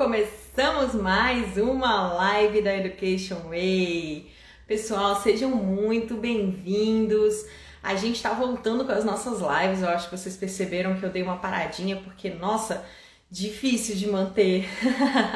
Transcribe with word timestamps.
Começamos 0.00 0.94
mais 0.94 1.58
uma 1.58 2.14
live 2.14 2.62
da 2.62 2.74
Education 2.74 3.50
Way. 3.50 4.32
Pessoal, 4.66 5.20
sejam 5.20 5.50
muito 5.50 6.14
bem-vindos. 6.14 7.44
A 7.82 7.94
gente 7.94 8.16
está 8.16 8.32
voltando 8.32 8.86
com 8.86 8.92
as 8.92 9.04
nossas 9.04 9.40
lives. 9.40 9.82
Eu 9.82 9.90
acho 9.90 10.08
que 10.08 10.16
vocês 10.16 10.38
perceberam 10.38 10.96
que 10.96 11.04
eu 11.04 11.10
dei 11.10 11.22
uma 11.22 11.36
paradinha 11.36 11.96
porque, 11.96 12.30
nossa, 12.30 12.82
difícil 13.30 13.94
de 13.94 14.06
manter. 14.06 14.66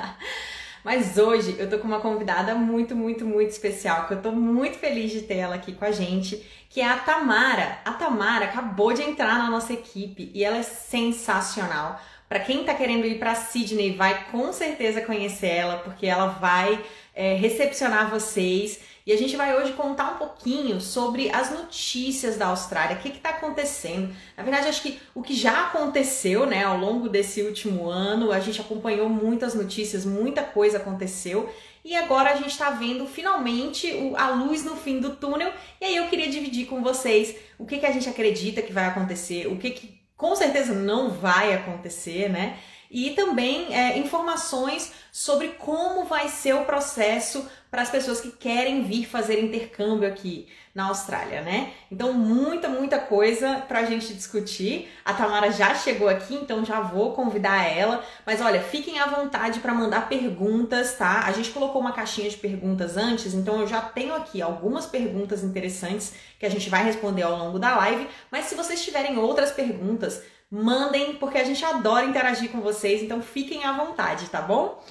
Mas 0.83 1.19
hoje 1.19 1.57
eu 1.59 1.69
tô 1.69 1.79
com 1.79 1.87
uma 1.87 2.01
convidada 2.01 2.55
muito, 2.55 2.96
muito, 2.96 3.27
muito 3.27 3.51
especial, 3.51 4.07
que 4.07 4.15
eu 4.15 4.23
tô 4.23 4.33
muito 4.33 4.79
feliz 4.79 5.12
de 5.12 5.21
ter 5.21 5.37
ela 5.37 5.57
aqui 5.57 5.75
com 5.75 5.85
a 5.85 5.93
gente, 5.93 6.43
que 6.71 6.81
é 6.81 6.89
a 6.89 6.96
Tamara. 6.96 7.81
A 7.85 7.93
Tamara 7.93 8.46
acabou 8.46 8.95
de 8.95 9.03
entrar 9.03 9.39
na 9.39 9.51
nossa 9.51 9.75
equipe 9.75 10.31
e 10.33 10.43
ela 10.43 10.57
é 10.57 10.62
sensacional. 10.62 12.01
Para 12.35 12.43
quem 12.43 12.62
está 12.62 12.75
querendo 12.75 13.07
ir 13.07 13.21
para 13.21 13.37
Sydney, 13.37 13.95
vai 13.95 14.27
com 14.32 14.53
certeza 14.53 15.01
conhecer 15.01 15.47
ela, 15.47 15.77
porque 15.77 16.05
ela 16.05 16.27
vai 16.27 16.84
é, 17.15 17.37
recepcionar 17.37 18.10
vocês. 18.10 18.80
E 19.07 19.12
a 19.12 19.16
gente 19.16 19.37
vai 19.37 19.57
hoje 19.57 19.73
contar 19.74 20.15
um 20.15 20.16
pouquinho 20.16 20.80
sobre 20.80 21.30
as 21.30 21.52
notícias 21.52 22.37
da 22.37 22.47
Austrália, 22.47 22.97
o 22.97 22.98
que 22.98 23.09
está 23.10 23.29
acontecendo. 23.29 24.12
Na 24.37 24.43
verdade, 24.43 24.66
acho 24.66 24.83
que 24.83 24.98
o 25.15 25.23
que 25.23 25.33
já 25.33 25.69
aconteceu 25.69 26.45
né, 26.45 26.65
ao 26.65 26.77
longo 26.77 27.09
desse 27.09 27.41
último 27.41 27.88
ano, 27.88 28.33
a 28.33 28.41
gente 28.41 28.60
acompanhou 28.60 29.09
muitas 29.09 29.55
notícias, 29.55 30.05
muita 30.05 30.43
coisa 30.43 30.79
aconteceu. 30.79 31.48
E 31.85 31.95
agora 31.95 32.32
a 32.32 32.35
gente 32.35 32.51
está 32.51 32.71
vendo 32.71 33.07
finalmente 33.07 33.93
a 34.16 34.30
luz 34.30 34.65
no 34.65 34.74
fim 34.74 34.98
do 34.98 35.15
túnel. 35.15 35.52
E 35.80 35.85
aí 35.85 35.95
eu 35.95 36.09
queria 36.09 36.29
dividir 36.29 36.66
com 36.66 36.82
vocês 36.82 37.37
o 37.57 37.65
que, 37.65 37.79
que 37.79 37.87
a 37.87 37.93
gente 37.93 38.09
acredita 38.09 38.60
que 38.60 38.73
vai 38.73 38.87
acontecer, 38.87 39.46
o 39.46 39.57
que, 39.57 39.71
que 39.71 39.94
com 40.16 40.34
certeza 40.34 40.73
não 40.74 41.10
vai 41.10 41.54
acontecer, 41.54 42.28
né? 42.28 42.59
E 42.95 43.11
também 43.11 43.75
é, 43.75 43.98
informações 43.98 44.93
sobre 45.11 45.48
como 45.59 46.05
vai 46.05 46.29
ser 46.29 46.55
o 46.55 46.65
processo 46.65 47.45
para 47.68 47.82
as 47.82 47.91
pessoas 47.91 48.21
que 48.21 48.30
querem 48.30 48.85
vir 48.85 49.05
fazer 49.05 49.43
intercâmbio 49.43 50.09
aqui 50.09 50.46
na 50.73 50.85
Austrália, 50.85 51.41
né? 51.41 51.73
Então, 51.91 52.13
muita, 52.13 52.68
muita 52.68 53.01
coisa 53.01 53.65
para 53.66 53.80
a 53.80 53.85
gente 53.85 54.15
discutir. 54.15 54.88
A 55.05 55.13
Tamara 55.13 55.51
já 55.51 55.74
chegou 55.74 56.09
aqui, 56.09 56.37
então 56.37 56.65
já 56.65 56.80
vou 56.80 57.15
convidar 57.15 57.65
ela. 57.65 58.05
Mas 58.24 58.41
olha, 58.41 58.63
fiquem 58.63 59.01
à 59.01 59.07
vontade 59.07 59.59
para 59.59 59.74
mandar 59.74 60.09
perguntas, 60.09 60.96
tá? 60.96 61.24
A 61.27 61.33
gente 61.33 61.51
colocou 61.51 61.80
uma 61.80 61.93
caixinha 61.93 62.30
de 62.30 62.37
perguntas 62.37 62.96
antes, 62.96 63.35
então 63.35 63.61
eu 63.61 63.66
já 63.66 63.80
tenho 63.80 64.15
aqui 64.15 64.41
algumas 64.41 64.87
perguntas 64.87 65.43
interessantes 65.43 66.15
que 66.38 66.47
a 66.47 66.50
gente 66.50 66.71
vai 66.71 66.84
responder 66.84 67.22
ao 67.22 67.37
longo 67.37 67.59
da 67.59 67.75
live. 67.75 68.06
Mas 68.31 68.44
se 68.44 68.55
vocês 68.55 68.84
tiverem 68.84 69.19
outras 69.19 69.50
perguntas, 69.50 70.22
mandem, 70.55 71.16
porque 71.16 71.38
a 71.38 71.44
gente 71.44 71.65
adora 71.65 72.06
interagir 72.06 72.50
com 72.50 72.60
vocês, 72.60 73.03
então 73.03 73.21
fiquem 73.21 73.65
à 73.65 73.72
vontade, 73.72 74.28
tá 74.31 74.41
bom? 74.41 74.83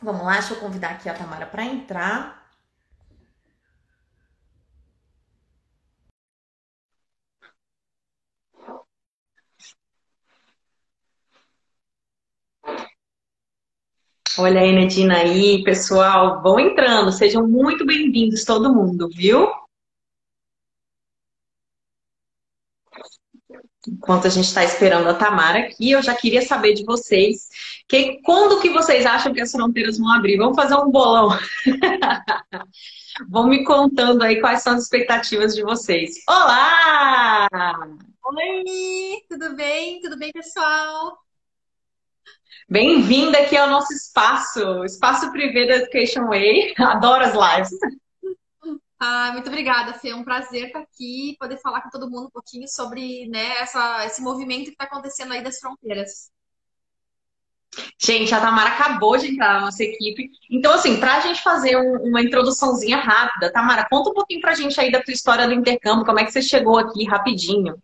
Vamos 0.00 0.24
lá, 0.24 0.34
deixa 0.34 0.54
eu 0.54 0.60
convidar 0.60 0.90
aqui 0.90 1.08
a 1.08 1.14
Tamara 1.14 1.46
para 1.46 1.64
entrar. 1.64 2.42
Olha 14.38 14.60
a 14.60 14.66
Enedina 14.66 15.18
aí, 15.18 15.62
pessoal, 15.62 16.42
vão 16.42 16.58
entrando, 16.58 17.12
sejam 17.12 17.46
muito 17.46 17.84
bem-vindos 17.84 18.44
todo 18.44 18.72
mundo, 18.72 19.08
viu? 19.10 19.61
Enquanto 23.88 24.26
a 24.26 24.30
gente 24.30 24.44
está 24.44 24.62
esperando 24.62 25.08
a 25.08 25.14
Tamara 25.14 25.58
aqui, 25.58 25.90
eu 25.90 26.02
já 26.02 26.14
queria 26.14 26.42
saber 26.42 26.72
de 26.74 26.84
vocês 26.84 27.48
que, 27.88 28.20
quando 28.22 28.60
que 28.60 28.70
vocês 28.70 29.04
acham 29.04 29.34
que 29.34 29.40
as 29.40 29.50
fronteiras 29.50 29.98
vão 29.98 30.12
abrir? 30.12 30.36
Vamos 30.36 30.54
fazer 30.54 30.76
um 30.76 30.90
bolão. 30.90 31.36
vão 33.28 33.48
me 33.48 33.64
contando 33.64 34.22
aí 34.22 34.40
quais 34.40 34.62
são 34.62 34.74
as 34.74 34.84
expectativas 34.84 35.54
de 35.54 35.62
vocês. 35.62 36.22
Olá! 36.28 37.48
Oi, 38.24 39.22
tudo 39.28 39.56
bem? 39.56 40.00
Tudo 40.00 40.16
bem, 40.16 40.30
pessoal? 40.32 41.18
Bem-vinda 42.68 43.38
aqui 43.38 43.56
ao 43.56 43.68
nosso 43.68 43.92
espaço, 43.92 44.84
espaço 44.84 45.30
privê 45.32 45.66
da 45.66 45.74
Education 45.74 46.28
Way. 46.28 46.72
Adoro 46.80 47.24
as 47.24 47.34
lives. 47.34 47.70
Ah, 49.04 49.32
muito 49.32 49.48
obrigada, 49.48 49.94
Fê. 49.94 50.10
É 50.10 50.14
um 50.14 50.22
prazer 50.22 50.68
estar 50.68 50.78
aqui 50.78 51.30
e 51.30 51.36
poder 51.36 51.56
falar 51.58 51.80
com 51.80 51.90
todo 51.90 52.08
mundo 52.08 52.28
um 52.28 52.30
pouquinho 52.30 52.68
sobre 52.68 53.26
né, 53.26 53.58
essa, 53.58 54.06
esse 54.06 54.22
movimento 54.22 54.66
que 54.66 54.70
está 54.70 54.84
acontecendo 54.84 55.32
aí 55.32 55.42
das 55.42 55.58
fronteiras. 55.58 56.30
Gente, 57.98 58.32
a 58.32 58.40
Tamara 58.40 58.70
acabou 58.70 59.18
de 59.18 59.32
entrar 59.32 59.54
na 59.54 59.60
nossa 59.62 59.82
equipe. 59.82 60.30
Então, 60.48 60.72
assim, 60.72 61.00
para 61.00 61.16
a 61.16 61.20
gente 61.20 61.42
fazer 61.42 61.76
um, 61.76 62.10
uma 62.10 62.22
introduçãozinha 62.22 62.96
rápida, 62.98 63.52
Tamara, 63.52 63.88
conta 63.90 64.10
um 64.10 64.14
pouquinho 64.14 64.40
para 64.40 64.52
a 64.52 64.54
gente 64.54 64.80
aí 64.80 64.92
da 64.92 65.02
tua 65.02 65.12
história 65.12 65.48
do 65.48 65.54
intercâmbio, 65.54 66.06
como 66.06 66.20
é 66.20 66.24
que 66.24 66.30
você 66.30 66.40
chegou 66.40 66.78
aqui 66.78 67.04
rapidinho. 67.04 67.82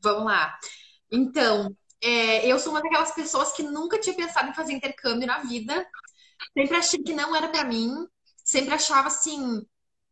Vamos 0.00 0.24
lá. 0.24 0.58
Então, 1.12 1.72
é, 2.02 2.44
eu 2.44 2.58
sou 2.58 2.72
uma 2.72 2.82
daquelas 2.82 3.14
pessoas 3.14 3.52
que 3.52 3.62
nunca 3.62 4.00
tinha 4.00 4.16
pensado 4.16 4.50
em 4.50 4.54
fazer 4.54 4.72
intercâmbio 4.72 5.28
na 5.28 5.38
vida. 5.42 5.86
Sempre 6.58 6.76
achei 6.76 7.00
que 7.00 7.14
não 7.14 7.36
era 7.36 7.46
para 7.46 7.62
mim. 7.62 8.04
Sempre 8.42 8.74
achava 8.74 9.06
assim, 9.06 9.64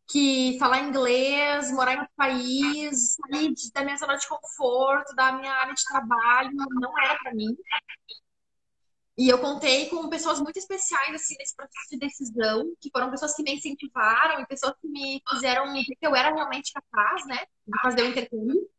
que 0.07 0.57
falar 0.59 0.81
inglês, 0.81 1.71
morar 1.71 1.93
em 1.93 1.99
outro 1.99 2.13
país, 2.15 3.15
sair 3.15 3.53
da 3.73 3.83
minha 3.83 3.97
zona 3.97 4.15
de 4.17 4.27
conforto, 4.27 5.15
da 5.15 5.31
minha 5.31 5.51
área 5.53 5.73
de 5.73 5.83
trabalho, 5.83 6.51
não 6.53 6.97
era 6.99 7.17
para 7.19 7.33
mim. 7.33 7.55
E 9.17 9.29
eu 9.29 9.39
contei 9.39 9.89
com 9.89 10.09
pessoas 10.09 10.39
muito 10.39 10.57
especiais 10.57 11.13
assim 11.13 11.35
nesse 11.37 11.55
processo 11.55 11.89
de 11.91 11.99
decisão, 11.99 12.73
que 12.81 12.89
foram 12.91 13.11
pessoas 13.11 13.35
que 13.35 13.43
me 13.43 13.53
incentivaram 13.53 14.41
e 14.41 14.47
pessoas 14.47 14.73
que 14.81 14.87
me 14.87 15.21
fizeram 15.29 15.71
ver 15.71 15.83
que 15.83 15.97
eu 16.01 16.15
era 16.15 16.33
realmente 16.33 16.73
capaz, 16.73 17.25
né, 17.27 17.45
de 17.67 17.79
fazer 17.81 18.01
o 18.01 18.07
intercâmbio. 18.07 18.69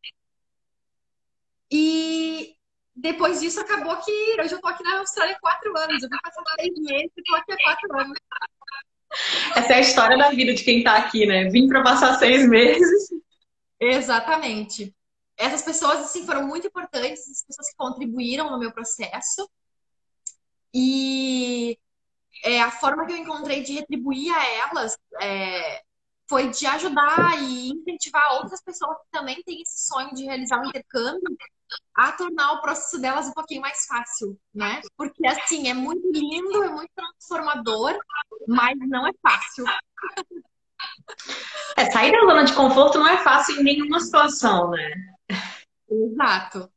E 1.71 2.57
depois 2.95 3.41
disso 3.41 3.61
acabou 3.61 3.97
que 3.99 4.41
hoje 4.41 4.55
eu 4.55 4.61
tô 4.61 4.69
aqui 4.69 4.83
na 4.83 4.99
Austrália 4.99 5.37
há 5.37 5.41
quatro 5.41 5.77
anos. 5.79 6.03
Eu 6.03 6.09
vim 6.09 6.17
passar 6.23 6.43
seis 6.61 6.75
meses 6.79 7.13
e 7.17 7.23
tô 7.23 7.35
aqui 7.37 7.53
há 7.53 7.57
quatro 7.57 8.01
anos. 8.01 8.19
Essa 9.57 9.73
é 9.73 9.77
a 9.77 9.81
história 9.81 10.17
da 10.17 10.31
vida 10.31 10.55
de 10.55 10.65
quem 10.65 10.79
está 10.79 10.97
aqui, 10.97 11.27
né? 11.27 11.49
Vim 11.49 11.69
para 11.69 11.83
passar 11.83 12.19
seis 12.19 12.49
meses. 12.49 13.09
Exatamente. 13.81 14.95
Essas 15.37 15.63
pessoas, 15.63 16.01
assim, 16.01 16.25
foram 16.25 16.47
muito 16.47 16.67
importantes, 16.67 17.29
as 17.29 17.45
pessoas 17.45 17.71
que 17.71 17.77
contribuíram 17.77 18.51
no 18.51 18.59
meu 18.59 18.73
processo. 18.73 19.49
E 20.73 21.79
é, 22.45 22.61
a 22.61 22.71
forma 22.71 23.07
que 23.07 23.13
eu 23.13 23.17
encontrei 23.17 23.63
de 23.63 23.75
retribuir 23.75 24.33
a 24.33 24.69
elas 24.69 24.97
é, 25.21 25.83
foi 26.29 26.51
de 26.51 26.67
ajudar 26.67 27.41
e 27.43 27.71
incentivar 27.71 28.35
outras 28.35 28.63
pessoas 28.63 28.97
que 28.99 29.11
também 29.11 29.43
têm 29.45 29.63
esse 29.63 29.87
sonho 29.87 30.15
de 30.15 30.25
realizar 30.25 30.61
um 30.61 30.69
intercâmbio 30.69 31.37
a 31.95 32.13
tornar 32.13 32.53
o 32.53 32.61
processo 32.61 33.01
delas 33.01 33.27
um 33.27 33.33
pouquinho 33.33 33.61
mais 33.61 33.87
fácil, 33.87 34.39
né? 34.53 34.81
Porque 34.97 35.27
assim, 35.27 35.69
é 35.69 35.75
muito 35.75 36.11
lindo, 36.13 36.63
é 36.63 36.69
muito 36.71 36.91
transformador, 36.95 37.97
mas 38.49 38.77
não 38.89 39.07
é 39.07 39.13
fácil. 39.23 39.65
É, 41.77 41.91
sair 41.91 42.13
da 42.13 42.21
zona 42.21 42.45
de 42.45 42.53
conforto 42.53 42.99
não 42.99 43.09
é 43.09 43.19
fácil 43.19 43.61
em 43.61 43.65
nenhuma 43.65 44.01
situação, 44.01 44.71
né? 44.71 44.91
Exato. 45.89 46.71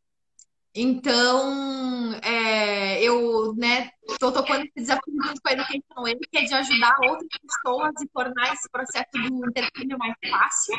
Então, 0.79 2.13
é, 2.21 3.01
eu 3.01 3.55
né, 3.55 3.89
estou 4.07 4.31
tocando 4.31 4.63
esse 4.63 4.73
desafio 4.75 5.15
junto 5.23 5.41
com 5.41 5.49
a 5.49 5.53
Education 5.53 6.01
Way, 6.03 6.19
que 6.31 6.37
é 6.37 6.43
de 6.43 6.53
ajudar 6.53 6.95
outras 7.01 7.29
pessoas 7.41 7.93
e 7.99 8.07
tornar 8.09 8.53
esse 8.53 8.69
processo 8.69 9.09
do 9.13 9.49
intercâmbio 9.49 9.97
mais 9.97 10.13
fácil 10.29 10.75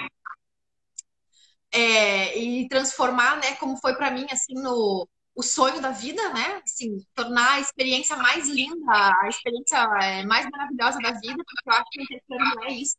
é, 1.72 2.38
e 2.38 2.68
transformar, 2.68 3.36
né, 3.36 3.56
como 3.56 3.76
foi 3.76 3.94
para 3.94 4.10
mim, 4.10 4.26
assim, 4.30 4.54
no 4.54 5.08
o 5.34 5.42
sonho 5.42 5.80
da 5.80 5.92
vida, 5.92 6.20
né, 6.34 6.60
assim, 6.64 6.98
tornar 7.14 7.52
a 7.52 7.60
experiência 7.60 8.16
mais 8.16 8.48
linda, 8.48 8.92
a 8.92 9.28
experiência 9.28 9.78
é, 10.02 10.26
mais 10.26 10.48
maravilhosa 10.50 10.98
da 10.98 11.12
vida, 11.12 11.36
porque 11.44 11.70
eu 11.70 11.72
acho 11.74 11.84
que 11.90 12.00
o 12.00 12.02
intercâmbio 12.02 12.64
é 12.64 12.72
isso. 12.72 12.96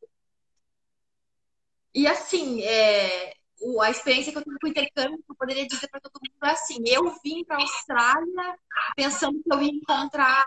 E 1.94 2.08
assim, 2.08 2.62
é, 2.62 3.34
a 3.82 3.90
experiência 3.90 4.32
que 4.32 4.38
eu 4.38 4.44
tive 4.44 4.58
com 4.60 4.68
o 4.68 4.70
intercâmbio, 4.70 5.24
eu 5.28 5.36
poderia 5.36 5.68
dizer 5.68 5.90
para 5.90 6.00
todo 6.00 6.14
mundo 6.14 6.44
é 6.44 6.52
assim: 6.52 6.78
eu 6.86 7.14
vim 7.24 7.44
para 7.44 7.58
a 7.58 7.62
Austrália 7.62 8.60
pensando 8.96 9.42
que 9.44 9.54
eu 9.54 9.62
ia 9.62 9.72
encontrar 9.72 10.46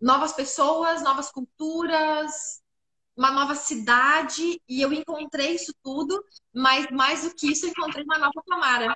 novas 0.00 0.32
pessoas, 0.32 1.02
novas 1.02 1.30
culturas, 1.30 2.62
uma 3.16 3.30
nova 3.32 3.54
cidade 3.54 4.60
e 4.68 4.82
eu 4.82 4.92
encontrei 4.92 5.54
isso 5.54 5.72
tudo, 5.82 6.22
mas 6.54 6.86
mais 6.90 7.22
do 7.22 7.34
que 7.34 7.50
isso, 7.50 7.66
eu 7.66 7.70
encontrei 7.70 8.04
uma 8.04 8.18
nova 8.18 8.42
Tamara. 8.46 8.94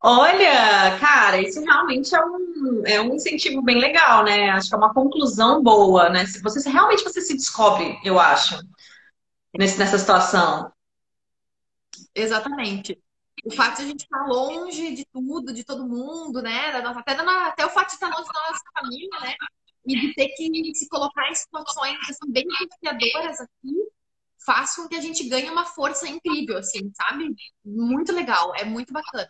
Olha, 0.00 0.98
cara, 0.98 1.40
isso 1.40 1.60
realmente 1.60 2.14
é 2.14 2.24
um, 2.24 2.82
é 2.84 3.00
um 3.00 3.14
incentivo 3.14 3.62
bem 3.62 3.78
legal, 3.78 4.24
né? 4.24 4.50
Acho 4.50 4.68
que 4.68 4.74
é 4.74 4.78
uma 4.78 4.92
conclusão 4.92 5.62
boa, 5.62 6.10
né? 6.10 6.26
Se 6.26 6.42
você 6.42 6.68
realmente 6.68 7.04
você 7.04 7.20
se 7.20 7.34
descobre, 7.34 7.98
eu 8.04 8.18
acho, 8.18 8.58
nesse, 9.56 9.78
nessa 9.78 9.98
situação. 9.98 10.72
Exatamente. 12.14 13.00
O 13.44 13.50
fato 13.50 13.78
de 13.78 13.82
a 13.82 13.86
gente 13.86 14.02
estar 14.02 14.26
longe 14.26 14.94
de 14.94 15.06
tudo, 15.06 15.52
de 15.52 15.64
todo 15.64 15.86
mundo, 15.86 16.42
né? 16.42 16.66
Até, 16.68 17.12
até 17.12 17.66
o 17.66 17.70
fato 17.70 17.88
de 17.88 17.94
estar 17.94 18.08
longe 18.08 18.30
da 18.30 18.50
nossa 18.50 18.64
família, 18.74 19.20
né? 19.20 19.34
E 19.86 20.00
de 20.00 20.14
ter 20.14 20.28
que 20.28 20.74
se 20.74 20.88
colocar 20.88 21.28
em 21.28 21.34
situações 21.34 21.98
que 22.06 22.14
são 22.14 22.30
bem 22.30 22.44
desafiadoras 22.46 23.40
aqui, 23.40 23.74
faz 24.44 24.76
com 24.76 24.88
que 24.88 24.94
a 24.94 25.00
gente 25.00 25.28
ganhe 25.28 25.50
uma 25.50 25.64
força 25.64 26.08
incrível, 26.08 26.58
assim, 26.58 26.90
sabe? 26.94 27.34
Muito 27.64 28.12
legal, 28.12 28.52
é 28.56 28.64
muito 28.64 28.92
bacana. 28.92 29.28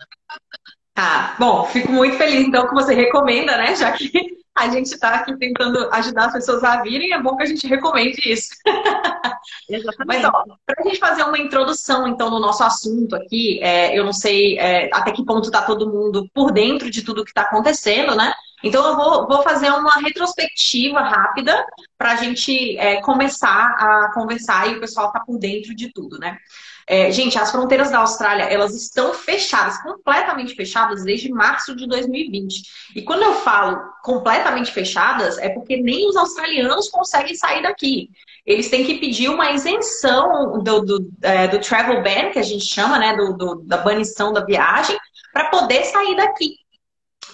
Tá, 0.94 1.37
bom, 1.38 1.66
fico 1.66 1.90
muito 1.90 2.16
feliz 2.16 2.46
então 2.46 2.69
que 2.69 2.75
você 2.75 2.94
recomenda, 2.94 3.56
né? 3.56 3.75
Já 3.76 3.93
que 3.93 4.41
a 4.54 4.69
gente 4.69 4.87
está 4.87 5.14
aqui 5.14 5.37
tentando 5.38 5.88
ajudar 5.93 6.26
as 6.26 6.32
pessoas 6.34 6.62
a 6.62 6.82
virem, 6.82 7.12
é 7.12 7.20
bom 7.20 7.37
que 7.37 7.43
a 7.43 7.46
gente 7.46 7.66
recomende 7.66 8.20
isso. 8.31 8.50
Exatamente. 9.69 10.06
Mas, 10.06 10.25
ó, 10.25 10.44
para 10.66 10.76
a 10.78 10.82
gente 10.82 10.99
fazer 10.99 11.22
uma 11.22 11.38
introdução, 11.38 12.06
então, 12.06 12.31
no 12.31 12.38
nosso 12.38 12.62
assunto 12.62 13.16
aqui, 13.16 13.60
é, 13.62 13.99
eu 13.99 14.04
não 14.04 14.12
sei 14.12 14.58
é, 14.58 14.90
até 14.93 15.10
que 15.10 15.25
ponto 15.25 15.46
está 15.46 15.62
todo 15.62 15.90
mundo 15.90 16.28
por 16.34 16.52
dentro 16.52 16.90
de 16.90 17.02
tudo 17.02 17.25
que 17.25 17.31
está 17.31 17.43
acontecendo, 17.43 18.14
né? 18.14 18.32
Então, 18.62 18.87
eu 18.87 18.96
vou, 18.96 19.26
vou, 19.26 19.43
fazer 19.43 19.70
uma 19.70 19.94
retrospectiva 20.00 21.00
rápida 21.00 21.66
para 21.99 22.12
a 22.12 22.16
gente 22.16 22.78
é, 22.78 23.00
começar 23.00 23.75
a 23.78 24.12
conversar 24.14 24.70
e 24.70 24.76
o 24.76 24.81
pessoal 24.81 25.10
tá 25.10 25.20
por 25.20 25.38
dentro 25.38 25.75
de 25.75 25.93
tudo, 25.93 26.19
né? 26.19 26.38
É, 26.87 27.11
gente, 27.11 27.38
as 27.38 27.50
fronteiras 27.50 27.90
da 27.90 27.99
Austrália, 27.99 28.44
elas 28.44 28.75
estão 28.75 29.14
fechadas, 29.14 29.81
completamente 29.82 30.55
fechadas 30.55 31.05
desde 31.05 31.31
março 31.31 31.76
de 31.76 31.87
2020. 31.87 32.62
E 32.96 33.02
quando 33.02 33.23
eu 33.23 33.34
falo 33.34 33.79
completamente 34.02 34.73
fechadas, 34.73 35.38
é 35.38 35.49
porque 35.49 35.76
nem 35.76 36.08
os 36.08 36.17
australianos 36.17 36.88
conseguem 36.90 37.34
sair 37.34 37.62
daqui. 37.62 38.11
Eles 38.44 38.69
têm 38.69 38.84
que 38.84 38.99
pedir 38.99 39.29
uma 39.29 39.52
isenção 39.52 40.62
do, 40.62 40.81
do, 40.81 41.11
é, 41.23 41.46
do 41.46 41.61
travel 41.61 42.02
ban, 42.02 42.31
que 42.32 42.38
a 42.38 42.43
gente 42.43 42.64
chama, 42.64 42.99
né, 42.99 43.17
do, 43.17 43.32
do 43.35 43.62
da 43.62 43.78
banição 43.78 44.32
da 44.32 44.44
viagem, 44.44 44.99
para 45.32 45.49
poder 45.49 45.85
sair 45.85 46.17
daqui. 46.17 46.62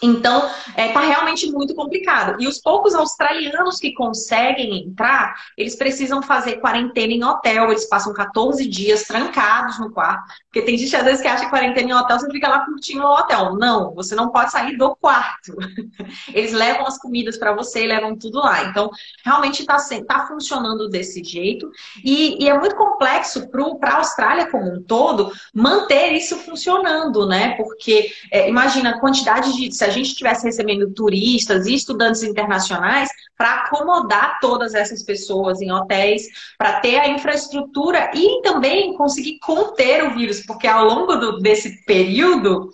Então, 0.02 0.46
está 0.46 0.82
é, 0.82 0.92
tá 0.92 1.00
realmente 1.00 1.50
muito 1.50 1.74
complicado. 1.74 2.40
E 2.40 2.46
os 2.46 2.58
poucos 2.58 2.94
australianos 2.94 3.78
que 3.78 3.92
conseguem 3.92 4.84
entrar, 4.84 5.34
eles 5.56 5.76
precisam 5.76 6.22
fazer 6.22 6.60
quarentena 6.60 7.12
em 7.12 7.24
hotel, 7.24 7.70
eles 7.70 7.88
passam 7.88 8.12
14 8.12 8.66
dias 8.66 9.04
trancados 9.04 9.78
no 9.78 9.90
quarto. 9.90 10.32
Porque 10.44 10.62
tem 10.62 10.78
gente 10.78 10.94
às 10.94 11.04
vezes 11.04 11.20
que 11.20 11.28
acha 11.28 11.44
que 11.44 11.50
quarentena 11.50 11.90
em 11.90 11.94
hotel 11.94 12.18
você 12.18 12.30
fica 12.30 12.48
lá 12.48 12.64
curtindo 12.64 13.04
o 13.04 13.14
hotel. 13.14 13.56
Não, 13.56 13.94
você 13.94 14.14
não 14.14 14.30
pode 14.30 14.52
sair 14.52 14.76
do 14.76 14.94
quarto. 14.96 15.56
Eles 16.32 16.52
levam 16.52 16.86
as 16.86 16.98
comidas 16.98 17.36
para 17.36 17.52
você, 17.52 17.86
levam 17.86 18.16
tudo 18.16 18.38
lá. 18.38 18.64
Então, 18.64 18.90
realmente 19.24 19.60
está 19.60 19.76
tá 20.06 20.26
funcionando 20.26 20.88
desse 20.88 21.22
jeito. 21.22 21.70
E, 22.04 22.42
e 22.42 22.48
é 22.48 22.58
muito 22.58 22.76
complexo 22.76 23.48
para 23.48 23.90
a 23.92 23.96
Austrália 23.96 24.50
como 24.50 24.72
um 24.72 24.82
todo 24.82 25.32
manter 25.52 26.12
isso 26.12 26.36
funcionando, 26.36 27.26
né? 27.26 27.54
Porque 27.56 28.10
é, 28.32 28.48
imagina 28.48 28.90
a 28.90 29.00
quantidade 29.00 29.54
de. 29.54 29.72
A 29.88 29.92
gente 29.92 30.08
estivesse 30.08 30.44
recebendo 30.44 30.92
turistas 30.92 31.66
e 31.66 31.74
estudantes 31.74 32.22
internacionais, 32.22 33.08
para 33.36 33.62
acomodar 33.62 34.38
todas 34.40 34.74
essas 34.74 35.02
pessoas 35.02 35.62
em 35.62 35.70
hotéis, 35.70 36.26
para 36.58 36.80
ter 36.80 36.98
a 36.98 37.08
infraestrutura 37.08 38.10
e 38.14 38.42
também 38.42 38.94
conseguir 38.94 39.38
conter 39.38 40.04
o 40.04 40.14
vírus, 40.14 40.44
porque 40.44 40.66
ao 40.66 40.84
longo 40.84 41.16
do, 41.16 41.38
desse 41.38 41.84
período 41.84 42.70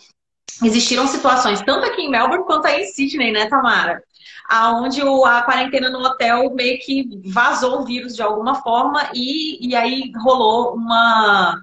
existiram 0.63 1.07
situações, 1.07 1.61
tanto 1.63 1.87
aqui 1.87 2.03
em 2.03 2.11
Melbourne 2.11 2.45
quanto 2.45 2.67
aí 2.67 2.83
em 2.83 2.87
Sydney, 2.87 3.33
né, 3.33 3.47
Tamara? 3.47 4.03
Aonde 4.49 5.01
a 5.01 5.43
quarentena 5.43 5.91
no 5.91 6.01
hotel 6.01 6.55
meio 6.55 6.79
que 6.81 7.09
vazou 7.27 7.81
o 7.81 7.85
vírus 7.85 8.15
de 8.15 8.23
alguma 8.23 8.57
forma 8.57 9.11
e, 9.15 9.69
e 9.69 9.75
aí 9.75 10.13
rolou 10.23 10.75
uma, 10.75 11.63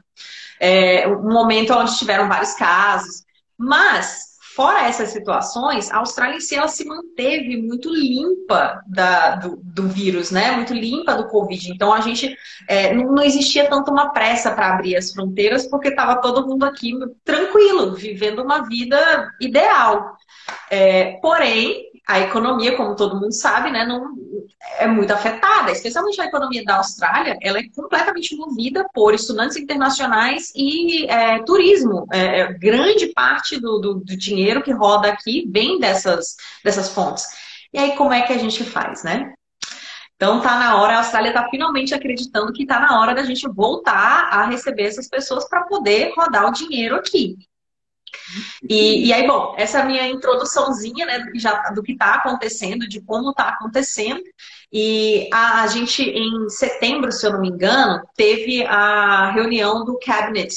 é, 0.59 1.07
um 1.07 1.31
momento 1.31 1.74
onde 1.74 1.97
tiveram 1.97 2.27
vários 2.27 2.54
casos. 2.54 3.24
Mas 3.57 4.31
Fora 4.62 4.88
essas 4.88 5.10
situações, 5.10 5.90
a 5.90 5.98
Austrália 5.98 6.38
em 6.38 6.40
si 6.40 6.56
ela 6.56 6.68
se 6.68 6.86
manteve 6.86 7.58
muito 7.58 7.90
limpa 7.90 8.80
da, 8.86 9.34
do, 9.38 9.60
do 9.63 9.88
vírus, 9.88 10.30
né? 10.30 10.52
Muito 10.52 10.72
limpa 10.72 11.16
do 11.16 11.28
Covid. 11.30 11.72
Então 11.72 11.92
a 11.92 12.00
gente 12.00 12.38
é, 12.68 12.94
não, 12.94 13.24
existia 13.24 13.68
tanto 13.68 13.90
uma 13.90 14.12
pressa 14.12 14.52
para 14.52 14.72
abrir 14.72 14.96
as 14.96 15.12
fronteiras, 15.12 15.68
porque 15.68 15.88
estava 15.88 16.22
todo 16.22 16.46
mundo 16.48 16.63
aqui 16.63 16.94
tranquilo, 17.25 17.96
vivendo 17.96 18.44
uma 18.44 18.62
vida 18.68 19.34
ideal. 19.42 20.16
É, 20.69 21.14
porém, 21.24 21.86
a 22.07 22.19
economia, 22.19 22.78
como 22.78 22.96
todo 22.96 23.19
mundo 23.19 23.34
sabe, 23.34 23.72
né, 23.72 23.84
não, 23.84 24.14
é 24.77 24.88
muito 24.88 25.12
afetada, 25.12 25.71
especialmente 25.71 26.19
a 26.21 26.25
economia 26.25 26.63
da 26.63 26.77
Austrália, 26.77 27.38
ela 27.42 27.59
é 27.59 27.63
completamente 27.75 28.36
movida 28.36 28.88
por 28.94 29.13
estudantes 29.13 29.57
internacionais 29.57 30.51
e 30.56 31.06
é, 31.06 31.42
turismo. 31.44 32.07
É, 32.12 32.39
é, 32.42 32.53
grande 32.53 33.07
parte 33.07 33.59
do, 33.59 33.80
do, 33.80 33.94
do, 33.95 34.18
dinheiro 34.18 34.63
que 34.63 34.71
roda 34.71 35.09
aqui 35.09 35.48
vem 35.50 35.80
dessas, 35.80 36.36
dessas 36.63 36.89
fontes. 36.89 37.25
E 37.74 37.80
aí, 37.80 37.95
como 37.95 38.13
é 38.13 38.21
que 38.21 38.33
a 38.33 38.38
gente 38.38 38.63
faz, 38.63 39.03
né? 39.03 39.33
Então, 40.15 40.39
tá 40.39 40.59
na 40.59 40.80
hora, 40.80 40.94
a 40.94 40.97
Austrália 41.00 41.30
está 41.30 41.50
finalmente 41.50 41.95
acreditando 41.95 42.54
que 42.54 42.62
está 42.63 42.80
na 42.80 43.00
hora 43.00 43.15
da 43.15 43.24
gente 43.24 43.47
voltar 43.50 44.30
a 44.31 44.45
receber 44.45 44.83
essas 44.83 45.07
pessoas 45.07 45.50
para 45.50 45.63
poder 45.63 46.13
rodar 46.15 46.47
o 46.47 46.51
dinheiro 46.51 46.95
aqui. 46.95 47.38
E, 48.69 49.08
e, 49.08 49.13
aí, 49.13 49.25
bom, 49.28 49.54
essa 49.58 49.80
é 49.80 49.81
a 49.81 49.86
minha 49.86 50.08
introduçãozinha 50.08 51.06
né, 51.06 51.19
do 51.19 51.31
que 51.31 51.40
já 51.40 51.69
do 51.72 51.84
que 51.84 51.94
está 51.94 52.16
acontecendo, 52.16 52.88
de 52.88 53.02
como 53.02 53.31
está 53.31 53.50
acontecendo. 53.50 54.22
E 54.72 55.30
a, 55.34 55.63
a, 55.63 55.68
gente, 55.68 56.02
em 56.02 56.50
setembro, 56.50 57.12
se 57.12 57.25
eu 57.25 57.34
não 57.34 57.42
me 57.42 57.50
engano, 57.50 58.02
teve 58.16 58.63
a 58.66 59.31
reunião 59.31 59.84
do 59.84 60.00
Cabinet, 60.00 60.56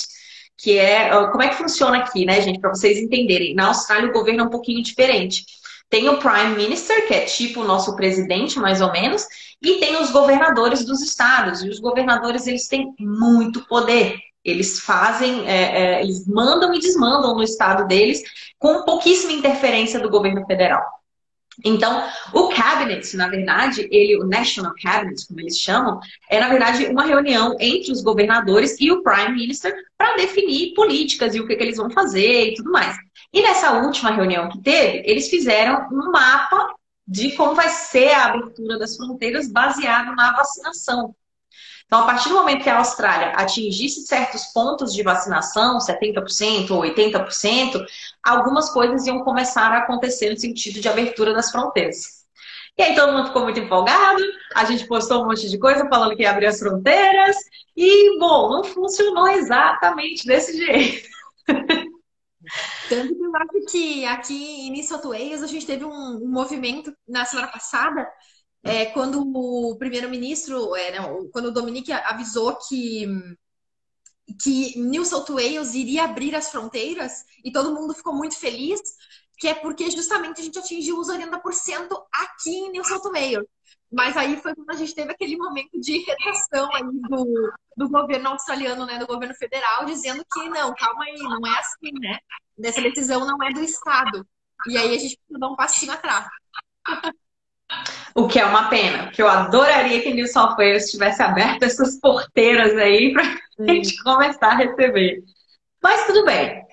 que 0.56 0.78
é. 0.78 1.10
Como 1.30 1.42
é 1.42 1.48
que 1.48 1.56
funciona 1.56 1.98
aqui, 1.98 2.24
né, 2.24 2.40
gente? 2.40 2.60
Para 2.60 2.70
vocês 2.70 2.98
entenderem. 2.98 3.54
Na 3.54 3.66
Austrália, 3.68 4.08
o 4.08 4.12
governo 4.12 4.42
é 4.42 4.46
um 4.46 4.50
pouquinho 4.50 4.82
diferente. 4.82 5.44
Tem 5.90 6.08
o 6.08 6.18
Prime 6.18 6.56
Minister, 6.56 7.06
que 7.06 7.14
é 7.14 7.24
tipo 7.24 7.60
o 7.60 7.64
nosso 7.64 7.94
presidente, 7.94 8.58
mais 8.58 8.80
ou 8.80 8.90
menos, 8.90 9.26
e 9.62 9.78
tem 9.78 9.96
os 10.00 10.10
governadores 10.10 10.84
dos 10.84 11.02
estados. 11.02 11.62
E 11.62 11.68
os 11.68 11.78
governadores, 11.80 12.46
eles 12.46 12.68
têm 12.68 12.94
muito 12.98 13.66
poder. 13.66 14.18
Eles 14.44 14.80
fazem, 14.80 15.48
é, 15.48 15.96
é, 15.96 16.02
eles 16.02 16.26
mandam 16.26 16.74
e 16.74 16.78
desmandam 16.78 17.34
no 17.34 17.42
estado 17.42 17.86
deles 17.86 18.22
com 18.58 18.84
pouquíssima 18.84 19.32
interferência 19.32 19.98
do 19.98 20.10
governo 20.10 20.44
federal. 20.46 20.82
Então, 21.64 22.02
o 22.32 22.48
cabinet, 22.48 23.16
na 23.16 23.28
verdade, 23.28 23.86
ele, 23.90 24.16
o 24.16 24.26
National 24.26 24.72
Cabinet, 24.82 25.26
como 25.26 25.40
eles 25.40 25.58
chamam, 25.58 26.00
é 26.28 26.40
na 26.40 26.48
verdade 26.48 26.86
uma 26.86 27.04
reunião 27.04 27.56
entre 27.60 27.92
os 27.92 28.02
governadores 28.02 28.76
e 28.80 28.90
o 28.90 29.02
Prime 29.02 29.32
Minister 29.32 29.72
para 29.96 30.16
definir 30.16 30.74
políticas 30.74 31.34
e 31.34 31.40
o 31.40 31.46
que, 31.46 31.54
que, 31.54 31.62
eles 31.62 31.76
vão 31.76 31.90
fazer 31.90 32.50
e 32.50 32.54
tudo 32.54 32.72
mais. 32.72 32.96
E 33.32 33.42
nessa 33.42 33.72
última 33.82 34.10
reunião 34.10 34.48
que 34.48 34.60
teve, 34.62 35.02
eles 35.06 35.28
fizeram 35.28 35.88
um 35.92 36.10
mapa 36.10 36.74
de 37.06 37.32
como 37.32 37.54
vai 37.54 37.68
ser 37.68 38.10
a 38.12 38.26
abertura 38.26 38.78
das 38.78 38.96
fronteiras 38.96 39.50
baseado 39.50 40.14
na 40.16 40.32
vacinação. 40.32 41.14
Então, 41.86 42.00
a 42.00 42.06
partir 42.06 42.28
do 42.30 42.34
momento 42.34 42.62
que 42.62 42.70
a 42.70 42.78
Austrália 42.78 43.32
atingisse 43.36 44.06
certos 44.06 44.46
pontos 44.46 44.92
de 44.92 45.02
vacinação, 45.02 45.78
70% 45.78 46.70
ou 46.70 46.80
80%, 46.82 47.84
algumas 48.22 48.70
coisas 48.70 49.06
iam 49.06 49.22
começar 49.22 49.70
a 49.70 49.78
acontecer 49.78 50.30
no 50.30 50.36
sentido 50.36 50.80
de 50.80 50.88
abertura 50.88 51.32
das 51.32 51.50
fronteiras. 51.50 52.24
E 52.76 52.82
aí 52.82 52.94
todo 52.96 53.12
mundo 53.12 53.28
ficou 53.28 53.42
muito 53.44 53.60
empolgado, 53.60 54.20
a 54.54 54.64
gente 54.64 54.86
postou 54.88 55.22
um 55.22 55.28
monte 55.28 55.48
de 55.48 55.58
coisa 55.58 55.88
falando 55.88 56.16
que 56.16 56.22
ia 56.22 56.30
abrir 56.30 56.46
as 56.46 56.58
fronteiras, 56.58 57.36
e, 57.76 58.18
bom, 58.18 58.50
não 58.50 58.64
funcionou 58.64 59.28
exatamente 59.28 60.26
desse 60.26 60.56
jeito. 60.56 61.08
Tanto 62.88 63.14
que 63.14 63.22
eu 63.22 63.36
acho 63.36 63.72
que 63.72 64.04
aqui 64.04 64.68
em 64.68 64.82
South 64.82 65.08
Wales 65.08 65.42
a 65.42 65.46
gente 65.46 65.66
teve 65.66 65.84
um, 65.84 66.16
um 66.16 66.28
movimento 66.28 66.94
na 67.08 67.24
semana 67.24 67.48
passada 67.48 68.06
é, 68.64 68.86
quando 68.86 69.20
o 69.22 69.76
primeiro-ministro, 69.76 70.74
é, 70.74 70.92
quando 71.30 71.46
o 71.46 71.52
Dominique 71.52 71.92
avisou 71.92 72.56
que 72.56 73.06
que 74.40 74.78
New 74.78 75.04
South 75.04 75.26
Wales 75.28 75.74
iria 75.74 76.04
abrir 76.04 76.34
as 76.34 76.50
fronteiras 76.50 77.26
e 77.44 77.52
todo 77.52 77.74
mundo 77.74 77.92
ficou 77.92 78.14
muito 78.14 78.38
feliz, 78.38 78.80
que 79.38 79.48
é 79.48 79.54
porque 79.54 79.90
justamente 79.90 80.40
a 80.40 80.44
gente 80.44 80.58
atingiu 80.58 80.98
os 80.98 81.08
80% 81.08 81.88
aqui 82.10 82.50
em 82.50 82.70
New 82.70 82.84
South 82.84 83.10
Wales. 83.12 83.46
Mas 83.92 84.16
aí 84.16 84.40
foi 84.40 84.54
quando 84.54 84.70
a 84.70 84.74
gente 84.74 84.94
teve 84.94 85.12
aquele 85.12 85.36
momento 85.36 85.78
de 85.78 85.98
retração 85.98 86.68
do, 87.08 87.52
do 87.76 87.88
governo 87.88 88.30
australiano, 88.30 88.86
né, 88.86 88.98
do 88.98 89.06
governo 89.06 89.34
federal, 89.34 89.84
dizendo 89.84 90.24
que 90.32 90.48
não, 90.48 90.74
calma 90.74 91.04
aí, 91.04 91.18
não 91.18 91.46
é 91.46 91.58
assim, 91.58 91.92
né? 92.00 92.18
Dessa 92.56 92.80
decisão 92.80 93.26
não 93.26 93.40
é 93.42 93.52
do 93.52 93.60
Estado. 93.60 94.26
E 94.66 94.76
aí 94.76 94.94
a 94.94 94.98
gente 94.98 95.16
precisa 95.16 95.38
dar 95.38 95.48
um 95.48 95.56
passinho 95.56 95.92
atrás. 95.92 96.26
O 98.14 98.28
que 98.28 98.38
é 98.38 98.44
uma 98.44 98.68
pena, 98.68 99.04
porque 99.04 99.20
eu 99.20 99.28
adoraria 99.28 100.00
que 100.00 100.14
New 100.14 100.28
South 100.28 100.54
Wales 100.56 100.90
tivesse 100.90 101.20
aberto 101.20 101.64
essas 101.64 101.98
porteiras 101.98 102.76
aí 102.76 103.12
para 103.12 103.24
a 103.24 103.72
gente 103.72 104.00
começar 104.02 104.52
a 104.52 104.56
receber. 104.56 105.22
Mas 105.82 106.06
tudo 106.06 106.24
bem. 106.24 106.64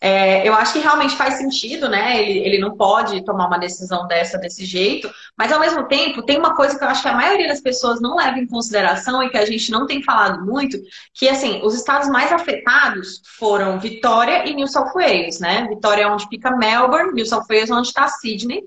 É, 0.00 0.46
eu 0.46 0.52
acho 0.52 0.74
que 0.74 0.80
realmente 0.80 1.16
faz 1.16 1.36
sentido, 1.38 1.88
né? 1.88 2.22
Ele, 2.22 2.38
ele 2.40 2.58
não 2.58 2.76
pode 2.76 3.24
tomar 3.24 3.46
uma 3.46 3.58
decisão 3.58 4.06
dessa 4.06 4.36
desse 4.36 4.62
jeito, 4.66 5.10
mas 5.34 5.50
ao 5.50 5.58
mesmo 5.58 5.88
tempo 5.88 6.22
tem 6.22 6.38
uma 6.38 6.54
coisa 6.54 6.76
que 6.76 6.84
eu 6.84 6.88
acho 6.88 7.00
que 7.00 7.08
a 7.08 7.14
maioria 7.14 7.48
das 7.48 7.62
pessoas 7.62 8.02
não 8.02 8.16
leva 8.16 8.38
em 8.38 8.46
consideração 8.46 9.22
e 9.22 9.30
que 9.30 9.38
a 9.38 9.46
gente 9.46 9.70
não 9.70 9.86
tem 9.86 10.02
falado 10.02 10.44
muito, 10.44 10.76
que 11.14 11.26
assim, 11.26 11.62
os 11.64 11.74
estados 11.74 12.08
mais 12.10 12.30
afetados 12.30 13.22
foram 13.38 13.80
Vitória 13.80 14.46
e 14.46 14.54
New 14.54 14.66
South 14.66 14.92
Wales, 14.94 15.40
né? 15.40 15.66
Vitória 15.70 16.02
é 16.02 16.06
onde 16.06 16.28
fica 16.28 16.54
Melbourne, 16.54 17.14
New 17.14 17.24
South 17.24 17.46
Wales 17.48 17.70
é 17.70 17.74
onde 17.74 17.88
está 17.88 18.06
Sydney. 18.06 18.62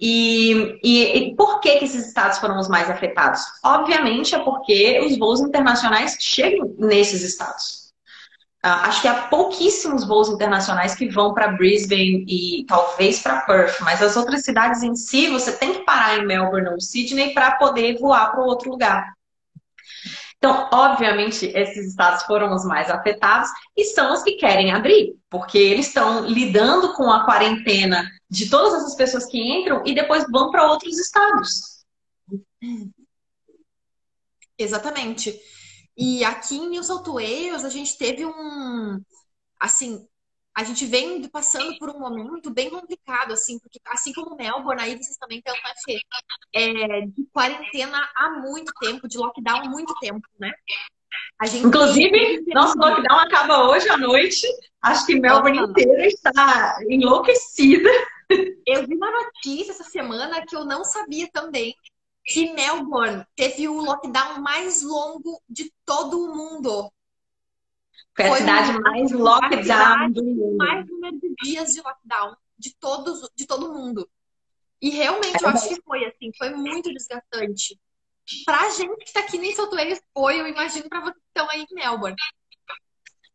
E, 0.00 0.78
e, 0.82 1.18
e, 1.18 1.36
por 1.36 1.60
que, 1.60 1.78
que 1.78 1.84
esses 1.84 2.06
estados 2.06 2.38
foram 2.38 2.58
os 2.58 2.68
mais 2.68 2.90
afetados? 2.90 3.40
Obviamente 3.64 4.34
é 4.34 4.38
porque 4.38 5.00
os 5.00 5.18
voos 5.18 5.40
internacionais 5.40 6.16
chegam 6.20 6.74
nesses 6.78 7.22
estados. 7.22 7.86
Uh, 8.64 8.82
acho 8.82 9.00
que 9.00 9.08
há 9.08 9.28
pouquíssimos 9.28 10.04
voos 10.04 10.28
internacionais 10.28 10.94
que 10.94 11.08
vão 11.08 11.32
para 11.32 11.52
Brisbane 11.52 12.24
e 12.26 12.64
talvez 12.66 13.20
para 13.22 13.42
Perth, 13.42 13.80
mas 13.80 14.02
as 14.02 14.16
outras 14.16 14.42
cidades 14.42 14.82
em 14.82 14.96
si, 14.96 15.28
você 15.28 15.52
tem 15.52 15.72
que 15.72 15.84
parar 15.84 16.18
em 16.18 16.26
Melbourne 16.26 16.70
ou 16.70 16.80
Sydney 16.80 17.32
para 17.32 17.52
poder 17.52 17.96
voar 17.98 18.32
para 18.32 18.42
outro 18.42 18.70
lugar. 18.70 19.14
Então, 20.38 20.68
obviamente, 20.72 21.46
esses 21.54 21.88
estados 21.88 22.24
foram 22.24 22.54
os 22.54 22.64
mais 22.64 22.90
afetados 22.90 23.48
e 23.76 23.84
são 23.84 24.12
os 24.12 24.22
que 24.22 24.32
querem 24.32 24.72
abrir, 24.72 25.14
porque 25.30 25.58
eles 25.58 25.86
estão 25.86 26.26
lidando 26.26 26.92
com 26.94 27.10
a 27.10 27.24
quarentena 27.24 28.04
de 28.28 28.50
todas 28.50 28.74
essas 28.74 28.94
pessoas 28.94 29.26
que 29.26 29.38
entram 29.38 29.82
e 29.86 29.94
depois 29.94 30.24
vão 30.30 30.50
para 30.50 30.70
outros 30.70 30.98
estados. 30.98 31.84
Exatamente. 34.58 35.38
E 35.96 36.24
aqui 36.24 36.56
em 36.56 36.68
New 36.68 36.82
South 36.82 37.04
Wales, 37.04 37.64
a 37.64 37.68
gente 37.68 37.96
teve 37.96 38.24
um. 38.24 39.00
Assim, 39.58 40.06
a 40.56 40.64
gente 40.64 40.86
vem 40.86 41.26
passando 41.28 41.78
por 41.78 41.90
um 41.90 41.98
momento 41.98 42.50
bem 42.50 42.70
complicado, 42.70 43.32
assim, 43.32 43.58
porque 43.58 43.78
assim 43.86 44.12
como 44.12 44.36
Melbourne, 44.36 44.82
aí 44.82 44.96
vocês 44.96 45.16
também 45.18 45.38
estão, 45.38 45.54
né, 45.54 46.00
É, 46.54 47.00
de 47.06 47.26
quarentena 47.32 48.08
há 48.16 48.30
muito 48.40 48.72
tempo, 48.80 49.06
de 49.06 49.18
lockdown 49.18 49.60
há 49.60 49.68
muito 49.68 49.94
tempo, 50.00 50.26
né? 50.38 50.52
Inclusive, 51.54 52.42
nosso 52.54 52.78
lockdown 52.78 53.18
acaba 53.20 53.68
hoje 53.68 53.88
à 53.88 53.96
noite. 53.96 54.46
Acho 54.82 55.06
que 55.06 55.20
Melbourne 55.20 55.58
inteira 55.58 56.06
está 56.06 56.78
enlouquecida. 56.88 57.90
Eu 58.66 58.86
vi 58.86 58.94
uma 58.94 59.10
notícia 59.10 59.72
essa 59.72 59.84
semana 59.84 60.44
que 60.44 60.56
eu 60.56 60.64
não 60.64 60.84
sabia 60.84 61.28
também, 61.32 61.74
que 62.24 62.52
Melbourne 62.52 63.24
teve 63.36 63.68
o 63.68 63.80
lockdown 63.80 64.40
mais 64.40 64.82
longo 64.82 65.40
de 65.48 65.72
todo 65.84 66.24
o 66.24 66.34
mundo. 66.34 66.92
Foi 68.16 68.26
a 68.26 68.36
cidade 68.36 68.76
um, 68.76 68.80
mais 68.80 69.12
lockdown 69.12 70.10
do 70.10 70.24
mundo. 70.24 70.56
Mais 70.56 70.86
número 70.86 71.20
de 71.20 71.34
dias 71.42 71.72
de 71.72 71.80
lockdown 71.82 72.36
de 72.58 72.74
todos, 72.76 73.30
de 73.36 73.46
todo 73.46 73.72
mundo. 73.72 74.08
E 74.80 74.90
realmente, 74.90 75.36
é 75.36 75.44
eu 75.44 75.48
acho 75.48 75.68
que 75.68 75.80
foi 75.82 76.04
assim, 76.04 76.32
foi 76.36 76.50
muito 76.50 76.92
desgastante. 76.92 77.78
Pra 78.44 78.68
gente 78.70 79.04
que 79.04 79.12
tá 79.12 79.20
aqui 79.20 79.38
nem 79.38 79.54
Soltoeiros 79.54 80.00
foi, 80.12 80.40
eu 80.40 80.48
imagino 80.48 80.88
pra 80.88 81.00
vocês 81.00 81.14
que 81.14 81.28
estão 81.28 81.48
aí 81.48 81.64
em 81.70 81.74
Melbourne. 81.74 82.16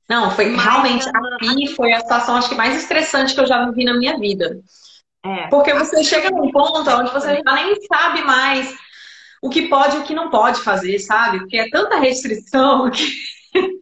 Não, 0.10 0.31
foi 0.31 0.50
Mas, 0.50 0.63
realmente, 0.63 1.10
aqui 1.10 1.67
foi 1.75 1.93
a 1.93 2.00
situação 2.00 2.36
acho 2.36 2.50
que 2.50 2.55
mais 2.55 2.75
estressante 2.75 3.34
que 3.34 3.39
eu 3.39 3.48
já 3.48 3.65
vivi 3.65 3.86
na 3.86 3.93
minha 3.93 4.17
vida. 4.20 4.60
É. 5.24 5.48
Porque 5.48 5.74
você 5.74 6.03
chega 6.03 6.29
num 6.31 6.51
ponto 6.51 6.89
onde 6.89 7.12
você 7.12 7.41
já 7.46 7.53
nem 7.53 7.75
sabe 7.86 8.24
mais 8.24 8.75
o 9.41 9.50
que 9.50 9.67
pode 9.67 9.98
e 9.98 10.00
o 10.00 10.03
que 10.03 10.13
não 10.13 10.29
pode 10.29 10.60
fazer, 10.62 11.00
sabe? 11.00 11.39
Porque 11.39 11.58
é 11.58 11.70
tanta 11.70 12.00
restrição 12.00 12.89
que. 12.89 13.03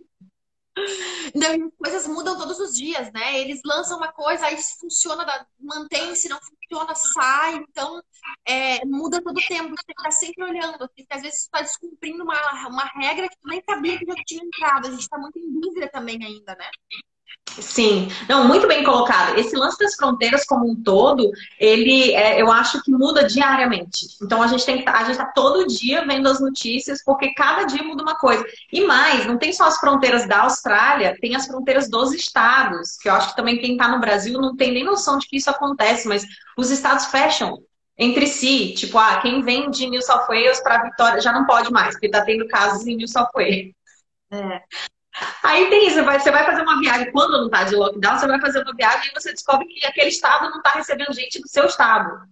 Não, 1.35 1.71
coisas 1.71 2.07
mudam 2.07 2.37
todos 2.37 2.59
os 2.59 2.75
dias, 2.75 3.11
né? 3.11 3.39
Eles 3.39 3.61
lançam 3.65 3.97
uma 3.97 4.11
coisa, 4.11 4.45
aí 4.45 4.57
funciona, 4.79 5.25
mantém, 5.59 6.15
se 6.15 6.29
não 6.29 6.39
funciona, 6.39 6.95
sai. 6.95 7.55
Então, 7.55 8.01
é, 8.45 8.85
muda 8.85 9.21
todo 9.21 9.37
o 9.37 9.47
tempo. 9.47 9.69
Você 9.69 9.85
tem 9.85 9.95
que 9.95 10.01
estar 10.01 10.11
sempre 10.11 10.43
olhando. 10.43 10.83
Assim, 10.83 11.05
às 11.09 11.21
vezes 11.21 11.39
você 11.39 11.45
está 11.45 11.61
descumprindo 11.61 12.23
uma, 12.23 12.67
uma 12.67 12.85
regra 12.85 13.29
que 13.29 13.37
tu 13.37 13.47
nem 13.47 13.61
sabia 13.67 13.97
que 13.97 14.05
já 14.05 14.15
tinha 14.25 14.43
entrado. 14.43 14.87
A 14.87 14.91
gente 14.91 15.01
está 15.01 15.17
muito 15.17 15.37
em 15.37 15.59
dúvida 15.59 15.89
também 15.89 16.23
ainda, 16.23 16.55
né? 16.55 16.69
Sim, 17.61 18.07
não, 18.27 18.47
muito 18.47 18.67
bem 18.67 18.83
colocado. 18.83 19.37
Esse 19.37 19.55
lance 19.55 19.77
das 19.77 19.95
fronteiras 19.95 20.45
como 20.45 20.69
um 20.69 20.75
todo, 20.81 21.31
ele, 21.59 22.13
é, 22.13 22.41
eu 22.41 22.51
acho 22.51 22.81
que 22.83 22.91
muda 22.91 23.23
diariamente. 23.25 24.07
Então 24.21 24.41
a 24.41 24.47
gente 24.47 24.65
tem 24.65 24.77
que, 24.77 24.83
tá, 24.83 24.93
a 24.93 25.03
gente 25.03 25.11
está 25.11 25.25
todo 25.25 25.67
dia 25.67 26.05
vendo 26.05 26.29
as 26.29 26.39
notícias, 26.39 27.03
porque 27.03 27.33
cada 27.33 27.63
dia 27.63 27.83
muda 27.83 28.03
uma 28.03 28.15
coisa. 28.17 28.45
E 28.71 28.85
mais, 28.85 29.25
não 29.25 29.37
tem 29.37 29.51
só 29.51 29.65
as 29.65 29.77
fronteiras 29.77 30.27
da 30.27 30.43
Austrália, 30.43 31.17
tem 31.19 31.35
as 31.35 31.47
fronteiras 31.47 31.89
dos 31.89 32.13
estados, 32.13 32.97
que 32.97 33.09
eu 33.09 33.13
acho 33.13 33.29
que 33.29 33.35
também 33.35 33.57
quem 33.57 33.73
está 33.73 33.87
no 33.87 33.99
Brasil 33.99 34.39
não 34.39 34.55
tem 34.55 34.71
nem 34.71 34.83
noção 34.83 35.17
de 35.17 35.27
que 35.27 35.37
isso 35.37 35.49
acontece, 35.49 36.07
mas 36.07 36.25
os 36.57 36.69
estados 36.69 37.05
fecham 37.07 37.57
entre 37.97 38.27
si, 38.27 38.73
tipo, 38.75 38.97
ah, 38.97 39.19
quem 39.21 39.41
vem 39.41 39.69
de 39.69 39.89
New 39.89 40.01
South 40.01 40.25
Wales 40.27 40.61
para 40.61 40.83
Vitória 40.83 41.19
já 41.19 41.33
não 41.33 41.45
pode 41.45 41.69
mais, 41.69 41.91
porque 41.91 42.05
está 42.05 42.23
tendo 42.23 42.47
casos 42.47 42.87
em 42.87 42.95
New 42.95 43.07
South 43.07 43.27
Wales. 43.35 43.73
É. 44.31 44.61
Aí 45.43 45.69
tem 45.69 45.87
isso, 45.87 45.95
você 46.03 46.31
vai, 46.31 46.45
fazer 46.45 46.61
uma 46.61 46.79
viagem, 46.79 47.11
quando 47.11 47.31
não 47.31 47.45
está 47.45 47.63
de 47.63 47.75
lockdown, 47.75 48.19
você 48.19 48.27
vai 48.27 48.39
fazer 48.39 48.61
uma 48.63 48.73
viagem 48.73 49.09
e 49.09 49.13
você 49.13 49.31
descobre 49.31 49.67
que 49.67 49.85
aquele 49.85 50.09
estado 50.09 50.49
não 50.49 50.57
está 50.57 50.71
recebendo 50.71 51.13
gente 51.13 51.39
do 51.39 51.47
seu 51.47 51.65
estado. 51.65 52.27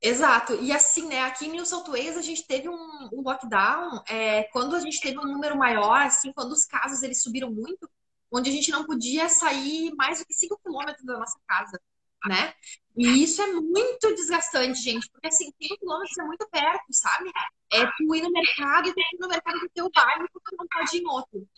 Exato. 0.00 0.54
E 0.60 0.72
assim, 0.72 1.08
né, 1.08 1.22
aqui 1.22 1.46
em 1.46 1.50
New 1.50 1.66
South 1.66 1.84
Wales 1.88 2.16
a 2.16 2.22
gente 2.22 2.46
teve 2.46 2.68
um, 2.68 3.08
um 3.12 3.22
lockdown 3.22 4.02
é, 4.08 4.44
quando 4.44 4.76
a 4.76 4.80
gente 4.80 5.00
teve 5.00 5.18
um 5.18 5.26
número 5.26 5.56
maior, 5.56 6.02
assim, 6.02 6.32
quando 6.32 6.52
os 6.52 6.64
casos 6.64 7.02
eles 7.02 7.22
subiram 7.22 7.50
muito, 7.50 7.88
onde 8.30 8.48
a 8.50 8.52
gente 8.52 8.70
não 8.70 8.84
podia 8.84 9.28
sair 9.28 9.92
mais 9.96 10.20
do 10.20 10.26
que 10.26 10.34
5 10.34 10.60
quilômetros 10.62 11.04
da 11.04 11.18
nossa 11.18 11.38
casa 11.48 11.80
né? 12.26 12.52
E 12.96 13.22
isso 13.22 13.40
é 13.40 13.46
muito 13.46 14.14
desgastante, 14.14 14.80
gente, 14.80 15.08
porque 15.10 15.28
assim, 15.28 15.52
5 15.62 15.78
quilômetros 15.78 16.18
é 16.18 16.22
muito 16.24 16.48
perto, 16.50 16.84
sabe? 16.90 17.30
É 17.72 17.86
tu 17.86 18.14
ir 18.14 18.22
no 18.22 18.30
mercado 18.32 18.88
e 18.88 18.92
tu 18.92 19.00
ir 19.00 19.18
no 19.20 19.28
mercado 19.28 19.60
do 19.60 19.68
teu 19.68 19.88
bairro 19.94 20.26
porque 20.32 20.56
não 20.56 20.66
pode 20.66 20.96
ir 20.96 21.02
em 21.02 21.06
outro. 21.06 21.48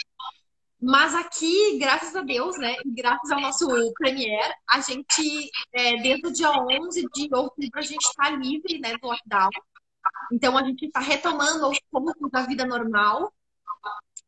Mas 0.83 1.15
aqui, 1.15 1.79
graças 1.79 2.17
a 2.17 2.23
Deus, 2.23 2.59
né, 2.59 2.75
e 2.85 2.91
graças 2.91 3.31
ao 3.31 3.41
nosso 3.41 3.69
Premier, 3.99 4.55
a 4.69 4.81
gente, 4.81 5.51
é, 5.73 5.97
desde 5.99 6.27
o 6.27 6.33
dia 6.33 6.51
11 6.51 7.07
de 7.13 7.29
outubro, 7.35 7.79
a 7.79 7.83
gente 7.83 8.03
está 8.03 8.31
livre, 8.31 8.79
né, 8.79 8.97
do 8.97 9.07
lockdown. 9.07 9.51
Então, 10.33 10.57
a 10.57 10.65
gente 10.65 10.87
está 10.87 11.01
retomando 11.01 11.67
aos 11.67 11.79
poucos 11.91 12.31
a 12.33 12.43
vida 12.43 12.65
normal. 12.65 13.33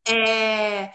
É... 0.06 0.92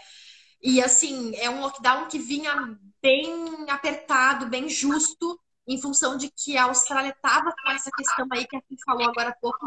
E, 0.62 0.80
assim, 0.82 1.34
é 1.36 1.50
um 1.50 1.60
lockdown 1.60 2.08
que 2.08 2.18
vinha 2.18 2.78
bem 3.02 3.68
apertado, 3.68 4.46
bem 4.46 4.68
justo, 4.68 5.38
em 5.66 5.80
função 5.80 6.16
de 6.16 6.30
que 6.30 6.56
a 6.56 6.64
Austrália 6.64 7.10
estava 7.10 7.52
com 7.52 7.70
essa 7.70 7.90
questão 7.90 8.26
aí 8.32 8.46
que 8.46 8.56
a 8.56 8.60
gente 8.70 8.82
falou 8.84 9.04
agora 9.04 9.28
há 9.28 9.36
pouco 9.36 9.66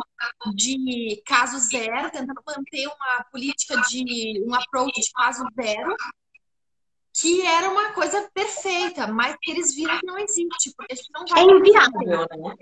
de 0.55 1.21
caso 1.25 1.59
zero, 1.59 2.09
tentando 2.09 2.41
manter 2.45 2.87
uma 2.87 3.23
política 3.31 3.79
de 3.87 4.43
um 4.45 4.55
approach 4.55 4.99
de 4.99 5.11
caso 5.11 5.45
zero, 5.55 5.95
que 7.13 7.41
era 7.45 7.69
uma 7.69 7.93
coisa 7.93 8.29
perfeita, 8.33 9.05
mas 9.07 9.35
que 9.41 9.51
eles 9.51 9.75
viram 9.75 9.99
que 9.99 10.05
não 10.05 10.17
existe, 10.17 10.73
porque 10.75 10.93
a 10.93 10.95
gente 10.95 11.09
não 11.13 11.25
vai. 11.25 11.43
É 11.43 11.45
inviável, 11.45 12.01
né? 12.01 12.55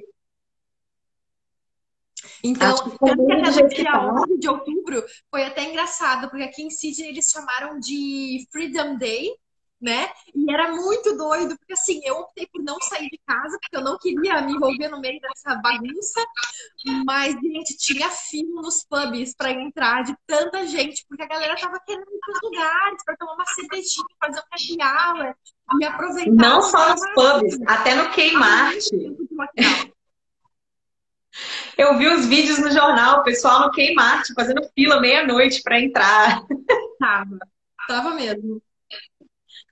Então, 2.43 2.75
tanto 2.75 2.97
que 2.97 3.05
até 3.05 3.61
no 3.61 3.69
dia 3.69 4.11
11 4.21 4.38
de 4.38 4.49
outubro 4.49 5.03
foi 5.29 5.45
até 5.45 5.63
engraçado, 5.63 6.29
porque 6.29 6.43
aqui 6.43 6.63
em 6.63 6.69
Sydney 6.69 7.09
eles 7.09 7.29
chamaram 7.29 7.79
de 7.79 8.45
Freedom 8.51 8.97
Day, 8.97 9.29
né? 9.81 10.09
E 10.36 10.51
era 10.51 10.71
muito 10.71 11.15
doido, 11.15 11.57
porque 11.57 11.74
assim, 11.74 12.01
eu 12.03 12.15
optei 12.17 12.48
por 12.48 12.62
não 12.62 12.77
sair 12.81 13.09
de 13.09 13.19
casa, 13.25 13.57
porque 13.62 13.77
eu 13.77 13.83
não 13.83 13.98
queria 13.98 14.41
me 14.41 14.53
envolver 14.53 14.89
no 14.89 15.00
meio 15.00 15.19
dessa 15.21 15.55
bagunça. 15.55 16.25
Mas, 17.05 17.33
gente, 17.33 17.77
tinha 17.77 18.09
fila 18.09 18.62
nos 18.62 18.83
pubs 18.83 19.33
para 19.36 19.51
entrar 19.51 20.03
de 20.03 20.15
tanta 20.27 20.67
gente, 20.67 21.05
porque 21.07 21.24
a 21.24 21.27
galera 21.27 21.55
tava 21.55 21.79
querendo 21.86 22.09
ir 22.09 22.19
para 22.19 22.50
lugares, 22.50 23.03
para 23.05 23.17
tomar 23.17 23.33
uma 23.33 23.45
cervejinha, 23.45 24.05
fazer 24.19 24.39
um 24.39 24.43
happy 24.51 24.77
hour 24.81 25.36
e 25.79 25.86
aproveitar. 25.86 26.31
Não 26.31 26.62
só 26.62 26.89
nos 26.89 27.01
pubs, 27.13 27.57
até 27.67 27.95
no 27.95 28.09
Kmart. 28.12 28.86
Eu 31.77 31.98
vi 31.98 32.07
os 32.07 32.25
vídeos 32.25 32.59
no 32.59 32.71
jornal, 32.71 33.19
o 33.21 33.24
pessoal 33.24 33.62
no 33.62 33.71
Kmart 33.71 34.27
fazendo 34.36 34.67
fila 34.75 35.00
meia-noite 35.00 35.62
para 35.63 35.79
entrar. 35.79 36.41
Tava, 37.00 37.39
tava 37.88 38.13
mesmo. 38.15 38.62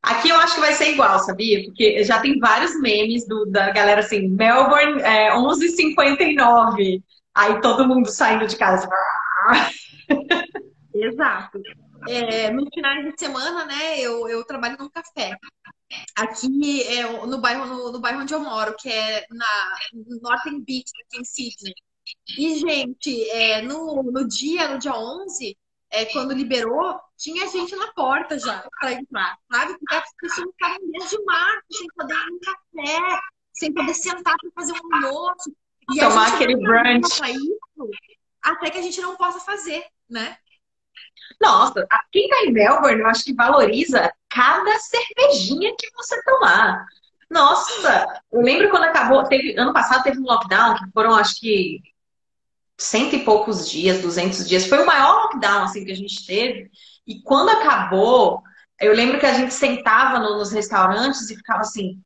Aqui 0.09 0.29
eu 0.29 0.37
acho 0.37 0.55
que 0.55 0.61
vai 0.61 0.73
ser 0.73 0.91
igual, 0.91 1.19
sabia? 1.19 1.63
Porque 1.65 2.03
já 2.03 2.19
tem 2.19 2.39
vários 2.39 2.79
memes 2.79 3.27
do, 3.27 3.45
da 3.45 3.71
galera 3.71 4.01
assim, 4.01 4.27
Melbourne 4.29 5.01
é, 5.01 5.35
11h59. 5.35 7.03
Aí 7.35 7.61
todo 7.61 7.87
mundo 7.87 8.09
saindo 8.09 8.47
de 8.47 8.55
casa. 8.55 8.89
Exato. 10.93 11.61
É, 12.07 12.49
no 12.51 12.65
final 12.73 13.03
de 13.03 13.13
semana, 13.19 13.65
né, 13.65 13.99
eu, 13.99 14.27
eu 14.29 14.43
trabalho 14.45 14.77
num 14.79 14.89
café. 14.89 15.37
Aqui 16.15 16.83
é, 16.83 17.25
no, 17.25 17.39
bairro, 17.39 17.65
no, 17.65 17.91
no 17.91 17.99
bairro 17.99 18.21
onde 18.21 18.33
eu 18.33 18.39
moro, 18.39 18.75
que 18.77 18.89
é 18.89 19.25
na 19.29 19.45
Northern 20.21 20.63
Beach, 20.63 20.91
aqui 21.05 21.21
em 21.21 21.25
Sydney. 21.25 21.73
E, 22.37 22.59
gente, 22.59 23.29
é, 23.29 23.61
no, 23.61 24.03
no 24.03 24.27
dia, 24.27 24.69
no 24.69 24.79
dia 24.79 24.95
11, 24.95 25.57
é, 25.91 26.05
quando 26.05 26.33
liberou, 26.33 26.99
tinha 27.17 27.47
gente 27.47 27.75
na 27.75 27.91
porta 27.93 28.38
já 28.38 28.63
para 28.79 28.93
entrar, 28.93 29.38
sabe? 29.51 29.77
Porque 29.79 29.95
as 29.95 30.13
pessoas 30.15 30.47
ficavam 30.51 30.91
desde 30.91 31.24
março 31.24 31.67
sem 31.71 31.88
poder 31.95 32.13
ir 32.13 32.33
um 32.33 32.39
café, 32.39 33.19
sem 33.53 33.74
poder 33.74 33.93
sentar 33.93 34.36
para 34.38 34.51
fazer 34.55 34.74
um 34.74 34.95
almoço. 34.95 35.55
E 35.93 36.00
Tomar 36.00 36.33
aquele 36.33 36.55
brunch. 36.55 37.07
Isso, 37.07 37.89
até 38.41 38.69
que 38.69 38.77
a 38.77 38.81
gente 38.81 39.01
não 39.01 39.15
possa 39.15 39.39
fazer, 39.39 39.83
né? 40.09 40.38
Nossa, 41.41 41.86
quem 42.12 42.27
tá 42.29 42.43
em 42.43 42.51
Melbourne, 42.51 43.01
eu 43.01 43.07
acho 43.07 43.24
que 43.24 43.33
valoriza 43.33 44.12
cada 44.29 44.79
cervejinha 44.79 45.74
que 45.77 45.89
você 45.95 46.21
tomar. 46.24 46.86
Nossa, 47.29 48.21
eu 48.31 48.41
lembro 48.41 48.69
quando 48.69 48.86
acabou, 48.86 49.24
teve, 49.24 49.57
ano 49.57 49.74
passado 49.74 50.03
teve 50.03 50.19
um 50.19 50.24
lockdown, 50.24 50.75
que 50.75 50.91
foram 50.91 51.15
acho 51.15 51.39
que 51.39 51.81
cento 52.77 53.15
e 53.15 53.25
poucos 53.25 53.69
dias, 53.69 54.01
duzentos 54.01 54.47
dias. 54.47 54.65
Foi 54.65 54.81
o 54.81 54.86
maior 54.86 55.24
lockdown 55.24 55.63
assim 55.63 55.83
que 55.83 55.91
a 55.91 55.95
gente 55.95 56.25
teve. 56.25 56.71
E 57.07 57.21
quando 57.21 57.49
acabou, 57.49 58.43
eu 58.79 58.93
lembro 58.93 59.19
que 59.19 59.25
a 59.25 59.33
gente 59.33 59.53
sentava 59.53 60.19
no, 60.19 60.37
nos 60.37 60.51
restaurantes 60.51 61.29
e 61.29 61.35
ficava 61.37 61.61
assim, 61.61 62.01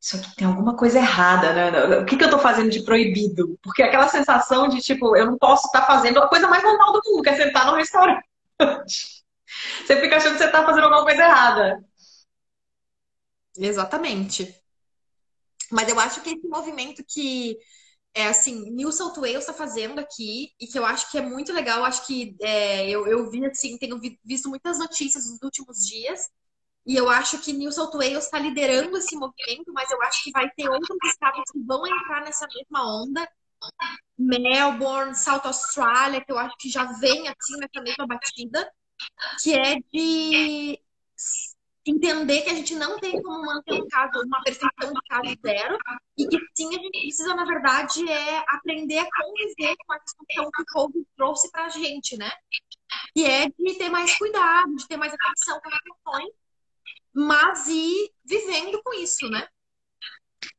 isso 0.00 0.16
aqui 0.16 0.34
tem 0.34 0.46
alguma 0.46 0.76
coisa 0.76 0.98
errada, 0.98 1.52
né? 1.52 1.98
O 1.98 2.06
que, 2.06 2.16
que 2.16 2.24
eu 2.24 2.30
tô 2.30 2.38
fazendo 2.38 2.70
de 2.70 2.82
proibido? 2.82 3.58
Porque 3.62 3.82
aquela 3.82 4.08
sensação 4.08 4.66
de, 4.68 4.80
tipo, 4.80 5.16
eu 5.16 5.26
não 5.26 5.38
posso 5.38 5.66
estar 5.66 5.82
tá 5.82 5.86
fazendo 5.86 6.18
a 6.18 6.28
coisa 6.28 6.48
mais 6.48 6.62
normal 6.62 6.92
do 6.92 7.00
mundo, 7.04 7.22
que 7.22 7.28
é 7.28 7.36
sentar 7.36 7.66
no 7.66 7.76
restaurante. 7.76 8.26
Você 9.84 10.00
fica 10.00 10.16
achando 10.16 10.34
que 10.34 10.38
você 10.38 10.48
tá 10.48 10.64
fazendo 10.64 10.84
alguma 10.84 11.02
coisa 11.02 11.22
errada. 11.22 11.84
Exatamente. 13.58 14.54
Mas 15.70 15.88
eu 15.88 15.98
acho 15.98 16.20
que 16.22 16.30
esse 16.30 16.46
movimento 16.46 17.04
que 17.06 17.58
é 18.14 18.26
assim, 18.28 18.70
New 18.70 18.90
South 18.92 19.14
Wales 19.16 19.40
está 19.40 19.52
fazendo 19.52 19.98
aqui 20.00 20.52
e 20.60 20.66
que 20.66 20.78
eu 20.78 20.84
acho 20.84 21.10
que 21.10 21.18
é 21.18 21.22
muito 21.22 21.52
legal. 21.52 21.84
Acho 21.84 22.06
que 22.06 22.36
é, 22.40 22.88
eu, 22.88 23.06
eu 23.06 23.30
vi 23.30 23.44
assim, 23.46 23.78
tenho 23.78 24.00
visto 24.24 24.48
muitas 24.48 24.78
notícias 24.78 25.30
nos 25.30 25.40
últimos 25.42 25.86
dias 25.86 26.28
e 26.86 26.96
eu 26.96 27.08
acho 27.08 27.38
que 27.38 27.52
New 27.52 27.70
South 27.70 27.92
Wales 27.92 28.24
está 28.24 28.38
liderando 28.38 28.96
esse 28.96 29.14
movimento, 29.14 29.72
mas 29.72 29.90
eu 29.90 30.02
acho 30.02 30.24
que 30.24 30.30
vai 30.32 30.50
ter 30.50 30.68
outros 30.68 30.98
estados 31.04 31.42
que 31.52 31.60
vão 31.60 31.86
entrar 31.86 32.22
nessa 32.24 32.46
mesma 32.46 33.02
onda. 33.02 33.28
Melbourne, 34.18 35.14
South 35.14 35.42
Australia, 35.44 36.24
que 36.24 36.32
eu 36.32 36.38
acho 36.38 36.56
que 36.58 36.70
já 36.70 36.84
vem 36.98 37.28
assim 37.28 37.56
nessa 37.58 37.82
mesma 37.82 38.06
batida, 38.06 38.72
que 39.42 39.54
é 39.54 39.76
de 39.92 40.80
entender 41.86 42.42
que 42.42 42.50
a 42.50 42.54
gente 42.54 42.74
não 42.74 42.98
tem 42.98 43.20
como 43.22 43.44
manter 43.44 43.74
um 43.74 43.88
caso, 43.88 44.22
uma 44.24 44.42
perfeição 44.42 44.92
de 44.92 45.00
caso 45.08 45.34
zero, 45.44 45.78
e 46.16 46.26
que 46.26 46.38
sim, 46.54 46.68
a 46.68 46.78
gente 46.78 47.00
precisa, 47.00 47.34
na 47.34 47.44
verdade, 47.44 48.10
é 48.10 48.44
aprender 48.48 48.98
a 48.98 49.08
conviver 49.10 49.76
com 49.86 49.92
a 49.92 49.98
discussão 49.98 50.50
que 50.50 50.62
o 50.62 50.66
Covid 50.72 51.06
trouxe 51.16 51.50
para 51.50 51.66
a 51.66 51.68
gente, 51.68 52.16
né? 52.16 52.30
E 53.14 53.24
é 53.24 53.48
de 53.48 53.74
ter 53.78 53.88
mais 53.88 54.16
cuidado, 54.16 54.74
de 54.76 54.86
ter 54.86 54.96
mais 54.96 55.14
atenção 55.14 55.60
com 55.60 55.68
as 55.68 55.80
questões, 55.80 56.32
mas 57.14 57.66
ir 57.68 58.10
vivendo 58.24 58.80
com 58.82 58.92
isso, 58.94 59.28
né? 59.28 59.46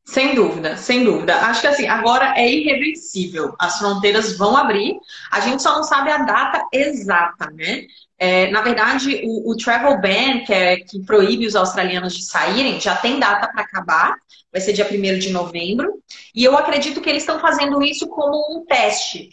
Sem 0.04 0.36
dúvida, 0.36 0.75
sem 0.75 1.04
dúvida. 1.04 1.36
Acho 1.38 1.62
que 1.62 1.68
assim, 1.68 1.88
agora 1.88 2.38
é 2.38 2.50
irreversível. 2.51 3.56
As 3.58 3.78
fronteiras 3.78 4.38
vão 4.38 4.58
abrir. 4.58 5.00
A 5.32 5.40
gente 5.40 5.62
só 5.62 5.75
não 5.75 5.84
sabe 5.84 6.12
a 6.12 6.18
data 6.18 6.68
exata, 6.74 7.50
né? 7.51 7.86
É, 8.24 8.51
na 8.51 8.62
verdade, 8.62 9.24
o, 9.24 9.50
o, 9.50 9.58
travel 9.58 10.00
ban, 10.00 10.46
que, 10.46 10.54
é, 10.54 10.78
que 10.78 11.04
proíbe 11.04 11.48
os 11.48 11.56
australianos 11.56 12.16
de 12.16 12.24
saírem, 12.24 12.80
já 12.80 12.96
tem 12.96 13.20
data 13.20 13.51
para 13.51 13.63
acabar. 13.63 14.16
Vai 14.51 14.62
ser 14.62 14.74
dia 14.74 14.88
1 14.88 15.18
de 15.18 15.32
novembro. 15.32 15.92
E 16.36 16.44
eu 16.44 16.56
acredito 16.56 17.01
que 17.01 17.10
eles 17.10 17.24
estão 17.24 17.40
fazendo 17.40 17.82
isso 17.82 18.08
como 18.08 18.38
um 18.56 18.63
teste 18.63 19.30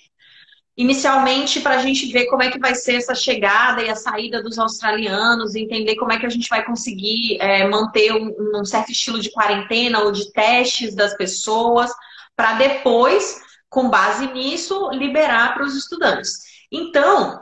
inicialmente 0.75 1.61
para 1.61 1.75
a 1.75 1.83
gente 1.83 2.11
ver 2.11 2.27
como 2.27 2.43
é 2.43 2.51
que 2.51 2.59
vai 2.59 2.75
ser 2.75 2.95
essa 2.95 3.15
chegada 3.15 3.83
e 3.83 3.91
a 3.91 3.97
saída 3.97 4.43
dos 4.43 4.59
australianos, 4.59 5.55
entender 5.55 5.97
como 5.97 6.13
é 6.13 6.19
que 6.19 6.25
a 6.25 6.31
gente 6.31 6.49
vai 6.49 6.65
conseguir 6.65 7.37
é, 7.43 7.69
manter 7.69 8.15
um, 8.15 8.33
um, 8.55 8.65
certo 8.65 8.93
estilo 8.93 9.21
de 9.21 9.31
quarentena 9.31 10.01
ou 10.01 10.13
de 10.13 10.33
testes 10.33 10.95
das 10.95 11.15
pessoas, 11.15 11.91
para 12.35 12.55
depois, 12.55 13.39
com 13.69 13.91
base 13.91 14.29
nisso, 14.29 14.89
liberar 14.93 15.53
para 15.53 15.65
os 15.65 15.77
estudantes. 15.77 16.33
Então, 16.71 17.39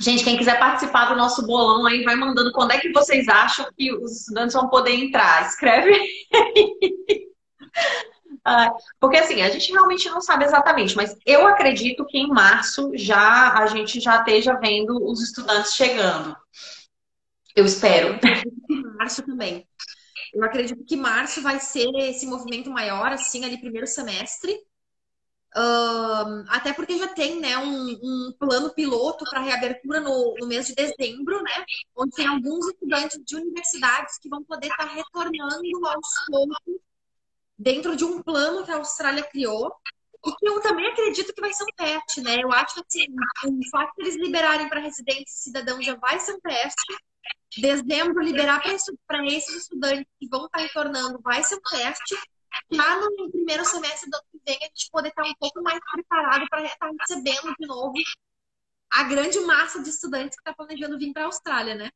gente, 0.00 0.24
quem 0.24 0.36
quiser 0.36 0.58
participar 0.58 1.06
do 1.06 1.16
nosso 1.16 1.46
bolão 1.46 1.86
aí, 1.86 2.02
vai 2.02 2.16
mandando 2.16 2.52
quando 2.52 2.72
é 2.72 2.78
que 2.78 2.92
vocês 2.92 3.28
acham 3.28 3.66
que 3.76 3.92
os 3.92 4.20
estudantes 4.20 4.54
vão 4.54 4.68
poder 4.68 4.92
entrar. 4.92 5.46
Escreve 5.46 5.92
aí. 5.92 6.78
Ah, 8.44 8.70
porque 8.98 9.18
assim, 9.18 9.42
a 9.42 9.50
gente 9.50 9.70
realmente 9.70 10.08
não 10.08 10.20
sabe 10.20 10.44
exatamente, 10.44 10.96
mas 10.96 11.14
eu 11.26 11.46
acredito 11.46 12.06
que 12.06 12.18
em 12.18 12.28
março 12.28 12.90
já 12.94 13.52
a 13.52 13.66
gente 13.66 14.00
já 14.00 14.16
esteja 14.16 14.54
vendo 14.54 14.96
os 15.04 15.22
estudantes 15.22 15.74
chegando. 15.74 16.34
Eu 17.54 17.64
espero. 17.64 18.18
Março 18.96 19.22
também. 19.22 19.66
Eu 20.32 20.44
acredito 20.44 20.84
que 20.84 20.96
março 20.96 21.42
vai 21.42 21.58
ser 21.58 21.90
esse 21.96 22.26
movimento 22.26 22.70
maior, 22.70 23.12
assim, 23.12 23.44
ali 23.44 23.58
primeiro 23.58 23.86
semestre. 23.86 24.56
Até 26.48 26.72
porque 26.72 26.98
já 26.98 27.08
tem 27.08 27.40
né, 27.40 27.58
um, 27.58 27.98
um 28.02 28.32
plano 28.38 28.70
piloto 28.70 29.24
para 29.28 29.40
reabertura 29.40 30.00
no, 30.00 30.34
no, 30.38 30.46
mês 30.46 30.66
de 30.66 30.74
dezembro, 30.74 31.42
né? 31.42 31.64
Onde 31.96 32.14
tem 32.14 32.26
alguns 32.26 32.66
estudantes 32.68 33.20
de 33.24 33.36
universidades 33.36 34.18
que 34.18 34.28
vão 34.28 34.44
poder 34.44 34.68
estar 34.68 34.86
tá 34.86 34.94
retornando 34.94 35.86
aos 35.86 36.08
poucos 36.26 36.80
dentro 37.58 37.94
de 37.94 38.04
um 38.04 38.22
plano 38.22 38.64
que 38.64 38.70
a 38.70 38.76
Austrália 38.76 39.22
criou 39.22 39.70
e 40.24 40.32
que 40.32 40.48
eu 40.48 40.60
também 40.60 40.86
acredito 40.86 41.32
que 41.32 41.40
vai 41.40 41.52
ser 41.52 41.64
um 41.64 41.74
teste, 41.76 42.20
né? 42.20 42.36
Eu 42.42 42.52
acho 42.52 42.74
que 42.74 42.80
assim, 42.86 43.06
o 43.46 43.70
fato 43.70 43.94
de 43.96 44.02
eles 44.02 44.16
liberarem 44.16 44.68
para 44.68 44.80
residentes 44.80 45.34
e 45.34 45.42
cidadãos 45.44 45.84
já 45.84 45.94
vai 45.96 46.18
ser 46.20 46.34
um 46.34 46.40
teste. 46.40 46.96
Dezembro, 47.58 48.22
liberar 48.22 48.62
para 49.06 49.26
esses 49.26 49.62
estudantes 49.62 50.06
que 50.18 50.28
vão 50.28 50.46
estar 50.46 50.58
retornando 50.58 51.20
vai 51.22 51.42
ser 51.42 51.56
um 51.56 51.60
teste. 51.60 52.16
Já 52.70 53.00
no 53.00 53.30
primeiro 53.30 53.64
semestre 53.64 54.10
do 54.10 54.16
ano 54.16 54.24
que 54.30 54.40
vem, 54.46 54.58
a 54.60 54.66
gente 54.66 54.90
poder 54.90 55.08
estar 55.08 55.24
um 55.24 55.34
pouco 55.38 55.62
mais 55.62 55.80
preparado 55.92 56.46
para 56.48 56.64
estar 56.64 56.90
recebendo 57.00 57.54
de 57.58 57.66
novo 57.66 57.94
a 58.92 59.04
grande 59.04 59.38
massa 59.40 59.82
de 59.82 59.88
estudantes 59.88 60.36
que 60.36 60.40
está 60.40 60.52
planejando 60.52 60.98
vir 60.98 61.12
para 61.12 61.22
a 61.22 61.26
Austrália, 61.26 61.74
né? 61.74 61.90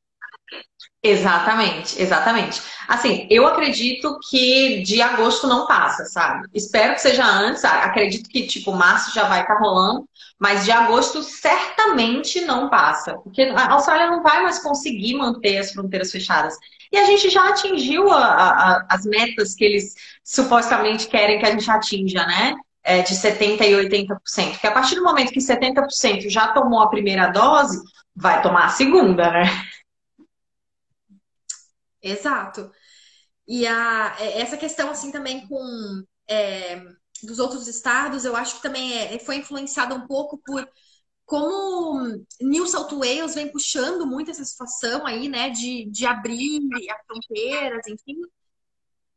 Exatamente, 1.02 2.00
exatamente. 2.00 2.62
Assim, 2.88 3.26
eu 3.30 3.46
acredito 3.46 4.18
que 4.30 4.82
de 4.82 5.02
agosto 5.02 5.46
não 5.46 5.66
passa, 5.66 6.04
sabe? 6.06 6.48
Espero 6.54 6.94
que 6.94 7.00
seja 7.00 7.24
antes, 7.24 7.64
acredito 7.64 8.28
que 8.28 8.46
tipo 8.46 8.72
março 8.72 9.14
já 9.14 9.28
vai 9.28 9.42
estar 9.42 9.54
tá 9.54 9.60
rolando, 9.60 10.08
mas 10.38 10.64
de 10.64 10.72
agosto 10.72 11.22
certamente 11.22 12.40
não 12.42 12.70
passa, 12.70 13.18
porque 13.18 13.42
a 13.42 13.72
Austrália 13.72 14.10
não 14.10 14.22
vai 14.22 14.42
mais 14.42 14.58
conseguir 14.60 15.14
manter 15.14 15.58
as 15.58 15.72
fronteiras 15.72 16.10
fechadas. 16.10 16.54
E 16.92 16.98
a 16.98 17.04
gente 17.04 17.30
já 17.30 17.48
atingiu 17.48 18.10
a, 18.10 18.24
a, 18.24 18.86
as 18.88 19.04
metas 19.04 19.54
que 19.54 19.64
eles 19.64 19.94
supostamente 20.22 21.08
querem 21.08 21.38
que 21.38 21.46
a 21.46 21.50
gente 21.50 21.70
atinja, 21.70 22.26
né? 22.26 22.54
É, 22.82 23.02
de 23.02 23.14
70% 23.14 23.62
e 23.62 23.88
80%. 23.88 24.52
Porque 24.52 24.66
a 24.66 24.72
partir 24.72 24.94
do 24.96 25.02
momento 25.02 25.32
que 25.32 25.40
70% 25.40 26.28
já 26.28 26.48
tomou 26.48 26.80
a 26.80 26.90
primeira 26.90 27.28
dose, 27.28 27.82
vai 28.14 28.42
tomar 28.42 28.66
a 28.66 28.70
segunda, 28.70 29.30
né? 29.30 29.44
Exato. 32.02 32.70
E 33.48 33.66
a, 33.66 34.16
é, 34.18 34.40
essa 34.40 34.56
questão, 34.56 34.90
assim, 34.90 35.10
também 35.10 35.46
com 35.48 36.04
é, 36.28 36.82
dos 37.22 37.38
outros 37.38 37.66
estados, 37.68 38.24
eu 38.24 38.36
acho 38.36 38.56
que 38.56 38.62
também 38.62 38.96
é, 38.98 39.18
foi 39.18 39.36
influenciada 39.36 39.94
um 39.94 40.06
pouco 40.06 40.38
por 40.38 40.68
como 41.24 42.24
New 42.40 42.66
South 42.66 42.90
Wales 42.92 43.34
vem 43.34 43.50
puxando 43.50 44.06
muito 44.06 44.30
essa 44.30 44.44
situação 44.44 45.06
aí, 45.06 45.28
né, 45.28 45.50
de, 45.50 45.86
de 45.86 46.06
abrir 46.06 46.60
as 46.90 47.06
fronteiras, 47.06 47.86
enfim, 47.88 48.20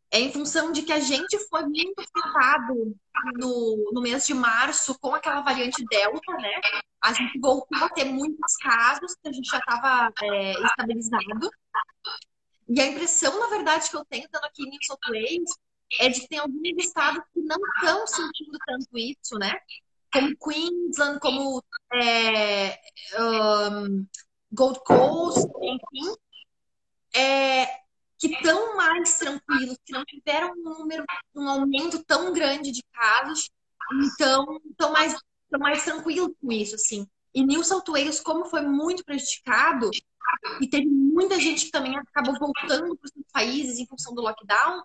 é 0.10 0.20
em 0.20 0.32
função 0.32 0.72
de 0.72 0.84
que 0.84 0.93
a 0.93 1.00
gente 1.00 1.38
foi 1.50 1.63
muito 1.63 2.00
afetado 2.00 2.96
no, 3.36 3.91
no 3.91 4.02
mês 4.02 4.26
de 4.26 4.34
março 4.34 4.98
com 5.00 5.13
aquela 5.13 5.41
variante 5.41 5.84
Delta, 5.89 6.34
né? 6.38 6.62
A 7.02 7.12
gente 7.13 7.38
voltou 7.39 7.84
a 7.84 7.89
ter 7.89 8.06
muitos 8.06 8.56
casos, 8.58 9.15
que 9.22 9.28
a 9.28 9.32
gente 9.32 9.50
já 9.50 9.58
estava 9.58 10.12
é, 10.22 10.54
estabilizado. 10.63 11.50
E 12.70 12.82
a 12.82 12.88
impressão, 12.88 13.38
na 13.39 13.48
verdade, 13.48 13.89
que 13.89 13.96
eu 13.98 14.06
tenho 14.06 14.26
estando 14.26 14.46
aqui 14.46 14.63
em 14.63 14.70
New 14.70 14.80
South 14.84 14.98
Wales 15.08 15.52
é 16.00 16.10
de 16.10 16.22
que 16.22 16.28
tem 16.28 16.39
alguns 16.39 16.62
estados 16.78 17.24
que 17.34 17.41
não 17.41 17.58
estão 17.76 18.08
sentindo 18.08 18.58
tanto 18.65 18.98
isso, 18.98 19.38
né? 19.38 19.58
Como 20.17 20.38
Queensland, 20.38 21.19
como 21.19 21.63
é, 21.93 22.80
um, 23.19 24.06
Gold 24.51 24.80
Coast, 24.84 25.47
enfim, 25.62 26.15
é, 27.15 27.65
que 28.17 28.27
estão 28.27 28.75
mais 28.75 29.17
tranquilos, 29.17 29.77
que 29.86 29.93
não 29.93 30.03
tiveram 30.06 30.53
um 30.53 30.80
número, 30.80 31.06
um 31.36 31.47
aumento 31.47 32.03
tão 32.03 32.34
grande 32.34 32.71
de 32.71 32.84
casos, 32.91 33.49
então 34.03 34.60
estão 34.69 34.91
mais, 34.91 35.15
mais 35.60 35.84
tranquilos 35.84 36.34
com 36.41 36.51
isso, 36.51 36.75
assim. 36.75 37.08
E 37.34 37.45
New 37.45 37.63
South 37.63 37.84
Wales, 37.88 38.19
como 38.19 38.45
foi 38.45 38.62
muito 38.62 39.06
prejudicado, 39.06 39.91
e 40.60 40.67
teve 40.67 40.88
muita 40.88 41.39
gente 41.39 41.65
que 41.65 41.71
também 41.71 41.95
acabou 41.97 42.38
voltando 42.39 42.97
para 42.97 43.06
os 43.06 43.32
países 43.32 43.77
em 43.77 43.86
função 43.86 44.13
do 44.13 44.21
lockdown. 44.21 44.84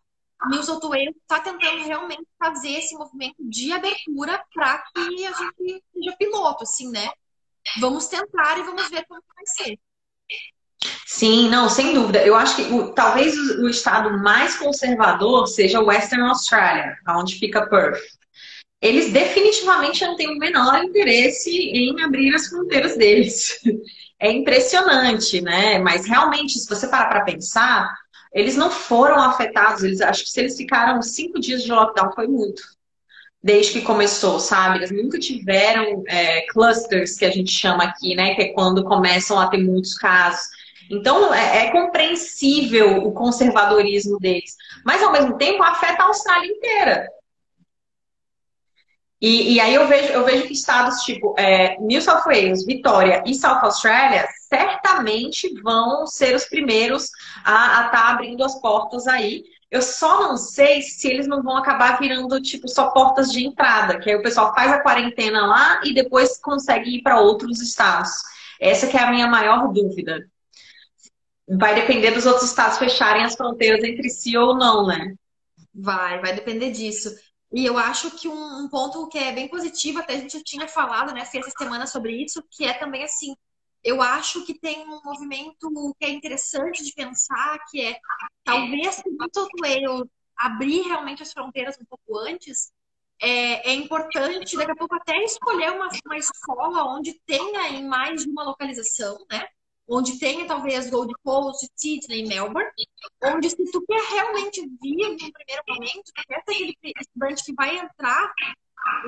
News 0.48 0.68
Wales 0.68 1.14
está 1.16 1.40
tentando 1.40 1.84
realmente 1.84 2.26
fazer 2.38 2.72
esse 2.72 2.94
movimento 2.94 3.36
de 3.38 3.72
abertura 3.72 4.42
para 4.52 4.78
que 4.94 5.26
a 5.26 5.32
gente 5.32 5.84
seja 5.92 6.16
piloto, 6.18 6.64
assim, 6.64 6.90
né? 6.90 7.10
Vamos 7.80 8.06
tentar 8.06 8.58
e 8.58 8.62
vamos 8.62 8.88
ver 8.90 9.04
como 9.06 9.22
vai 9.34 9.46
ser. 9.46 9.78
Sim, 11.06 11.48
não, 11.48 11.68
sem 11.68 11.94
dúvida. 11.94 12.24
Eu 12.24 12.34
acho 12.34 12.56
que 12.56 12.62
o, 12.62 12.92
talvez 12.92 13.36
o, 13.36 13.64
o, 13.64 13.68
estado 13.68 14.18
mais 14.18 14.56
conservador 14.56 15.46
seja 15.46 15.80
Western 15.80 16.24
Australia, 16.24 16.96
onde 17.08 17.38
fica 17.38 17.66
Perth. 17.66 18.00
Eles 18.80 19.12
definitivamente 19.12 20.04
não 20.04 20.16
têm 20.16 20.34
o 20.34 20.38
menor 20.38 20.82
interesse 20.82 21.50
em 21.50 22.02
abrir 22.02 22.34
as 22.34 22.48
fronteiras 22.48 22.96
deles. 22.96 23.60
É 24.24 24.30
impressionante, 24.30 25.40
né? 25.40 25.80
Mas 25.80 26.06
realmente, 26.06 26.56
se 26.56 26.68
você 26.68 26.86
parar 26.86 27.08
para 27.08 27.24
pensar, 27.24 27.92
eles 28.32 28.56
não 28.56 28.70
foram 28.70 29.18
afetados. 29.20 29.82
Eles 29.82 30.00
acho 30.00 30.24
que 30.24 30.30
se 30.30 30.40
eles 30.40 30.56
ficaram 30.56 31.00
cinco 31.02 31.40
dias 31.40 31.62
de 31.62 31.72
lockdown 31.72 32.12
foi 32.12 32.26
muito 32.26 32.62
desde 33.42 33.72
que 33.72 33.82
começou, 33.82 34.38
sabe? 34.38 34.78
Eles 34.78 34.92
nunca 34.92 35.18
tiveram 35.18 36.04
é, 36.06 36.42
clusters, 36.46 37.16
que 37.16 37.24
a 37.24 37.30
gente 37.30 37.50
chama 37.50 37.84
aqui, 37.84 38.14
né? 38.14 38.34
Que 38.34 38.42
é 38.42 38.52
quando 38.52 38.84
começam 38.84 39.38
a 39.38 39.48
ter 39.48 39.58
muitos 39.58 39.94
casos. 39.94 40.46
Então, 40.88 41.34
é, 41.34 41.66
é, 41.66 41.70
compreensível 41.72 42.98
o 42.98 43.12
conservadorismo 43.12 44.18
deles. 44.18 44.54
Mas, 44.84 45.02
ao 45.02 45.10
mesmo 45.10 45.36
tempo, 45.38 45.62
afeta 45.62 46.02
a 46.02 46.06
Austrália 46.06 46.46
inteira. 46.46 47.08
E, 49.22 49.54
e 49.54 49.60
aí 49.60 49.72
eu 49.72 49.86
vejo, 49.86 50.12
eu 50.12 50.24
vejo 50.24 50.48
que 50.48 50.52
estados 50.52 51.02
tipo 51.02 51.32
é, 51.38 51.78
New 51.78 52.02
South 52.02 52.24
Wales, 52.26 52.66
Vitória 52.66 53.22
e 53.24 53.32
South 53.36 53.60
Australia 53.62 54.26
certamente 54.48 55.48
vão 55.62 56.04
ser 56.08 56.34
os 56.34 56.44
primeiros 56.44 57.08
a 57.44 57.86
estar 57.86 57.90
tá 57.92 58.08
abrindo 58.10 58.42
as 58.42 58.60
portas 58.60 59.06
aí. 59.06 59.44
Eu 59.70 59.80
só 59.80 60.22
não 60.22 60.36
sei 60.36 60.82
se 60.82 61.08
eles 61.08 61.28
não 61.28 61.40
vão 61.40 61.56
acabar 61.56 62.00
virando, 62.00 62.42
tipo, 62.42 62.68
só 62.68 62.90
portas 62.90 63.30
de 63.30 63.46
entrada, 63.46 64.00
que 64.00 64.10
aí 64.10 64.16
o 64.16 64.22
pessoal 64.22 64.52
faz 64.52 64.72
a 64.72 64.80
quarentena 64.80 65.46
lá 65.46 65.80
e 65.84 65.94
depois 65.94 66.38
consegue 66.38 66.96
ir 66.96 67.02
para 67.02 67.20
outros 67.20 67.62
estados. 67.62 68.10
Essa 68.60 68.88
que 68.88 68.96
é 68.96 69.02
a 69.02 69.10
minha 69.10 69.28
maior 69.28 69.72
dúvida. 69.72 70.26
Vai 71.48 71.76
depender 71.76 72.10
dos 72.10 72.26
outros 72.26 72.50
estados 72.50 72.76
fecharem 72.76 73.24
as 73.24 73.36
fronteiras 73.36 73.84
entre 73.84 74.10
si 74.10 74.36
ou 74.36 74.56
não, 74.56 74.86
né? 74.86 75.14
Vai, 75.72 76.20
vai 76.20 76.34
depender 76.34 76.70
disso. 76.72 77.08
E 77.52 77.66
eu 77.66 77.76
acho 77.76 78.10
que 78.12 78.28
um, 78.28 78.64
um 78.64 78.68
ponto 78.68 79.08
que 79.08 79.18
é 79.18 79.32
bem 79.32 79.48
positivo, 79.48 79.98
até 79.98 80.14
a 80.14 80.18
gente 80.18 80.42
tinha 80.42 80.66
falado, 80.66 81.12
né, 81.12 81.20
essa 81.20 81.50
semana 81.50 81.86
sobre 81.86 82.22
isso, 82.22 82.42
que 82.50 82.64
é 82.64 82.72
também 82.72 83.04
assim, 83.04 83.36
eu 83.84 84.00
acho 84.00 84.44
que 84.46 84.58
tem 84.58 84.86
um 84.86 85.02
movimento 85.04 85.70
que 85.98 86.04
é 86.04 86.10
interessante 86.10 86.84
de 86.84 86.92
pensar, 86.94 87.58
que 87.70 87.80
é 87.80 87.98
talvez 88.44 88.94
se 88.94 89.02
o 89.06 90.08
abrir 90.36 90.82
realmente 90.82 91.22
as 91.22 91.32
fronteiras 91.32 91.76
um 91.80 91.84
pouco 91.84 92.18
antes, 92.18 92.72
é, 93.20 93.70
é, 93.70 93.74
importante 93.74 94.56
daqui 94.56 94.72
a 94.72 94.76
pouco 94.76 94.96
até 94.96 95.16
escolher 95.22 95.70
uma, 95.70 95.88
uma 96.04 96.16
escola 96.16 96.84
onde 96.96 97.20
tenha 97.24 97.68
em 97.68 97.86
mais 97.86 98.24
de 98.24 98.30
uma 98.30 98.42
localização, 98.42 99.24
né? 99.30 99.46
Onde 99.88 100.18
tenha 100.18 100.46
talvez 100.46 100.88
Gold 100.88 101.12
Coast, 101.24 101.68
Sydney, 101.76 102.26
Melbourne, 102.26 102.70
onde 103.24 103.50
se 103.50 103.70
tu 103.70 103.84
quer 103.86 104.00
realmente 104.00 104.60
vir 104.60 105.10
no 105.10 105.32
primeiro 105.32 105.62
momento, 105.68 106.04
tu 106.14 106.22
quer 106.26 106.42
ser 106.46 106.52
aquele 106.52 106.76
estudante 107.00 107.44
que 107.44 107.54
vai 107.54 107.78
entrar 107.78 108.32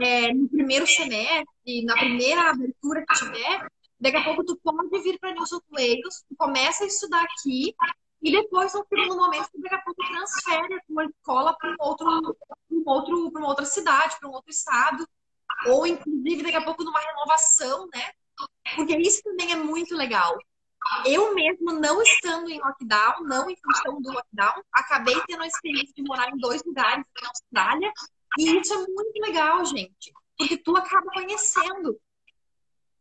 é, 0.02 0.32
no 0.32 0.48
primeiro 0.48 0.86
semestre, 0.86 1.84
na 1.84 1.94
primeira 1.94 2.50
abertura 2.50 3.04
que 3.06 3.14
tiver, 3.14 3.66
Daqui 4.00 4.18
a 4.18 4.24
pouco 4.24 4.44
tu 4.44 4.56
pode 4.62 5.02
vir 5.02 5.18
para 5.18 5.32
New 5.32 5.46
South 5.46 5.62
Wales, 5.70 6.24
tu 6.28 6.36
começa 6.36 6.84
a 6.84 6.86
estudar 6.86 7.22
aqui 7.22 7.74
e 8.22 8.32
depois, 8.32 8.72
no 8.74 8.84
segundo 8.86 9.16
momento, 9.16 9.48
tu 9.50 9.60
daqui 9.60 9.74
a 9.74 9.80
pouco 9.80 10.02
transfere 10.06 10.74
a 10.74 10.80
tua 10.86 11.04
escola 11.04 11.56
para 11.56 11.70
um 11.70 11.76
outro, 11.78 12.36
um 12.70 12.82
outro, 12.86 13.28
uma 13.28 13.48
outra 13.48 13.64
cidade, 13.64 14.16
para 14.18 14.28
um 14.28 14.32
outro 14.32 14.50
estado, 14.50 15.08
ou 15.68 15.86
inclusive 15.86 16.42
daqui 16.42 16.56
a 16.56 16.64
pouco 16.64 16.84
numa 16.84 17.00
renovação, 17.00 17.86
né? 17.94 18.10
Porque 18.74 18.96
isso 18.96 19.22
também 19.22 19.52
é 19.52 19.56
muito 19.56 19.94
legal. 19.94 20.36
Eu 21.06 21.34
mesmo, 21.34 21.72
não 21.72 22.02
estando 22.02 22.48
em 22.50 22.60
lockdown, 22.60 23.22
não 23.24 23.48
em 23.48 23.56
função 23.56 24.00
do 24.00 24.12
lockdown, 24.12 24.62
acabei 24.72 25.20
tendo 25.26 25.42
a 25.42 25.46
experiência 25.46 25.94
de 25.94 26.02
morar 26.02 26.30
em 26.30 26.36
dois 26.36 26.62
lugares 26.64 27.04
na 27.22 27.28
Austrália. 27.28 27.92
E 28.38 28.60
isso 28.60 28.74
é 28.74 28.78
muito 28.78 29.20
legal, 29.20 29.64
gente. 29.64 30.12
Porque 30.36 30.56
tu 30.56 30.76
acaba 30.76 31.10
conhecendo. 31.12 31.98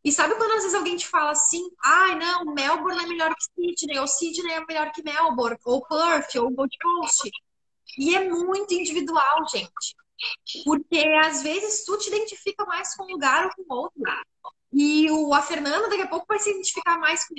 E 0.04 0.12
sabe 0.12 0.36
quando 0.36 0.52
às 0.52 0.63
vezes 0.63 0.76
alguém 0.76 0.98
te 0.98 1.08
fala 1.08 1.32
assim, 1.32 1.63
ai, 1.84 2.12
ah, 2.12 2.15
não, 2.15 2.54
Melbourne 2.54 3.04
é 3.04 3.08
melhor 3.08 3.34
que 3.34 3.43
Sydney, 3.43 4.00
ou 4.00 4.08
Sydney 4.08 4.52
é 4.52 4.65
melhor 4.65 4.91
que 4.91 5.02
Melbourne, 5.02 5.58
ou 5.63 5.86
Perth, 5.86 6.36
ou 6.36 6.52
Gold 6.52 6.78
Coast. 6.78 7.32
E 7.98 8.15
é 8.15 8.28
muito 8.30 8.74
individual, 8.74 9.48
gente. 9.50 9.96
Porque 10.65 11.00
às 11.24 11.41
vezes 11.41 11.86
tu 11.86 11.98
te 11.98 12.10
identifica 12.10 12.65
mais 12.65 12.93
com 12.96 13.04
um 13.04 13.12
lugar 13.13 13.46
ou 13.46 13.65
com 13.65 13.74
outro. 13.74 14.02
E 14.73 15.09
o, 15.12 15.33
a 15.33 15.41
Fernanda 15.41 15.88
daqui 15.88 16.01
a 16.01 16.07
pouco 16.07 16.25
vai 16.27 16.39
se 16.39 16.49
identificar 16.49 16.97
mais 16.97 17.27
com, 17.27 17.36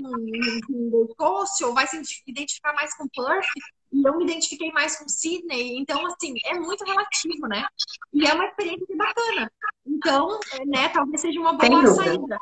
com 0.67 0.91
Gold 0.91 1.15
Coast, 1.17 1.65
ou 1.65 1.75
vai 1.75 1.87
se 1.87 2.01
identificar 2.29 2.73
mais 2.75 2.95
com 2.95 3.09
Perth, 3.09 3.47
e 3.93 4.07
eu 4.07 4.17
me 4.17 4.25
identifiquei 4.25 4.71
mais 4.71 4.97
com 4.97 5.09
Sydney. 5.09 5.77
Então, 5.79 6.07
assim, 6.07 6.35
é 6.47 6.55
muito 6.55 6.85
relativo, 6.85 7.49
né? 7.49 7.67
E 8.13 8.25
é 8.25 8.33
uma 8.33 8.47
experiência 8.47 8.97
bacana. 8.97 9.51
Então, 9.85 10.39
né, 10.67 10.89
talvez 10.91 11.21
seja 11.21 11.41
uma 11.41 11.55
boa 11.55 11.87
saída. 11.89 12.39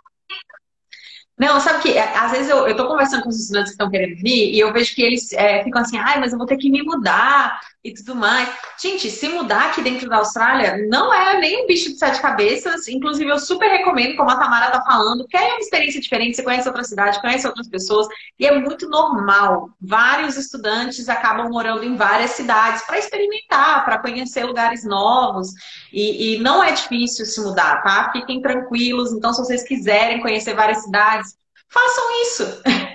Não, 1.38 1.59
sabe 1.59 1.83
que 1.83 1.98
às 1.98 2.31
vezes 2.31 2.50
eu, 2.50 2.68
eu 2.68 2.76
tô 2.76 2.87
conversando 2.87 3.22
com 3.22 3.31
os 3.31 3.40
estudantes 3.40 3.70
que 3.70 3.74
estão 3.74 3.90
querendo 3.90 4.16
vir 4.16 4.55
e 4.55 4.61
eu 4.61 4.72
vejo 4.72 4.94
que 4.94 5.02
eles 5.02 5.33
é, 5.33 5.64
ficam 5.64 5.81
assim, 5.81 5.96
ai, 5.96 6.20
mas 6.20 6.33
eu 6.33 6.38
vou 6.38 6.46
ter 6.46 6.59
que 6.59 6.70
me 6.70 6.83
mudar 6.83 7.59
e 7.85 7.92
tudo 7.92 8.14
mais. 8.14 8.49
Gente, 8.81 9.11
se 9.11 9.29
mudar 9.29 9.71
aqui 9.71 9.83
dentro 9.83 10.09
da 10.09 10.18
Austrália 10.18 10.87
não 10.88 11.12
é 11.12 11.38
nem 11.40 11.64
um 11.64 11.66
bicho 11.66 11.90
de 11.92 11.99
sete 11.99 12.21
cabeças. 12.21 12.87
Inclusive, 12.87 13.29
eu 13.29 13.38
super 13.38 13.68
recomendo, 13.68 14.16
como 14.16 14.31
a 14.31 14.37
Tamara 14.37 14.71
tá 14.71 14.83
falando, 14.83 15.27
que 15.27 15.37
é 15.37 15.40
uma 15.40 15.59
experiência 15.59 16.01
diferente, 16.01 16.37
você 16.37 16.42
conhece 16.42 16.68
outra 16.68 16.85
cidade, 16.85 17.21
conhece 17.21 17.47
outras 17.47 17.68
pessoas, 17.68 18.07
e 18.38 18.47
é 18.47 18.57
muito 18.59 18.88
normal. 18.88 19.71
Vários 19.81 20.37
estudantes 20.37 21.09
acabam 21.09 21.49
morando 21.51 21.85
em 21.85 21.97
várias 21.97 22.33
cidades 22.33 22.83
para 22.83 22.99
experimentar, 22.99 23.85
para 23.85 23.99
conhecer 23.99 24.45
lugares 24.45 24.85
novos. 24.85 25.49
E, 25.92 26.37
e 26.37 26.38
não 26.38 26.62
é 26.62 26.73
difícil 26.73 27.27
se 27.27 27.40
mudar, 27.40 27.83
tá? 27.83 28.11
Fiquem 28.12 28.40
tranquilos. 28.40 29.12
Então, 29.12 29.33
se 29.33 29.40
vocês 29.40 29.64
quiserem 29.64 30.21
conhecer 30.21 30.55
várias 30.55 30.83
cidades, 30.83 31.37
façam 31.68 32.05
isso. 32.23 32.62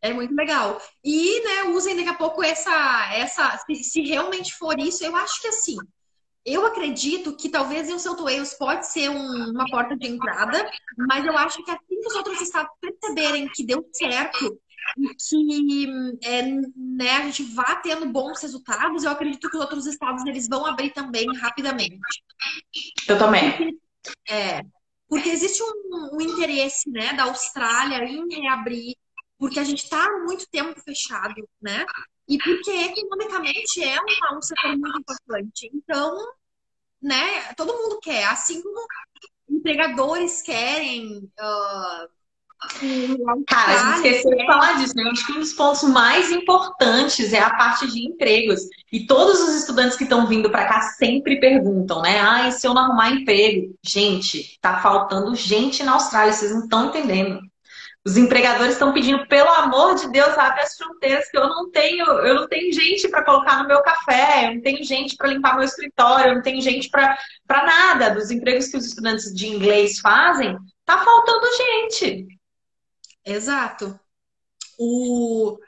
É 0.00 0.12
muito 0.12 0.34
legal. 0.34 0.80
E, 1.04 1.40
né, 1.42 1.74
usem 1.74 1.96
daqui 1.96 2.08
a 2.08 2.14
pouco 2.14 2.42
essa, 2.42 3.10
essa, 3.12 3.58
se, 3.66 3.82
se 3.82 4.00
realmente 4.02 4.54
for 4.54 4.78
isso, 4.78 5.04
eu 5.04 5.14
acho 5.16 5.40
que 5.40 5.48
assim, 5.48 5.76
eu 6.44 6.64
acredito 6.64 7.36
que 7.36 7.48
talvez 7.48 7.92
o 7.92 7.98
South 7.98 8.22
Wales 8.22 8.54
pode 8.54 8.86
ser 8.86 9.10
um, 9.10 9.50
uma 9.50 9.66
porta 9.66 9.96
de 9.96 10.06
entrada, 10.06 10.70
mas 10.96 11.26
eu 11.26 11.36
acho 11.36 11.62
que 11.64 11.70
assim 11.70 12.00
que 12.00 12.08
os 12.08 12.14
outros 12.14 12.40
estados 12.40 12.70
perceberem 12.80 13.48
que 13.48 13.64
deu 13.64 13.86
certo 13.92 14.58
e 14.96 15.14
que 15.14 16.18
é, 16.24 16.42
né, 16.42 17.10
a 17.16 17.22
gente 17.24 17.42
vá 17.42 17.76
tendo 17.76 18.06
bons 18.06 18.40
resultados, 18.40 19.04
eu 19.04 19.10
acredito 19.10 19.50
que 19.50 19.56
os 19.56 19.62
outros 19.62 19.86
estados 19.86 20.24
eles 20.24 20.48
vão 20.48 20.64
abrir 20.64 20.90
também 20.90 21.26
rapidamente. 21.36 21.98
Eu 23.06 23.18
também. 23.18 23.76
É, 24.26 24.62
porque 25.08 25.28
existe 25.28 25.62
um, 25.62 26.16
um 26.16 26.20
interesse 26.20 26.88
né, 26.90 27.12
da 27.12 27.24
Austrália 27.24 28.04
em 28.04 28.26
reabrir 28.28 28.96
porque 29.38 29.60
a 29.60 29.64
gente 29.64 29.84
está 29.84 30.04
há 30.04 30.18
muito 30.18 30.48
tempo 30.50 30.78
fechado, 30.80 31.48
né? 31.62 31.86
E 32.28 32.36
porque 32.38 32.70
economicamente 32.70 33.82
é 33.82 33.96
uma, 34.00 34.38
um 34.38 34.42
setor 34.42 34.76
muito 34.76 34.98
importante. 34.98 35.70
Então, 35.72 36.16
né, 37.00 37.54
todo 37.56 37.74
mundo 37.74 38.00
quer, 38.02 38.26
assim 38.26 38.60
como 38.62 38.86
empregadores 39.48 40.42
querem. 40.42 41.30
Uh, 41.38 42.18
Cara, 43.46 43.72
a 43.72 43.76
gente 43.76 44.08
esqueceu 44.08 44.36
de 44.36 44.44
falar 44.44 44.72
disso, 44.78 44.92
né? 44.96 45.04
Eu 45.04 45.10
acho 45.12 45.26
que 45.26 45.32
um 45.32 45.38
dos 45.38 45.52
pontos 45.52 45.84
mais 45.84 46.32
importantes 46.32 47.32
é 47.32 47.38
a 47.38 47.54
parte 47.54 47.86
de 47.86 48.04
empregos. 48.04 48.62
E 48.92 49.06
todos 49.06 49.40
os 49.40 49.54
estudantes 49.54 49.96
que 49.96 50.02
estão 50.02 50.26
vindo 50.26 50.50
para 50.50 50.66
cá 50.66 50.80
sempre 50.82 51.38
perguntam, 51.38 52.02
né? 52.02 52.20
Ah, 52.20 52.48
e 52.48 52.52
se 52.52 52.66
eu 52.66 52.74
não 52.74 52.82
arrumar 52.82 53.12
emprego? 53.12 53.76
Gente, 53.80 54.58
tá 54.60 54.80
faltando 54.80 55.36
gente 55.36 55.84
na 55.84 55.92
Austrália, 55.92 56.32
vocês 56.32 56.50
não 56.50 56.64
estão 56.64 56.86
entendendo. 56.86 57.40
Os 58.08 58.16
empregadores 58.16 58.72
estão 58.72 58.94
pedindo, 58.94 59.28
pelo 59.28 59.50
amor 59.50 59.94
de 59.94 60.10
Deus, 60.10 60.38
abre 60.38 60.62
as 60.62 60.74
fronteiras, 60.78 61.30
que 61.30 61.36
eu 61.36 61.46
não 61.46 61.70
tenho, 61.70 62.06
eu 62.06 62.36
não 62.36 62.48
tenho 62.48 62.72
gente 62.72 63.06
para 63.06 63.22
colocar 63.22 63.62
no 63.62 63.68
meu 63.68 63.82
café, 63.82 64.46
eu 64.46 64.54
não 64.54 64.62
tenho 64.62 64.82
gente 64.82 65.14
para 65.14 65.28
limpar 65.28 65.56
meu 65.56 65.64
escritório, 65.66 66.30
eu 66.30 66.34
não 66.36 66.42
tenho 66.42 66.58
gente 66.62 66.88
para 66.88 67.18
nada. 67.46 68.08
Dos 68.14 68.30
empregos 68.30 68.68
que 68.68 68.78
os 68.78 68.86
estudantes 68.86 69.34
de 69.34 69.46
inglês 69.46 70.00
fazem, 70.00 70.56
tá 70.86 71.04
faltando 71.04 71.46
gente. 71.54 72.26
Exato. 73.26 74.00
O 74.78 75.58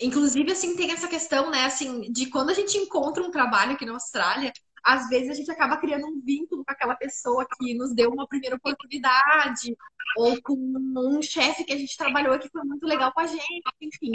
inclusive 0.00 0.50
assim 0.50 0.74
tem 0.74 0.90
essa 0.90 1.06
questão, 1.06 1.52
né, 1.52 1.66
assim, 1.66 2.10
de 2.10 2.26
quando 2.30 2.50
a 2.50 2.54
gente 2.54 2.76
encontra 2.76 3.22
um 3.22 3.30
trabalho 3.30 3.74
aqui 3.74 3.86
na 3.86 3.92
Austrália, 3.92 4.52
às 4.86 5.08
vezes 5.08 5.30
a 5.30 5.34
gente 5.34 5.50
acaba 5.50 5.76
criando 5.78 6.06
um 6.06 6.20
vínculo 6.20 6.64
com 6.64 6.70
aquela 6.70 6.94
pessoa 6.94 7.44
que 7.58 7.74
nos 7.74 7.92
deu 7.92 8.08
uma 8.12 8.26
primeira 8.28 8.54
oportunidade, 8.54 9.76
ou 10.16 10.40
com 10.40 10.54
um 10.54 11.20
chefe 11.20 11.64
que 11.64 11.72
a 11.72 11.76
gente 11.76 11.96
trabalhou 11.96 12.38
que 12.38 12.48
foi 12.48 12.62
muito 12.62 12.86
legal 12.86 13.12
com 13.12 13.20
a 13.20 13.26
gente, 13.26 13.64
enfim. 13.80 14.12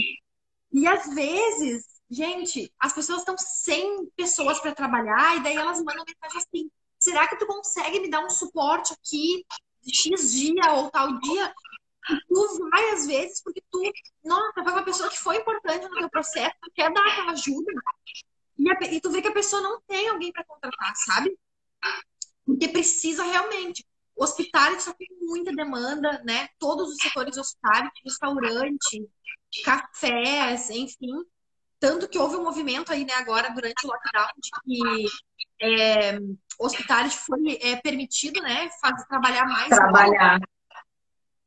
E 0.71 0.88
às 0.88 1.13
vezes, 1.13 1.84
gente, 2.10 2.73
as 2.79 2.93
pessoas 2.93 3.19
estão 3.19 3.36
sem 3.38 4.05
pessoas 4.15 4.62
para 4.62 4.73
trabalhar, 4.73 5.36
e 5.36 5.43
daí 5.43 5.57
elas 5.57 5.84
mandam 5.84 6.05
mensagem 6.07 6.38
assim: 6.38 6.71
será 6.97 7.27
que 7.27 7.36
tu 7.36 7.45
consegue 7.45 7.99
me 7.99 8.10
dar 8.10 8.25
um 8.25 8.29
suporte 8.29 8.93
aqui, 8.93 9.45
X 9.86 10.31
dia 10.31 10.71
ou 10.73 10.89
tal 10.89 11.19
dia? 11.19 11.53
tu 12.27 12.69
vai 12.71 12.91
às 12.91 13.05
vezes 13.05 13.43
porque 13.43 13.62
tu, 13.69 13.79
nossa, 14.23 14.63
foi 14.63 14.71
uma 14.71 14.84
pessoa 14.84 15.10
que 15.10 15.19
foi 15.19 15.38
importante 15.38 15.88
no 15.88 15.99
teu 15.99 16.10
processo, 16.10 16.55
tu 16.62 16.71
quer 16.73 16.91
dar 16.91 17.05
aquela 17.07 17.31
ajuda. 17.34 17.71
E, 18.62 18.69
a, 18.69 18.93
e 18.93 19.02
tu 19.02 19.10
vê 19.10 19.21
que 19.21 19.28
a 19.28 19.34
pessoa 19.34 19.62
não 19.62 19.82
tem 19.88 20.08
alguém 20.08 20.32
para 20.32 20.43
contratar, 20.43 20.93
sabe? 20.95 21.36
Porque 22.45 22.67
precisa 22.67 23.24
realmente. 23.24 23.86
Hospitais 24.15 24.84
só 24.84 24.93
tem 24.93 25.08
muita 25.21 25.52
demanda, 25.52 26.21
né? 26.24 26.47
Todos 26.60 26.89
os 26.89 26.97
setores 26.97 27.38
hospitais, 27.38 27.89
restaurante, 28.06 29.10
cafés, 29.63 30.69
enfim. 30.69 31.26
Tanto 31.80 32.08
que 32.08 32.19
houve 32.19 32.36
um 32.36 32.43
movimento 32.43 32.91
aí, 32.93 33.04
né, 33.04 33.13
agora, 33.13 33.50
durante 33.50 33.84
o 33.84 33.89
lockdown, 33.89 34.28
de 34.38 34.50
que 34.63 35.06
é, 35.60 36.19
hospitais 36.60 37.15
foi 37.15 37.58
é, 37.60 37.76
permitido, 37.78 38.39
né, 38.43 38.69
fazer, 38.80 39.04
trabalhar 39.08 39.45
mais. 39.45 39.69
Trabalhar. 39.69 40.39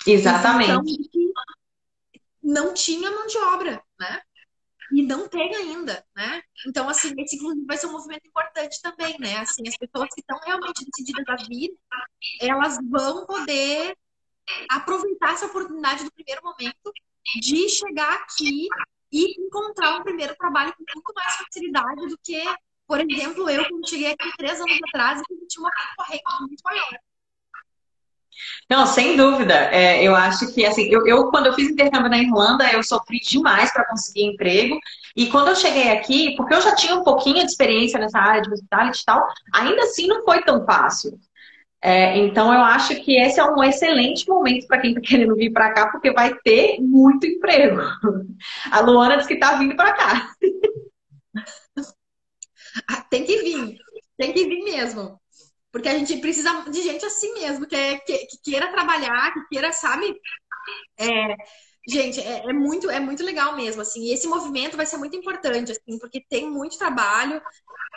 Exatamente. 0.05 0.73
Então, 0.73 1.33
não 2.43 2.75
tinha 2.75 3.09
mão 3.13 3.29
de 3.29 3.39
obra, 3.39 3.81
né? 4.01 4.23
E 4.93 5.03
não 5.03 5.29
tem 5.29 5.55
ainda, 5.55 6.05
né? 6.15 6.43
Então, 6.67 6.89
assim, 6.89 7.13
esse 7.19 7.37
inclusive 7.37 7.67
vai 7.67 7.77
ser 7.77 7.87
um 7.87 7.93
movimento 7.93 8.27
importante 8.27 8.81
também, 8.83 9.17
né? 9.19 9.39
Assim, 9.39 9.63
as 9.67 9.77
pessoas 9.77 10.09
que 10.15 10.21
estão 10.21 10.39
realmente 10.45 10.85
decididas 10.85 11.25
a 11.29 11.37
vir, 11.45 11.71
elas 12.41 12.79
vão 12.89 13.27
poder 13.27 13.97
aproveitar 14.71 15.33
essa 15.33 15.47
oportunidade 15.47 16.05
do 16.05 16.13
primeiro 16.13 16.43
momento 16.45 16.93
de 17.41 17.69
chegar 17.69 18.13
aqui 18.15 18.69
e 19.11 19.41
encontrar 19.41 19.97
um 19.99 20.03
primeiro 20.03 20.35
trabalho 20.37 20.75
com 20.77 20.85
muito 20.95 21.13
mais 21.15 21.37
facilidade 21.37 22.07
do 22.09 22.19
que, 22.23 22.43
por 22.87 23.01
exemplo, 23.01 23.49
eu, 23.49 23.67
quando 23.69 23.89
cheguei 23.89 24.13
aqui 24.13 24.31
três 24.37 24.61
anos 24.61 24.79
atrás, 24.89 25.23
e 25.31 25.47
tinha 25.47 25.63
uma 25.63 25.71
concorrência 25.97 26.41
muito 26.41 26.61
maior. 26.63 26.99
Não, 28.71 28.87
sem 28.87 29.17
dúvida. 29.17 29.55
É, 29.55 30.03
eu 30.03 30.15
acho 30.15 30.53
que, 30.53 30.65
assim, 30.65 30.89
eu, 30.89 31.07
eu, 31.07 31.31
quando 31.31 31.47
eu 31.47 31.53
fiz 31.53 31.71
intercâmbio 31.71 32.11
na 32.11 32.19
Irlanda, 32.19 32.71
eu 32.73 32.83
sofri 32.83 33.19
demais 33.21 33.73
para 33.73 33.87
conseguir 33.87 34.25
emprego. 34.25 34.79
E 35.17 35.29
quando 35.29 35.49
eu 35.49 35.57
cheguei 35.57 35.91
aqui, 35.93 36.35
porque 36.37 36.55
eu 36.55 36.61
já 36.61 36.75
tinha 36.75 36.95
um 36.95 37.05
pouquinho 37.05 37.45
de 37.45 37.51
experiência 37.51 37.99
nessa 37.99 38.19
área 38.19 38.43
de 38.43 38.53
hospitality 38.53 39.01
e 39.01 39.05
tal, 39.05 39.27
ainda 39.53 39.83
assim 39.83 40.07
não 40.07 40.25
foi 40.25 40.43
tão 40.43 40.65
fácil. 40.65 41.19
É, 41.83 42.17
então, 42.17 42.53
eu 42.53 42.61
acho 42.61 42.97
que 43.03 43.15
esse 43.21 43.39
é 43.39 43.45
um 43.45 43.63
excelente 43.63 44.27
momento 44.27 44.67
para 44.67 44.81
quem 44.81 44.91
está 44.91 45.01
querendo 45.03 45.35
vir 45.37 45.53
para 45.53 45.73
cá, 45.73 45.89
porque 45.91 46.11
vai 46.13 46.35
ter 46.43 46.81
muito 46.81 47.27
emprego. 47.27 47.81
A 48.71 48.81
Luana 48.81 49.17
disse 49.17 49.29
que 49.29 49.35
está 49.35 49.57
vindo 49.57 49.77
para 49.77 49.93
cá. 49.93 50.29
Tem 53.11 53.25
que 53.25 53.39
vir, 53.43 53.79
tem 54.17 54.33
que 54.33 54.47
vir 54.49 54.65
mesmo. 54.65 55.21
Porque 55.75 55.89
a 55.89 55.99
gente 55.99 56.17
precisa 56.19 56.71
de 56.71 56.83
gente 56.83 57.05
assim 57.05 57.35
mesmo, 57.35 57.67
que, 57.67 57.75
é, 57.75 57.99
que, 57.99 58.17
que 58.27 58.39
queira 58.45 58.71
trabalhar, 58.71 59.35
que 59.35 59.45
queira, 59.49 59.73
sabe? 59.73 60.07
É, 60.97 61.35
gente, 61.89 62.21
é, 62.21 62.49
é, 62.49 62.53
muito, 62.53 62.89
é 62.89 63.01
muito 63.01 63.25
legal 63.25 63.57
mesmo, 63.57 63.83
assim. 63.83 64.05
E 64.05 64.13
esse 64.13 64.29
movimento 64.29 64.77
vai 64.77 64.87
ser 64.87 64.99
muito 64.99 65.17
importante, 65.17 65.73
assim, 65.73 65.99
porque 65.99 66.25
tem 66.29 66.49
muito 66.49 66.79
trabalho. 66.79 67.43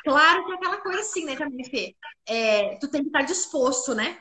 Claro 0.03 0.43
que 0.43 0.53
é 0.53 0.55
aquela 0.55 0.77
coisa 0.77 1.01
assim, 1.01 1.23
né, 1.23 1.35
também, 1.35 1.63
Fê? 1.65 1.95
É, 2.25 2.77
tu 2.77 2.87
tem 2.87 3.01
que 3.01 3.09
estar 3.09 3.21
disposto, 3.21 3.93
né? 3.93 4.19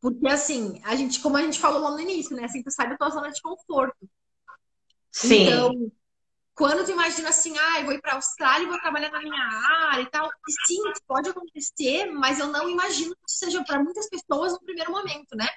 Porque, 0.00 0.26
assim, 0.26 0.80
a 0.84 0.96
gente, 0.96 1.20
como 1.20 1.36
a 1.36 1.42
gente 1.42 1.60
falou 1.60 1.82
lá 1.82 1.90
no 1.90 2.00
início, 2.00 2.34
né? 2.34 2.46
Assim, 2.46 2.62
tu 2.62 2.70
sai 2.70 2.88
da 2.88 2.96
tua 2.96 3.10
zona 3.10 3.30
de 3.30 3.42
conforto. 3.42 4.08
Sim. 5.12 5.48
Então, 5.48 5.92
quando 6.54 6.84
tu 6.84 6.92
imagina 6.92 7.30
assim, 7.30 7.52
ah, 7.58 7.80
eu 7.80 7.84
vou 7.84 7.94
ir 7.94 8.00
para 8.00 8.12
a 8.12 8.14
Austrália 8.16 8.64
e 8.64 8.68
vou 8.68 8.78
trabalhar 8.78 9.10
na 9.10 9.20
minha 9.20 9.42
área 9.90 10.02
e 10.02 10.06
tal, 10.06 10.28
e 10.48 10.52
sim, 10.66 10.80
pode 11.06 11.28
acontecer, 11.28 12.06
mas 12.12 12.38
eu 12.38 12.46
não 12.46 12.68
imagino 12.68 13.14
que 13.14 13.32
seja 13.32 13.62
para 13.64 13.82
muitas 13.82 14.08
pessoas 14.08 14.52
no 14.52 14.60
primeiro 14.60 14.92
momento, 14.92 15.36
né? 15.36 15.48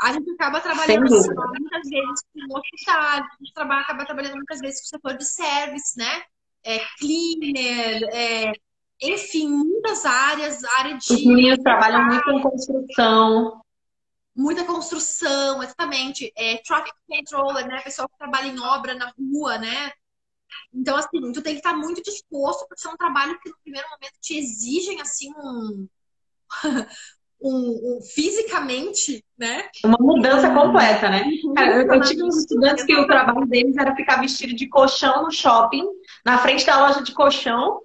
A 0.00 0.12
gente 0.12 0.30
acaba 0.32 0.60
trabalhando 0.60 1.04
assim, 1.04 1.28
muitas 1.28 1.88
vezes 1.88 2.22
com 2.32 2.58
hospital, 2.58 3.00
a 3.00 3.28
gente 3.38 3.54
trabalha, 3.54 3.82
acaba 3.82 4.04
trabalhando 4.04 4.36
muitas 4.36 4.58
vezes 4.60 4.80
com 4.80 4.86
o 4.86 4.88
setor 4.88 5.16
de 5.16 5.24
service, 5.24 5.96
né? 5.96 6.22
É, 6.64 6.80
cleaner, 6.98 8.02
é, 8.12 8.52
enfim, 9.00 9.48
muitas 9.48 10.04
áreas, 10.04 10.64
área 10.64 10.96
de. 10.96 11.12
Os 11.12 11.24
meninos 11.24 11.58
trabalham 11.62 12.04
muito 12.06 12.30
em 12.30 12.42
construção. 12.42 13.62
Muita 14.34 14.64
construção, 14.64 15.62
exatamente. 15.62 16.32
É, 16.36 16.58
traffic 16.58 16.94
controller, 17.06 17.66
né? 17.66 17.80
Pessoal 17.82 18.08
que 18.08 18.16
trabalha 18.18 18.46
em 18.46 18.58
obra 18.58 18.94
na 18.94 19.12
rua, 19.18 19.58
né? 19.58 19.92
Então, 20.72 20.96
assim, 20.96 21.32
tu 21.32 21.42
tem 21.42 21.54
que 21.54 21.60
estar 21.60 21.74
muito 21.76 22.02
disposto, 22.02 22.66
porque 22.68 22.86
é 22.86 22.90
um 22.90 22.96
trabalho 22.96 23.38
que 23.40 23.48
no 23.48 23.56
primeiro 23.62 23.88
momento 23.90 24.14
te 24.20 24.36
exigem, 24.36 25.00
assim, 25.00 25.32
um, 25.36 25.88
um, 27.42 27.98
um 27.98 28.00
fisicamente, 28.14 29.24
né? 29.38 29.68
Uma 29.84 29.98
mudança 30.00 30.52
completa, 30.52 31.08
né? 31.08 31.24
Cara, 31.56 31.82
eu, 31.82 31.92
eu 31.92 32.00
tive 32.02 32.22
uns 32.22 32.36
estudantes 32.36 32.84
que 32.84 32.94
o 32.94 33.06
trabalho 33.06 33.46
deles 33.46 33.76
era 33.76 33.96
ficar 33.96 34.20
vestido 34.20 34.54
de 34.54 34.68
colchão 34.68 35.24
no 35.24 35.30
shopping, 35.30 35.86
na 36.24 36.38
frente 36.38 36.66
da 36.66 36.80
loja 36.80 37.02
de 37.02 37.12
colchão. 37.12 37.80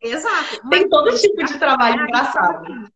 Exato. 0.00 0.68
Tem 0.68 0.88
todo 0.88 1.18
tipo 1.18 1.44
de 1.44 1.58
trabalho 1.58 2.02
engraçado. 2.02 2.92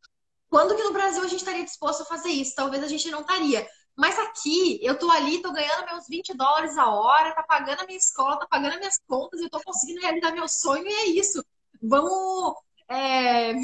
Quando 0.50 0.74
que 0.74 0.82
no 0.82 0.92
Brasil 0.92 1.22
a 1.22 1.28
gente 1.28 1.40
estaria 1.40 1.64
disposto 1.64 2.02
a 2.02 2.06
fazer 2.06 2.30
isso? 2.30 2.54
Talvez 2.54 2.82
a 2.82 2.88
gente 2.88 3.10
não 3.10 3.20
estaria. 3.20 3.66
Mas 3.98 4.16
aqui, 4.16 4.78
eu 4.80 4.96
tô 4.96 5.10
ali, 5.10 5.42
tô 5.42 5.52
ganhando 5.52 5.84
meus 5.86 6.06
20 6.06 6.32
dólares 6.36 6.78
a 6.78 6.88
hora, 6.88 7.34
tá 7.34 7.42
pagando 7.42 7.80
a 7.80 7.84
minha 7.84 7.98
escola, 7.98 8.38
tá 8.38 8.46
pagando 8.48 8.74
as 8.74 8.78
minhas 8.78 9.00
contas, 9.08 9.40
eu 9.40 9.50
tô 9.50 9.60
conseguindo 9.60 10.00
realizar 10.00 10.30
meu 10.30 10.46
sonho 10.46 10.86
e 10.86 10.92
é 10.92 11.06
isso. 11.08 11.44
Vamos 11.82 12.54
é, 12.88 13.54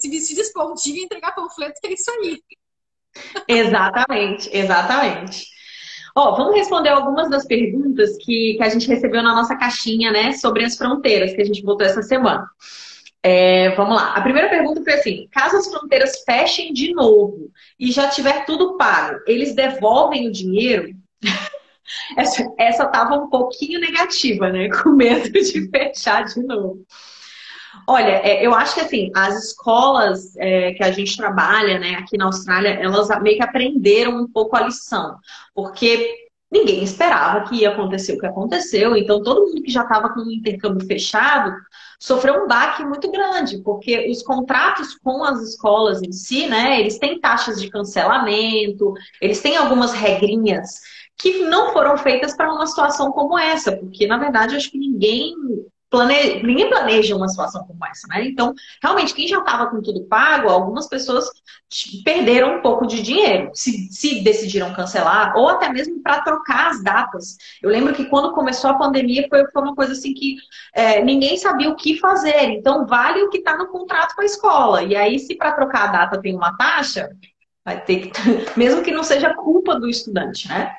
se 0.00 0.08
vestir 0.08 0.34
de 0.34 0.40
escondinho 0.40 0.96
e 0.96 1.04
entregar 1.04 1.34
panfleto, 1.34 1.78
que 1.78 1.88
é 1.88 1.92
isso 1.92 2.10
aí. 2.10 2.42
Exatamente, 3.46 4.48
exatamente. 4.50 5.46
Ó, 6.16 6.36
vamos 6.36 6.54
responder 6.54 6.88
algumas 6.88 7.28
das 7.28 7.46
perguntas 7.46 8.16
que, 8.16 8.54
que 8.56 8.62
a 8.62 8.70
gente 8.70 8.88
recebeu 8.88 9.22
na 9.22 9.34
nossa 9.34 9.54
caixinha, 9.56 10.10
né, 10.10 10.32
sobre 10.32 10.64
as 10.64 10.74
fronteiras 10.74 11.34
que 11.34 11.42
a 11.42 11.44
gente 11.44 11.62
botou 11.62 11.86
essa 11.86 12.00
semana. 12.00 12.48
É, 13.22 13.70
vamos 13.76 13.94
lá. 13.94 14.14
A 14.14 14.20
primeira 14.20 14.48
pergunta 14.48 14.82
foi 14.82 14.94
assim: 14.94 15.28
caso 15.30 15.56
as 15.56 15.68
fronteiras 15.68 16.22
fechem 16.24 16.72
de 16.72 16.92
novo 16.92 17.50
e 17.78 17.92
já 17.92 18.08
tiver 18.08 18.44
tudo 18.44 18.76
pago, 18.76 19.20
eles 19.26 19.54
devolvem 19.54 20.28
o 20.28 20.32
dinheiro? 20.32 20.92
essa, 22.16 22.44
essa 22.58 22.86
tava 22.86 23.14
um 23.14 23.28
pouquinho 23.28 23.80
negativa, 23.80 24.50
né? 24.50 24.68
Com 24.68 24.90
medo 24.90 25.30
de 25.30 25.68
fechar 25.70 26.24
de 26.24 26.42
novo. 26.42 26.84
Olha, 27.86 28.20
é, 28.22 28.44
eu 28.46 28.54
acho 28.54 28.74
que 28.74 28.80
assim, 28.80 29.10
as 29.14 29.44
escolas 29.44 30.36
é, 30.36 30.72
que 30.72 30.84
a 30.84 30.92
gente 30.92 31.16
trabalha, 31.16 31.78
né, 31.78 31.94
aqui 31.94 32.16
na 32.16 32.26
Austrália, 32.26 32.78
elas 32.80 33.08
meio 33.22 33.36
que 33.36 33.42
aprenderam 33.42 34.20
um 34.20 34.28
pouco 34.28 34.56
a 34.56 34.62
lição, 34.62 35.16
porque 35.54 36.14
ninguém 36.50 36.84
esperava 36.84 37.48
que 37.48 37.56
ia 37.56 37.70
acontecer 37.70 38.12
o 38.12 38.18
que 38.18 38.26
aconteceu, 38.26 38.94
então 38.94 39.22
todo 39.22 39.46
mundo 39.46 39.62
que 39.62 39.70
já 39.70 39.82
estava 39.82 40.10
com 40.10 40.20
o 40.20 40.30
intercâmbio 40.30 40.86
fechado 40.86 41.52
sofreu 42.02 42.42
um 42.42 42.48
baque 42.48 42.84
muito 42.84 43.08
grande, 43.12 43.62
porque 43.62 44.10
os 44.10 44.24
contratos 44.24 44.96
com 44.96 45.22
as 45.22 45.40
escolas 45.40 46.02
em 46.02 46.10
si, 46.10 46.48
né, 46.48 46.80
eles 46.80 46.98
têm 46.98 47.20
taxas 47.20 47.60
de 47.60 47.70
cancelamento, 47.70 48.92
eles 49.20 49.40
têm 49.40 49.56
algumas 49.56 49.92
regrinhas 49.92 50.80
que 51.16 51.44
não 51.44 51.72
foram 51.72 51.96
feitas 51.96 52.36
para 52.36 52.52
uma 52.52 52.66
situação 52.66 53.12
como 53.12 53.38
essa, 53.38 53.76
porque 53.76 54.08
na 54.08 54.18
verdade 54.18 54.56
acho 54.56 54.68
que 54.68 54.78
ninguém 54.78 55.32
ninguém 56.42 56.68
planeja 56.68 57.14
uma 57.14 57.28
situação 57.28 57.66
como 57.66 57.84
essa, 57.86 58.06
né? 58.08 58.24
Então, 58.24 58.54
realmente, 58.82 59.14
quem 59.14 59.28
já 59.28 59.38
estava 59.38 59.66
com 59.66 59.82
tudo 59.82 60.04
pago, 60.04 60.48
algumas 60.48 60.88
pessoas 60.88 61.30
perderam 62.04 62.58
um 62.58 62.62
pouco 62.62 62.86
de 62.86 63.02
dinheiro, 63.02 63.50
se, 63.54 63.88
se 63.90 64.22
decidiram 64.22 64.72
cancelar, 64.74 65.36
ou 65.36 65.48
até 65.48 65.68
mesmo 65.68 66.02
para 66.02 66.22
trocar 66.22 66.70
as 66.70 66.82
datas. 66.82 67.36
Eu 67.62 67.70
lembro 67.70 67.94
que 67.94 68.06
quando 68.06 68.32
começou 68.32 68.70
a 68.70 68.78
pandemia 68.78 69.26
foi, 69.28 69.46
foi 69.50 69.62
uma 69.62 69.74
coisa 69.74 69.92
assim 69.92 70.14
que 70.14 70.36
é, 70.74 71.02
ninguém 71.02 71.36
sabia 71.36 71.70
o 71.70 71.76
que 71.76 71.98
fazer. 71.98 72.50
Então, 72.50 72.86
vale 72.86 73.22
o 73.22 73.30
que 73.30 73.38
está 73.38 73.56
no 73.56 73.68
contrato 73.68 74.14
com 74.14 74.22
a 74.22 74.26
escola. 74.26 74.82
E 74.82 74.96
aí, 74.96 75.18
se 75.18 75.34
para 75.34 75.52
trocar 75.52 75.88
a 75.88 75.92
data 75.92 76.20
tem 76.20 76.34
uma 76.34 76.56
taxa, 76.56 77.10
vai 77.64 77.82
ter 77.84 78.08
que, 78.08 78.12
mesmo 78.58 78.82
que 78.82 78.90
não 78.90 79.02
seja 79.02 79.34
culpa 79.34 79.78
do 79.78 79.88
estudante, 79.88 80.48
né? 80.48 80.74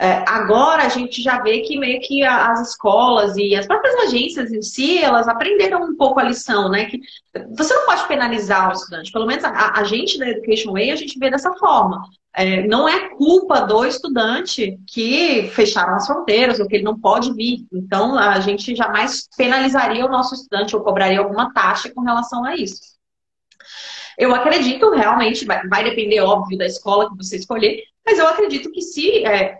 É, 0.00 0.24
agora 0.28 0.84
a 0.84 0.88
gente 0.88 1.20
já 1.20 1.42
vê 1.42 1.60
que 1.60 1.76
meio 1.76 2.00
que 2.00 2.22
as 2.22 2.68
escolas 2.68 3.36
e 3.36 3.56
as 3.56 3.66
próprias 3.66 3.96
agências 3.96 4.52
em 4.52 4.62
si, 4.62 4.98
elas 4.98 5.26
aprenderam 5.26 5.82
um 5.82 5.96
pouco 5.96 6.20
a 6.20 6.22
lição, 6.22 6.68
né? 6.70 6.84
Que 6.84 7.00
você 7.56 7.74
não 7.74 7.84
pode 7.84 8.06
penalizar 8.06 8.68
o 8.68 8.72
estudante. 8.72 9.10
Pelo 9.10 9.26
menos 9.26 9.44
a, 9.44 9.72
a 9.76 9.82
gente 9.82 10.16
da 10.16 10.28
Education 10.28 10.72
Way, 10.72 10.92
a 10.92 10.96
gente 10.96 11.18
vê 11.18 11.30
dessa 11.30 11.52
forma. 11.54 12.00
É, 12.32 12.64
não 12.68 12.88
é 12.88 13.08
culpa 13.08 13.62
do 13.62 13.84
estudante 13.84 14.78
que 14.86 15.48
fecharam 15.48 15.96
as 15.96 16.06
fronteiras 16.06 16.60
ou 16.60 16.68
que 16.68 16.76
ele 16.76 16.84
não 16.84 16.96
pode 17.00 17.34
vir. 17.34 17.66
Então, 17.72 18.16
a 18.16 18.38
gente 18.38 18.76
jamais 18.76 19.28
penalizaria 19.36 20.06
o 20.06 20.10
nosso 20.10 20.36
estudante 20.36 20.76
ou 20.76 20.84
cobraria 20.84 21.18
alguma 21.18 21.52
taxa 21.52 21.90
com 21.92 22.02
relação 22.02 22.44
a 22.44 22.54
isso. 22.54 22.80
Eu 24.16 24.32
acredito, 24.32 24.90
realmente, 24.90 25.44
vai, 25.44 25.66
vai 25.66 25.82
depender, 25.82 26.20
óbvio, 26.20 26.56
da 26.56 26.66
escola 26.66 27.10
que 27.10 27.16
você 27.16 27.36
escolher, 27.36 27.82
mas 28.06 28.18
eu 28.18 28.28
acredito 28.28 28.70
que 28.70 28.82
se 28.82 29.24
é, 29.24 29.58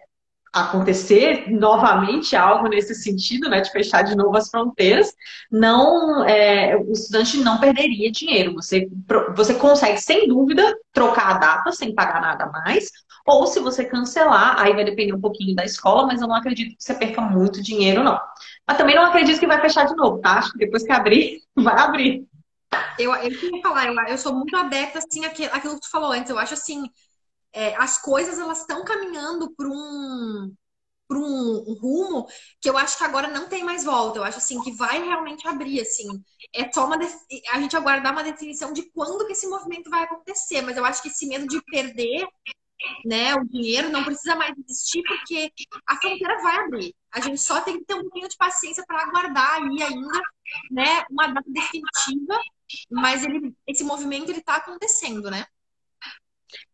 acontecer 0.65 1.51
novamente 1.51 2.35
algo 2.37 2.69
nesse 2.69 2.95
sentido, 2.95 3.49
né, 3.49 3.61
de 3.61 3.71
fechar 3.71 4.03
de 4.03 4.15
novo 4.15 4.37
as 4.37 4.51
fronteiras, 4.51 5.13
não, 5.51 6.25
é, 6.25 6.77
o 6.77 6.93
estudante 6.93 7.39
não 7.39 7.59
perderia 7.59 8.11
dinheiro. 8.11 8.55
Você, 8.55 8.89
você 9.35 9.55
consegue, 9.55 9.99
sem 10.01 10.29
dúvida, 10.29 10.77
trocar 10.93 11.37
a 11.37 11.39
data 11.39 11.73
sem 11.73 11.95
pagar 11.95 12.21
nada 12.21 12.47
mais, 12.47 12.91
ou 13.27 13.47
se 13.47 13.61
você 13.61 13.85
cancelar, 13.85 14.59
aí 14.59 14.73
vai 14.73 14.85
depender 14.85 15.13
um 15.13 15.21
pouquinho 15.21 15.55
da 15.55 15.65
escola, 15.65 16.07
mas 16.07 16.23
eu 16.23 16.29
não 16.29 16.35
acredito 16.35 16.77
que 16.77 16.83
você 16.83 16.95
perca 16.95 17.21
muito 17.21 17.63
dinheiro, 17.63 18.03
não. 18.03 18.19
Mas 18.67 18.79
também 18.79 18.97
não 18.97 19.05
acredito 19.05 19.39
que 19.39 19.47
vai 19.47 19.61
fechar 19.61 19.85
de 19.85 19.95
novo, 19.95 20.19
tá? 20.19 20.39
Acho 20.39 20.53
que 20.53 20.59
depois 20.59 20.83
que 20.83 20.93
abrir, 20.93 21.41
vai 21.55 21.79
abrir. 21.79 22.27
Eu, 22.99 23.15
eu 23.15 23.39
queria 23.39 23.63
falar, 23.63 24.11
eu, 24.11 24.19
sou 24.19 24.35
muito 24.35 24.57
adepta, 24.57 24.99
assim, 24.99 25.25
àquilo 25.25 25.75
que 25.75 25.81
tu 25.81 25.91
falou 25.91 26.13
antes. 26.13 26.31
Eu 26.31 26.39
acho, 26.39 26.55
assim, 26.55 26.85
é, 27.53 27.75
as 27.77 27.99
coisas, 28.01 28.39
elas 28.39 28.61
estão 28.61 28.85
caminhando 28.85 29.51
para 29.55 29.69
um, 29.69 30.55
para 31.09 31.19
um, 31.19 31.65
um, 31.69 31.75
rumo 31.81 32.27
que 32.61 32.69
eu 32.69 32.77
acho 32.77 32.99
que 32.99 33.05
agora 33.05 33.29
não 33.29 33.49
tem 33.49 33.65
mais 33.65 33.85
volta. 33.85 34.19
Eu 34.19 34.25
acho, 34.25 34.39
assim, 34.39 34.61
que 34.63 34.73
vai 34.73 35.03
realmente 35.03 35.47
abrir, 35.49 35.81
assim. 35.81 36.07
É 36.55 36.71
só 36.73 36.87
uma... 36.87 36.99
A 37.53 37.61
gente 37.61 37.77
aguardar 37.77 38.13
uma 38.13 38.23
definição 38.23 38.73
de 38.73 38.91
quando 38.91 39.27
que 39.27 39.33
esse 39.33 39.47
movimento 39.47 39.91
vai 39.91 40.05
acontecer. 40.05 40.63
Mas 40.63 40.77
eu 40.77 40.85
acho 40.85 41.03
que 41.03 41.09
esse 41.09 41.27
medo 41.27 41.47
de 41.47 41.61
perder 41.63 42.27
né, 43.05 43.35
o 43.35 43.45
dinheiro 43.45 43.91
não 43.91 44.05
precisa 44.05 44.37
mais 44.37 44.55
existir 44.69 45.03
porque 45.03 45.53
a 45.87 45.97
fronteira 45.97 46.41
vai 46.41 46.57
abrir. 46.59 46.95
A 47.13 47.21
gente 47.21 47.41
só 47.41 47.61
tem 47.61 47.79
que 47.79 47.85
ter 47.85 47.95
um 47.95 48.03
pouquinho 48.03 48.29
de 48.29 48.37
paciência 48.37 48.85
para 48.87 49.03
aguardar 49.03 49.55
aí 49.55 49.83
ainda, 49.83 50.21
né, 50.71 51.05
uma 51.11 51.27
data 51.29 51.51
definitiva, 51.51 52.41
mas 52.91 53.25
ele, 53.25 53.55
esse 53.67 53.83
movimento 53.83 54.31
ele 54.31 54.39
está 54.39 54.57
acontecendo, 54.57 55.31
né? 55.31 55.47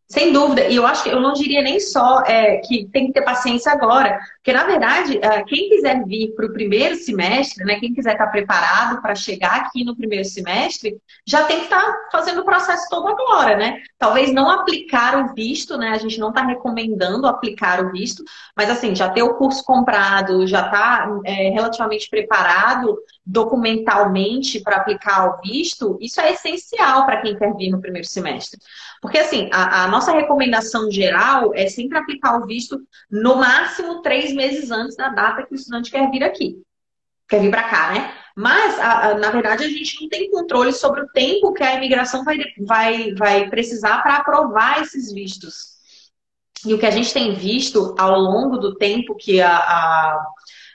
Sem 0.07 0.31
dúvida, 0.31 0.67
e 0.67 0.75
eu 0.75 0.85
acho 0.85 1.03
que 1.03 1.09
eu 1.09 1.19
não 1.19 1.33
diria 1.33 1.61
nem 1.61 1.79
só 1.79 2.21
é, 2.21 2.57
que 2.57 2.87
tem 2.89 3.07
que 3.07 3.13
ter 3.13 3.23
paciência 3.23 3.71
agora, 3.71 4.19
porque 4.45 4.55
na 4.55 4.63
verdade, 4.63 5.17
é, 5.23 5.43
quem 5.45 5.69
quiser 5.69 6.05
vir 6.05 6.35
para 6.35 6.45
o 6.45 6.53
primeiro 6.53 6.95
semestre, 6.97 7.65
né, 7.65 7.79
quem 7.79 7.95
quiser 7.95 8.11
estar 8.11 8.27
tá 8.27 8.31
preparado 8.31 9.01
para 9.01 9.15
chegar 9.15 9.55
aqui 9.55 9.83
no 9.83 9.95
primeiro 9.95 10.23
semestre, 10.23 10.99
já 11.25 11.45
tem 11.45 11.57
que 11.57 11.63
estar 11.63 11.81
tá 11.81 12.09
fazendo 12.11 12.41
o 12.41 12.45
processo 12.45 12.87
todo 12.87 13.07
agora, 13.07 13.57
né? 13.57 13.81
Talvez 13.97 14.31
não 14.31 14.47
aplicar 14.47 15.17
o 15.17 15.33
visto, 15.33 15.79
né? 15.79 15.89
A 15.89 15.97
gente 15.97 16.19
não 16.19 16.29
está 16.29 16.45
recomendando 16.45 17.25
aplicar 17.25 17.83
o 17.83 17.91
visto, 17.91 18.23
mas 18.55 18.69
assim, 18.69 18.93
já 18.93 19.09
ter 19.09 19.23
o 19.23 19.33
curso 19.33 19.63
comprado, 19.63 20.45
já 20.45 20.65
está 20.65 21.09
é, 21.25 21.49
relativamente 21.49 22.07
preparado 22.07 22.99
documentalmente 23.25 24.59
para 24.59 24.75
aplicar 24.75 25.27
o 25.27 25.41
visto, 25.41 25.97
isso 25.99 26.21
é 26.21 26.33
essencial 26.33 27.07
para 27.07 27.21
quem 27.21 27.35
quer 27.35 27.55
vir 27.55 27.71
no 27.71 27.81
primeiro 27.81 28.07
semestre. 28.07 28.59
Porque, 29.01 29.17
assim, 29.17 29.49
a, 29.51 29.83
a, 29.83 29.87
nossa 29.87 30.11
recomendação 30.11 30.91
geral 30.91 31.51
é 31.55 31.67
sempre 31.67 31.97
aplicar 31.97 32.39
o 32.39 32.45
visto 32.45 32.79
no 33.09 33.35
máximo 33.35 34.01
três 34.01 34.34
meses 34.35 34.69
antes 34.69 34.95
da 34.95 35.09
data 35.09 35.43
que 35.43 35.53
o 35.53 35.55
estudante 35.55 35.89
quer 35.89 36.09
vir 36.11 36.23
aqui. 36.23 36.61
Quer 37.27 37.41
vir 37.41 37.49
para 37.49 37.63
cá, 37.63 37.91
né? 37.93 38.13
Mas, 38.35 38.77
a, 38.79 39.07
a, 39.07 39.13
na 39.15 39.31
verdade, 39.31 39.63
a 39.63 39.67
gente 39.67 40.01
não 40.01 40.09
tem 40.09 40.29
controle 40.29 40.73
sobre 40.73 41.01
o 41.01 41.07
tempo 41.07 41.53
que 41.53 41.63
a 41.63 41.75
imigração 41.75 42.23
vai, 42.23 42.37
vai, 42.59 43.13
vai 43.15 43.49
precisar 43.49 44.03
para 44.03 44.17
aprovar 44.17 44.81
esses 44.81 45.11
vistos. 45.11 45.75
E 46.65 46.73
o 46.73 46.79
que 46.79 46.85
a 46.85 46.91
gente 46.91 47.13
tem 47.13 47.33
visto 47.33 47.95
ao 47.97 48.19
longo 48.19 48.57
do 48.57 48.75
tempo 48.75 49.15
que 49.15 49.41
a, 49.41 49.55
a 49.55 50.25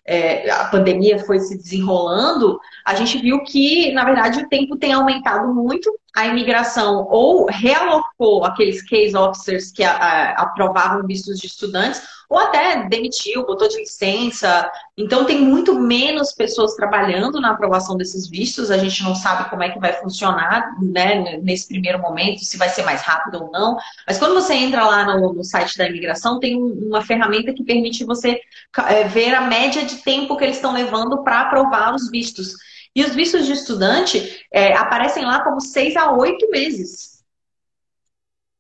é, 0.07 0.51
a 0.51 0.65
pandemia 0.65 1.19
foi 1.21 1.39
se 1.39 1.57
desenrolando, 1.57 2.59
a 2.85 2.95
gente 2.95 3.19
viu 3.19 3.45
que, 3.45 3.93
na 3.93 4.05
verdade, 4.05 4.41
o 4.41 4.49
tempo 4.49 4.77
tem 4.77 4.93
aumentado 4.93 5.53
muito. 5.55 5.89
A 6.17 6.27
imigração 6.27 7.07
ou 7.09 7.47
realocou 7.47 8.45
aqueles 8.45 8.83
case 8.83 9.17
officers 9.17 9.71
que 9.71 9.85
a, 9.85 9.93
a, 9.93 10.31
aprovavam 10.43 11.07
vistos 11.07 11.39
de 11.39 11.47
estudantes, 11.47 12.03
ou 12.31 12.39
até 12.39 12.89
demitiu, 12.89 13.45
botou 13.45 13.69
de 13.69 13.79
licença. 13.79 14.71
Então 14.97 15.25
tem 15.25 15.41
muito 15.41 15.75
menos 15.75 16.33
pessoas 16.33 16.77
trabalhando 16.77 17.41
na 17.41 17.51
aprovação 17.51 17.97
desses 17.97 18.31
vistos. 18.31 18.71
A 18.71 18.79
gente 18.79 19.03
não 19.03 19.17
sabe 19.17 19.51
como 19.51 19.65
é 19.65 19.71
que 19.71 19.81
vai 19.81 19.95
funcionar 19.95 20.77
né, 20.81 21.39
nesse 21.43 21.67
primeiro 21.67 21.99
momento, 22.01 22.45
se 22.45 22.57
vai 22.57 22.69
ser 22.69 22.85
mais 22.85 23.03
rápido 23.03 23.43
ou 23.43 23.51
não. 23.51 23.77
Mas 24.07 24.17
quando 24.17 24.35
você 24.35 24.55
entra 24.55 24.85
lá 24.85 25.05
no, 25.05 25.33
no 25.33 25.43
site 25.43 25.77
da 25.77 25.89
imigração, 25.89 26.39
tem 26.39 26.57
uma 26.57 27.03
ferramenta 27.03 27.53
que 27.53 27.65
permite 27.65 28.05
você 28.05 28.41
é, 28.87 29.03
ver 29.09 29.35
a 29.35 29.41
média 29.41 29.85
de 29.85 29.97
tempo 29.97 30.37
que 30.37 30.45
eles 30.45 30.57
estão 30.57 30.73
levando 30.73 31.25
para 31.25 31.41
aprovar 31.41 31.93
os 31.97 32.09
vistos. 32.11 32.55
E 32.95 33.05
os 33.05 33.15
vistos 33.15 33.47
de 33.47 33.53
estudante 33.53 34.47
é, 34.53 34.75
aparecem 34.77 35.25
lá 35.25 35.45
como 35.45 35.61
seis 35.61 35.97
a 35.97 36.13
oito 36.13 36.51
meses. 36.51 37.25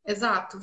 Exato. 0.06 0.58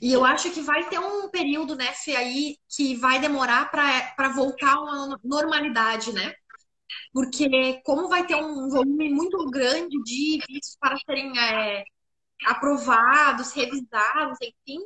E 0.00 0.12
eu 0.12 0.24
acho 0.24 0.50
que 0.50 0.60
vai 0.60 0.88
ter 0.88 0.98
um 0.98 1.28
período, 1.28 1.76
né, 1.76 1.92
Fê, 1.92 2.16
aí, 2.16 2.56
que 2.68 2.96
vai 2.96 3.20
demorar 3.20 3.70
para 3.70 4.28
voltar 4.30 4.74
a 4.74 4.80
uma 4.80 5.20
normalidade, 5.22 6.12
né? 6.12 6.34
Porque 7.12 7.80
como 7.84 8.08
vai 8.08 8.26
ter 8.26 8.36
um 8.36 8.68
volume 8.68 9.10
muito 9.10 9.38
grande 9.50 9.96
de 10.02 10.40
vistos 10.48 10.76
para 10.80 10.96
serem 10.98 11.38
é, 11.38 11.84
aprovados, 12.44 13.52
revisados, 13.52 14.38
enfim, 14.40 14.78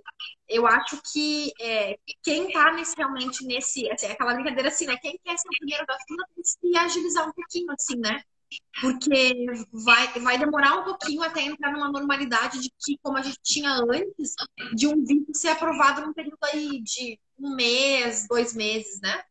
eu 0.49 0.67
acho 0.67 1.01
que 1.13 1.53
é, 1.61 1.99
quem 2.23 2.49
está 2.49 2.73
nesse, 2.73 2.97
realmente 2.97 3.45
nesse, 3.45 3.91
assim, 3.91 4.07
aquela 4.07 4.35
brincadeira 4.35 4.69
assim, 4.69 4.87
né? 4.87 4.97
Quem 5.01 5.19
quer 5.25 5.37
ser 5.37 5.49
o 5.49 5.59
primeiro 5.59 5.87
da 5.87 5.97
fila 6.07 6.25
tem 6.35 6.73
que 6.73 6.79
agilizar 6.79 7.29
um 7.29 7.33
pouquinho, 7.33 7.73
assim, 7.73 7.97
né? 7.97 8.23
porque 8.81 9.47
vai, 9.73 10.13
vai 10.21 10.39
demorar 10.39 10.79
um 10.79 10.85
pouquinho 10.85 11.23
até 11.23 11.43
entrar 11.43 11.73
numa 11.73 11.91
normalidade 11.91 12.61
de 12.61 12.71
que, 12.79 12.99
como 13.03 13.19
a 13.19 13.23
gente 13.23 13.39
tinha 13.43 13.71
antes, 13.71 14.35
de 14.75 14.87
um 14.87 15.05
visto 15.05 15.35
ser 15.35 15.49
aprovado 15.49 16.03
num 16.03 16.13
período 16.13 16.39
aí 16.43 16.81
de 16.83 17.19
um 17.39 17.55
mês, 17.55 18.27
dois 18.29 18.55
meses, 18.55 19.01
né? 19.01 19.23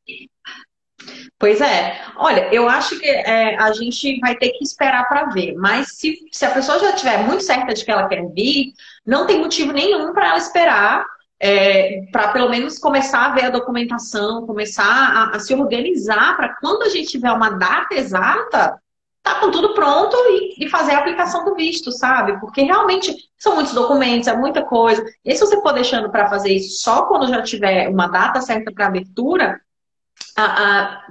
Pois 1.38 1.60
é. 1.62 2.02
Olha, 2.18 2.54
eu 2.54 2.70
acho 2.70 2.98
que 3.00 3.08
é, 3.08 3.58
a 3.58 3.72
gente 3.74 4.20
vai 4.20 4.36
ter 4.36 4.50
que 4.52 4.64
esperar 4.64 5.08
para 5.08 5.26
ver. 5.26 5.54
Mas 5.56 5.90
se, 5.98 6.18
se 6.32 6.46
a 6.46 6.52
pessoa 6.52 6.80
já 6.80 6.92
estiver 6.92 7.20
muito 7.20 7.44
certa 7.44 7.74
de 7.74 7.84
que 7.84 7.92
ela 7.92 8.08
quer 8.08 8.26
vir, 8.34 8.74
não 9.06 9.28
tem 9.28 9.40
motivo 9.40 9.72
nenhum 9.72 10.14
para 10.14 10.30
ela 10.30 10.38
esperar 10.38 11.06
é, 11.40 12.06
para 12.12 12.30
pelo 12.30 12.50
menos 12.50 12.80
começar 12.80 13.26
a 13.26 13.34
ver 13.34 13.46
a 13.46 13.50
documentação, 13.50 14.46
começar 14.46 14.84
a, 14.84 15.36
a 15.36 15.40
se 15.40 15.54
organizar 15.54 16.36
para 16.36 16.56
quando 16.60 16.84
a 16.84 16.90
gente 16.90 17.10
tiver 17.10 17.32
uma 17.32 17.50
data 17.50 17.94
exata, 17.94 18.80
tá 19.22 19.40
com 19.40 19.52
tudo 19.52 19.74
pronto 19.74 20.16
e, 20.16 20.66
e, 20.66 20.70
fazer 20.70 20.94
a 20.94 21.00
aplicação 21.00 21.44
do 21.44 21.56
visto, 21.56 21.92
sabe? 21.92 22.40
Porque 22.40 22.62
realmente 22.62 23.16
são 23.38 23.56
muitos 23.56 23.74
documentos, 23.74 24.28
é 24.28 24.38
muita 24.38 24.64
coisa. 24.64 25.04
E 25.26 25.36
se 25.36 25.42
você 25.42 25.60
for 25.62 25.74
deixando 25.74 26.10
para 26.12 26.30
fazer 26.30 26.54
isso 26.54 26.82
só 26.82 27.04
quando 27.08 27.28
já 27.28 27.42
tiver 27.42 27.90
uma 27.90 28.08
data 28.08 28.40
certa 28.40 28.72
para 28.72 28.88
abertura, 28.88 29.60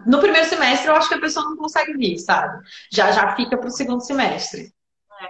no 0.07 0.21
primeiro 0.21 0.49
semestre 0.49 0.89
eu 0.89 0.95
acho 0.95 1.09
que 1.09 1.15
a 1.15 1.21
pessoa 1.21 1.47
não 1.47 1.57
consegue 1.57 1.97
vir, 1.97 2.19
sabe? 2.19 2.67
Já 2.93 3.11
já 3.11 3.35
fica 3.35 3.57
para 3.57 3.69
o 3.69 3.71
segundo 3.71 4.05
semestre. 4.05 4.75
É. 5.21 5.27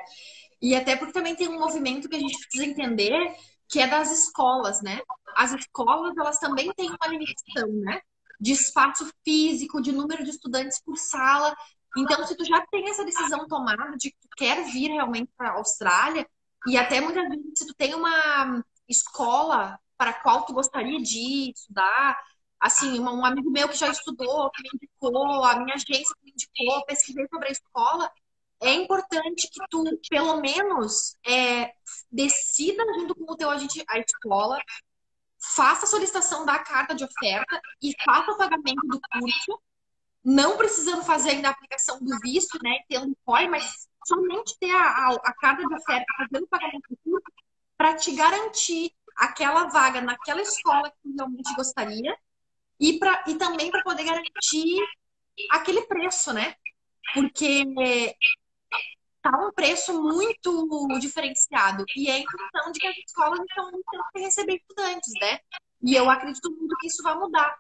E 0.61 0.75
até 0.75 0.97
porque 0.97 1.13
também 1.13 1.37
tem 1.37 1.49
um 1.49 1.59
movimento 1.59 2.09
que 2.09 2.17
a 2.17 2.19
gente 2.19 2.39
precisa 2.39 2.65
entender 2.65 3.35
que 3.69 3.81
é 3.81 3.87
das 3.87 4.11
escolas, 4.11 4.83
né? 4.83 5.01
As 5.37 5.53
escolas, 5.53 6.17
elas 6.17 6.39
também 6.39 6.73
têm 6.75 6.89
uma 6.89 7.09
limitação, 7.09 7.69
né? 7.69 8.01
De 8.41 8.53
espaço 8.53 9.09
físico, 9.25 9.83
de 9.83 9.93
número 9.93 10.25
de 10.25 10.31
estudantes 10.31 10.81
por 10.83 10.97
sala. 10.97 11.55
Então, 11.97 12.27
se 12.27 12.37
tu 12.37 12.45
já 12.45 12.65
tem 12.71 12.89
essa 12.89 13.05
decisão 13.05 13.47
tomada 13.47 13.97
de 13.97 14.11
que 14.11 14.17
tu 14.21 14.29
quer 14.37 14.65
vir 14.65 14.91
realmente 14.91 15.31
para 15.37 15.51
a 15.51 15.59
Austrália, 15.59 16.27
e 16.67 16.77
até 16.77 17.01
muitas 17.01 17.29
vezes 17.29 17.45
se 17.55 17.67
tu 17.67 17.75
tem 17.75 17.95
uma 17.95 18.65
escola 18.89 19.79
para 19.97 20.11
a 20.11 20.23
qual 20.23 20.45
tu 20.45 20.53
gostaria 20.53 21.01
de 21.01 21.19
ir, 21.19 21.53
estudar, 21.55 22.19
assim, 22.65 22.99
um 22.99 23.25
amigo 23.27 23.51
meu 23.51 23.69
que 23.69 23.77
já 23.77 23.89
estudou, 23.91 24.51
que 24.51 24.63
me 24.63 24.71
indicou, 24.75 25.45
a 25.45 25.61
minha 25.61 25.75
agência 25.75 26.15
que 26.17 26.25
me 26.25 26.33
indicou, 26.33 26.87
pesquisei 26.87 27.29
sobre 27.29 27.49
a 27.49 27.53
escola, 27.53 28.11
é 28.59 28.73
importante 28.73 29.51
que 29.53 29.61
tu, 29.69 29.85
pelo 30.09 30.41
menos, 30.41 31.15
é, 31.27 31.75
decida 32.11 32.83
junto 32.95 33.15
com 33.15 33.31
o 33.31 33.37
teu 33.37 33.51
agente 33.51 33.85
a 33.87 33.99
escola, 33.99 34.59
faça 35.39 35.85
a 35.85 35.89
solicitação 35.89 36.47
da 36.47 36.59
carta 36.59 36.95
de 36.95 37.05
oferta 37.05 37.61
e 37.83 37.93
faça 38.03 38.33
o 38.33 38.39
pagamento 38.39 38.87
do 38.87 38.99
curso 39.13 39.61
não 40.25 40.57
precisando 40.57 41.05
fazer 41.05 41.33
ainda 41.33 41.49
a 41.49 41.51
aplicação 41.51 41.99
do 41.99 42.19
visto, 42.21 42.59
né, 42.63 42.79
tendo 42.89 43.13
o 43.13 43.17
COI, 43.27 43.47
mas 43.47 43.87
somente 44.07 44.57
ter 44.59 44.71
a, 44.71 44.81
a, 44.81 45.09
a 45.23 45.35
carta 45.35 45.67
de 45.67 45.75
oferta 45.75 46.07
fazendo 46.17 46.45
o 46.45 46.49
pagamento 46.49 46.89
do 46.89 46.97
curso 47.05 47.27
para 47.77 47.95
te 47.95 48.13
garantir 48.13 48.91
aquela 49.19 49.67
vaga 49.67 50.01
naquela 50.01 50.41
escola 50.41 50.91
que 51.03 51.13
realmente 51.15 51.55
gostaria 51.55 52.17
e, 52.81 52.99
pra, 52.99 53.25
e 53.27 53.37
também 53.37 53.71
para 53.71 53.83
poder 53.83 54.05
garantir 54.05 54.79
aquele 55.51 55.83
preço, 55.83 56.33
né? 56.33 56.55
Porque 57.13 57.65
tá 59.23 59.31
um 59.39 59.53
preço 59.53 60.03
muito 60.03 60.87
diferenciado 61.01 61.85
e 61.97 62.11
é 62.11 62.19
em 62.19 62.25
função 62.27 62.71
de 62.73 62.79
que 62.79 62.87
as 62.87 62.97
escolas 62.99 63.41
estão 63.41 63.71
tendo 63.71 64.05
que 64.13 64.21
receber 64.21 64.57
estudantes, 64.57 65.13
né? 65.21 65.39
E 65.83 65.95
eu 65.95 66.09
acredito 66.11 66.51
muito 66.51 66.77
que 66.79 66.89
isso 66.89 67.03
vai 67.03 67.15
mudar. 67.15 67.57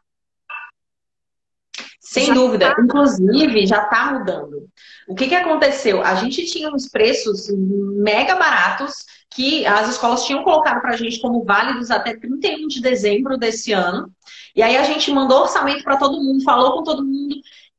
Sem 2.00 2.26
já 2.26 2.34
dúvida. 2.34 2.74
Tá... 2.74 2.82
Inclusive, 2.82 3.66
já 3.66 3.82
está 3.82 4.12
mudando. 4.12 4.68
O 5.08 5.14
que, 5.14 5.28
que 5.28 5.34
aconteceu? 5.34 6.02
A 6.02 6.14
gente 6.14 6.46
tinha 6.46 6.70
uns 6.70 6.88
preços 6.88 7.48
mega 7.96 8.36
baratos 8.36 9.04
que 9.30 9.66
as 9.66 9.88
escolas 9.90 10.24
tinham 10.24 10.44
colocado 10.44 10.80
para 10.80 10.94
a 10.94 10.96
gente 10.96 11.20
como 11.20 11.44
válidos 11.44 11.90
até 11.90 12.16
31 12.16 12.68
de 12.68 12.80
dezembro 12.80 13.36
desse 13.36 13.72
ano. 13.72 14.10
E 14.54 14.62
aí 14.62 14.76
a 14.76 14.84
gente 14.84 15.10
mandou 15.10 15.42
orçamento 15.42 15.82
para 15.82 15.96
todo 15.96 16.22
mundo, 16.22 16.44
falou 16.44 16.76
com 16.76 16.82
todo 16.84 17.04
mundo. 17.04 17.34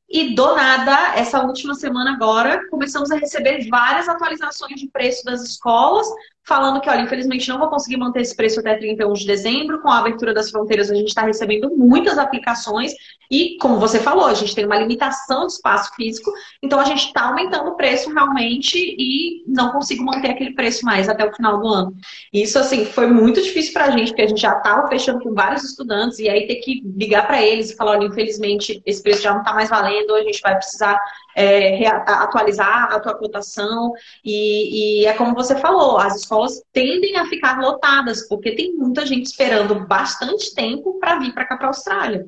E 0.09 0.35
do 0.35 0.55
nada, 0.55 1.15
essa 1.15 1.41
última 1.41 1.73
semana 1.73 2.13
agora, 2.13 2.67
começamos 2.69 3.09
a 3.09 3.15
receber 3.15 3.67
várias 3.69 4.07
atualizações 4.07 4.79
de 4.79 4.87
preço 4.89 5.25
das 5.25 5.41
escolas, 5.41 6.07
falando 6.47 6.79
que, 6.79 6.89
olha, 6.89 7.01
infelizmente 7.01 7.49
não 7.49 7.59
vou 7.59 7.69
conseguir 7.69 7.97
manter 7.97 8.21
esse 8.21 8.35
preço 8.35 8.59
até 8.59 8.75
31 8.75 9.13
de 9.13 9.25
dezembro. 9.25 9.81
Com 9.81 9.89
a 9.89 9.99
abertura 9.99 10.33
das 10.33 10.49
fronteiras, 10.49 10.91
a 10.91 10.95
gente 10.95 11.07
está 11.07 11.23
recebendo 11.23 11.75
muitas 11.75 12.17
aplicações 12.17 12.93
e, 13.29 13.57
como 13.59 13.79
você 13.79 13.99
falou, 13.99 14.25
a 14.25 14.33
gente 14.33 14.53
tem 14.53 14.65
uma 14.65 14.77
limitação 14.77 15.47
de 15.47 15.53
espaço 15.53 15.93
físico, 15.95 16.31
então 16.61 16.79
a 16.79 16.83
gente 16.83 17.07
está 17.07 17.29
aumentando 17.29 17.69
o 17.69 17.75
preço 17.75 18.13
realmente 18.13 18.77
e 18.77 19.43
não 19.47 19.71
consigo 19.71 20.03
manter 20.03 20.31
aquele 20.31 20.53
preço 20.53 20.85
mais 20.85 21.09
até 21.09 21.25
o 21.25 21.33
final 21.33 21.59
do 21.59 21.67
ano. 21.67 21.95
Isso, 22.31 22.59
assim, 22.59 22.85
foi 22.85 23.07
muito 23.07 23.41
difícil 23.41 23.73
para 23.73 23.85
a 23.85 23.91
gente, 23.91 24.09
porque 24.09 24.21
a 24.21 24.27
gente 24.27 24.41
já 24.41 24.57
estava 24.57 24.87
fechando 24.87 25.21
com 25.21 25.33
vários 25.33 25.63
estudantes 25.63 26.19
e 26.19 26.29
aí 26.29 26.45
ter 26.45 26.57
que 26.57 26.81
ligar 26.95 27.25
para 27.25 27.41
eles 27.41 27.71
e 27.71 27.75
falar, 27.75 27.91
olha, 27.93 28.05
infelizmente 28.05 28.81
esse 28.85 29.01
preço 29.01 29.23
já 29.23 29.31
não 29.31 29.39
está 29.39 29.53
mais 29.53 29.69
valendo, 29.69 30.13
a 30.13 30.23
gente 30.23 30.41
vai 30.41 30.55
precisar 30.55 30.99
é, 31.36 31.86
atualizar 31.86 32.93
a 32.93 32.99
tua 32.99 33.15
cotação. 33.15 33.91
E, 34.23 35.01
e, 35.01 35.05
é 35.05 35.13
como 35.13 35.36
você 35.36 35.55
falou, 35.57 35.97
as 35.97 36.15
escolas 36.15 36.63
tendem 36.71 37.17
a 37.17 37.25
ficar 37.25 37.59
lotadas, 37.59 38.27
porque 38.27 38.55
tem 38.55 38.73
muita 38.73 39.05
gente 39.05 39.25
esperando 39.25 39.86
bastante 39.86 40.55
tempo 40.55 40.97
para 40.99 41.19
vir 41.19 41.33
para 41.33 41.45
cá 41.45 41.57
para 41.57 41.67
a 41.67 41.69
Austrália. 41.69 42.25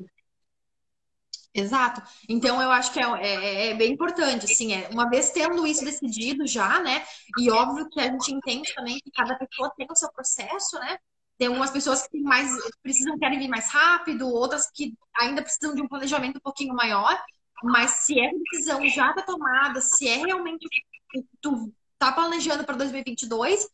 Exato. 1.54 2.02
Então 2.28 2.62
eu 2.62 2.70
acho 2.70 2.92
que 2.92 3.00
é, 3.00 3.04
é, 3.20 3.70
é, 3.70 3.74
bem 3.74 3.92
importante, 3.92 4.44
assim, 4.44 4.74
é, 4.74 4.88
uma 4.92 5.08
vez 5.08 5.30
tendo 5.30 5.66
isso 5.66 5.84
decidido 5.84 6.46
já, 6.46 6.78
né? 6.80 7.04
E 7.38 7.50
óbvio 7.50 7.88
que 7.88 7.98
a 7.98 8.04
gente 8.04 8.32
entende 8.32 8.72
também 8.74 9.00
que 9.00 9.10
cada 9.10 9.34
pessoa 9.34 9.72
tem 9.76 9.86
o 9.90 9.96
seu 9.96 10.12
processo, 10.12 10.78
né? 10.78 10.98
Tem 11.36 11.48
algumas 11.48 11.70
pessoas 11.70 12.06
que 12.06 12.20
mais 12.20 12.50
precisam 12.82 13.18
querem 13.18 13.38
vir 13.38 13.48
mais 13.48 13.70
rápido, 13.70 14.28
outras 14.28 14.70
que 14.70 14.94
ainda 15.16 15.42
precisam 15.42 15.74
de 15.74 15.82
um 15.82 15.88
planejamento 15.88 16.36
um 16.36 16.40
pouquinho 16.40 16.74
maior. 16.74 17.16
Mas 17.62 17.90
se 17.90 18.18
é 18.18 18.30
decisão 18.50 18.86
já 18.88 19.12
tá 19.12 19.22
tomada, 19.22 19.80
se 19.80 20.06
é 20.06 20.16
realmente 20.16 20.66
o 20.66 20.68
que 21.10 21.26
tu 21.40 21.72
tá 21.98 22.12
planejando 22.12 22.64
para 22.64 22.76
2022, 22.76 23.68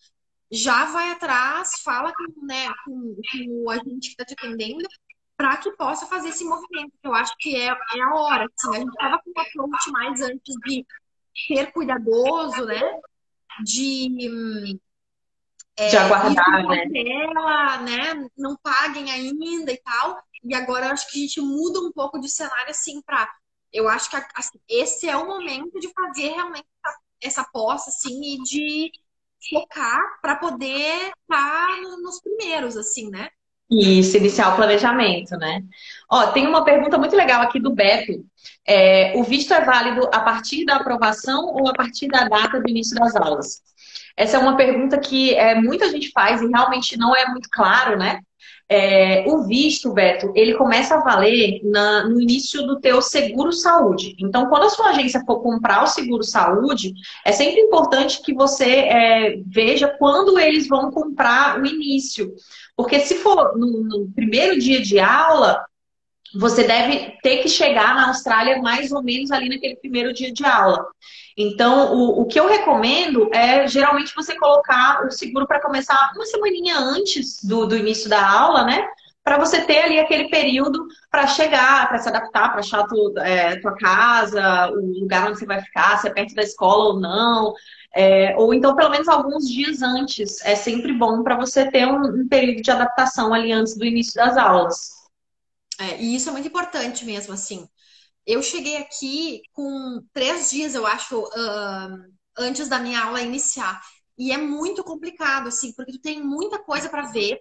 já 0.51 0.87
vai 0.87 1.11
atrás, 1.12 1.80
fala 1.82 2.12
com, 2.12 2.47
né, 2.47 2.72
com, 2.85 3.16
com 3.32 3.70
a 3.70 3.76
gente 3.76 4.14
que 4.14 4.22
está 4.22 4.24
te 4.24 4.35
atendendo, 4.35 4.87
para 5.37 5.57
que 5.57 5.72
possa 5.72 6.07
fazer 6.07 6.28
esse 6.28 6.45
movimento, 6.45 6.93
que 7.01 7.09
eu 7.09 7.14
acho 7.14 7.35
que 7.39 7.57
é, 7.57 7.66
é 7.66 8.01
a 8.01 8.14
hora. 8.14 8.47
Assim, 8.57 8.76
a 8.76 8.78
gente 8.78 8.91
estava 8.91 9.20
com 9.22 9.30
uma 9.30 9.43
approach 9.43 9.91
mais 9.91 10.20
antes 10.20 10.55
de 10.64 10.87
ser 11.47 11.72
cuidadoso, 11.72 12.64
né? 12.64 12.80
De, 13.64 14.78
é, 15.76 15.89
de 15.89 15.97
aguardar, 15.97 16.66
né? 16.68 16.89
Tela, 16.89 17.78
né? 17.78 18.28
Não 18.37 18.57
paguem 18.62 19.11
ainda 19.11 19.72
e 19.72 19.78
tal. 19.78 20.22
E 20.45 20.55
agora 20.55 20.87
eu 20.87 20.93
acho 20.93 21.11
que 21.11 21.18
a 21.18 21.20
gente 21.22 21.41
muda 21.41 21.80
um 21.80 21.93
pouco 21.93 22.20
de 22.20 22.28
cenário 22.28 22.70
assim 22.70 23.03
para 23.03 23.28
eu 23.75 23.89
acho 23.89 24.09
que 24.09 24.16
assim, 24.16 24.59
esse 24.68 25.09
é 25.09 25.16
o 25.16 25.27
momento 25.27 25.81
de 25.81 25.93
fazer 25.93 26.29
realmente 26.29 26.66
essa 27.20 27.43
aposta, 27.43 27.91
assim, 27.91 28.20
e 28.22 28.43
de 28.43 28.93
focar 29.51 30.01
para 30.22 30.37
poder 30.37 31.11
estar 31.11 31.66
tá 31.66 31.81
nos 32.01 32.20
primeiros, 32.20 32.77
assim, 32.77 33.11
né? 33.11 33.29
Isso, 33.70 34.16
iniciar 34.16 34.53
o 34.53 34.57
planejamento, 34.57 35.37
né? 35.37 35.62
Ó, 36.09 36.29
tem 36.29 36.47
uma 36.47 36.64
pergunta 36.64 36.99
muito 36.99 37.16
legal 37.16 37.43
aqui 37.43 37.59
do 37.59 37.75
Beto. 37.75 38.25
É, 38.66 39.14
o 39.16 39.25
visto 39.25 39.53
é 39.53 39.64
válido 39.64 40.09
a 40.12 40.20
partir 40.20 40.64
da 40.64 40.77
aprovação 40.77 41.47
ou 41.47 41.68
a 41.68 41.72
partir 41.72 42.07
da 42.09 42.29
data 42.29 42.61
do 42.61 42.68
início 42.68 42.95
das 42.97 43.16
aulas? 43.16 43.62
Essa 44.16 44.37
é 44.37 44.41
uma 44.41 44.57
pergunta 44.57 44.99
que 44.99 45.35
é, 45.35 45.55
muita 45.61 45.91
gente 45.91 46.11
faz 46.12 46.41
e 46.41 46.47
realmente 46.47 46.97
não 46.97 47.16
é 47.16 47.27
muito 47.27 47.49
claro, 47.51 47.99
né? 47.99 48.20
É, 48.67 49.25
o 49.29 49.43
visto, 49.45 49.93
Beto, 49.93 50.33
ele 50.35 50.55
começa 50.55 50.95
a 50.95 51.01
valer 51.01 51.61
na, 51.65 52.09
no 52.09 52.21
início 52.21 52.67
do 52.67 52.81
teu 52.81 53.03
seguro 53.03 53.53
saúde. 53.53 54.17
Então, 54.19 54.47
quando 54.47 54.65
a 54.65 54.71
sua 54.71 54.89
agência 54.89 55.23
for 55.27 55.43
comprar 55.43 55.83
o 55.83 55.87
seguro 55.87 56.23
saúde, 56.23 56.95
é 57.25 57.33
sempre 57.33 57.61
importante 57.61 58.23
que 58.23 58.33
você 58.33 58.65
é, 58.65 59.37
veja 59.47 59.89
quando 59.99 60.39
eles 60.39 60.67
vão 60.67 60.91
comprar 60.91 61.61
o 61.61 61.67
início. 61.67 62.35
Porque 62.77 63.01
se 63.01 63.17
for 63.17 63.57
no, 63.57 63.85
no 63.85 64.11
primeiro 64.15 64.59
dia 64.59 64.81
de 64.81 64.99
aula, 64.99 65.62
você 66.35 66.65
deve 66.65 67.12
ter 67.23 67.39
que 67.39 67.49
chegar 67.49 67.95
na 67.95 68.09
Austrália 68.09 68.61
mais 68.61 68.91
ou 68.91 69.03
menos 69.03 69.31
ali 69.31 69.49
naquele 69.49 69.77
primeiro 69.77 70.12
dia 70.12 70.33
de 70.33 70.45
aula. 70.45 70.85
Então, 71.37 71.95
o, 71.95 72.20
o 72.22 72.26
que 72.26 72.39
eu 72.39 72.47
recomendo 72.47 73.28
é 73.35 73.66
geralmente 73.66 74.14
você 74.14 74.37
colocar 74.39 75.05
o 75.05 75.11
seguro 75.11 75.47
para 75.47 75.61
começar 75.61 76.12
uma 76.14 76.26
semaninha 76.26 76.78
antes 76.78 77.43
do, 77.43 77.66
do 77.66 77.76
início 77.76 78.09
da 78.09 78.28
aula, 78.28 78.64
né? 78.64 78.87
Para 79.22 79.39
você 79.39 79.62
ter 79.62 79.78
ali 79.78 79.99
aquele 79.99 80.28
período 80.28 80.87
para 81.11 81.26
chegar, 81.26 81.89
para 81.89 81.99
se 81.99 82.09
adaptar, 82.09 82.51
para 82.51 82.61
achar 82.61 82.87
tu, 82.87 83.14
é, 83.18 83.59
tua 83.59 83.74
casa, 83.74 84.70
o 84.70 85.01
lugar 85.01 85.28
onde 85.28 85.39
você 85.39 85.47
vai 85.47 85.61
ficar, 85.61 85.97
se 85.99 86.07
é 86.07 86.12
perto 86.12 86.35
da 86.35 86.43
escola 86.43 86.93
ou 86.93 87.01
não. 87.01 87.55
É, 87.97 88.37
ou 88.37 88.53
então, 88.53 88.76
pelo 88.76 88.91
menos 88.91 89.09
alguns 89.09 89.49
dias 89.49 89.82
antes. 89.82 90.45
É 90.45 90.55
sempre 90.55 90.93
bom 90.93 91.22
para 91.22 91.37
você 91.37 91.68
ter 91.70 91.87
um, 91.87 92.22
um 92.22 92.28
período 92.28 92.62
de 92.62 92.70
adaptação 92.70 93.32
ali 93.32 93.51
antes 93.51 93.76
do 93.76 93.85
início 93.85 94.14
das 94.14 94.37
aulas. 94.37 94.91
É, 95.80 96.01
e 96.01 96.14
isso 96.14 96.28
é 96.28 96.32
muito 96.32 96.47
importante 96.47 97.05
mesmo, 97.05 97.32
assim. 97.32 97.68
Eu 98.27 98.43
cheguei 98.43 98.77
aqui 98.79 99.43
com 99.53 100.03
três 100.12 100.51
dias, 100.51 100.75
eu 100.75 100.87
acho, 100.87 101.20
uh, 101.20 102.12
antes 102.39 102.68
da 102.68 102.79
minha 102.79 103.03
aula 103.03 103.20
iniciar. 103.20 103.81
E 104.16 104.33
é 104.33 104.39
muito 104.39 104.83
complicado, 104.83 105.49
assim, 105.49 105.72
porque 105.72 105.93
tu 105.93 106.01
tem 106.01 106.22
muita 106.22 106.59
coisa 106.59 106.89
para 106.89 107.11
ver. 107.11 107.39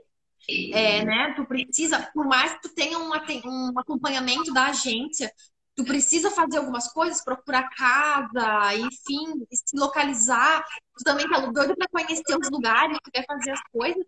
É, 0.74 1.06
né? 1.06 1.34
Tu 1.36 1.46
precisa, 1.46 2.12
por 2.14 2.26
mais 2.26 2.54
que 2.54 2.64
tu 2.64 2.76
tenha 2.76 3.00
um, 3.00 3.12
um 3.46 3.80
acompanhamento 3.80 4.52
da 4.54 4.68
agência, 4.68 5.32
tu 5.76 5.86
precisa 5.86 6.30
fazer 6.30 6.58
algumas 6.58 6.92
coisas, 6.92 7.24
procurar 7.24 7.70
casa, 7.70 8.76
enfim, 8.76 9.46
se 9.52 9.78
localizar. 9.78 10.66
Tu 10.98 11.04
também 11.06 11.30
tá 11.30 11.40
doido 11.40 11.76
para 11.78 11.88
conhecer 11.88 12.38
os 12.38 12.50
lugares, 12.50 12.98
tu 13.04 13.12
quer 13.12 13.26
fazer 13.26 13.52
as 13.52 13.62
coisas. 13.72 14.04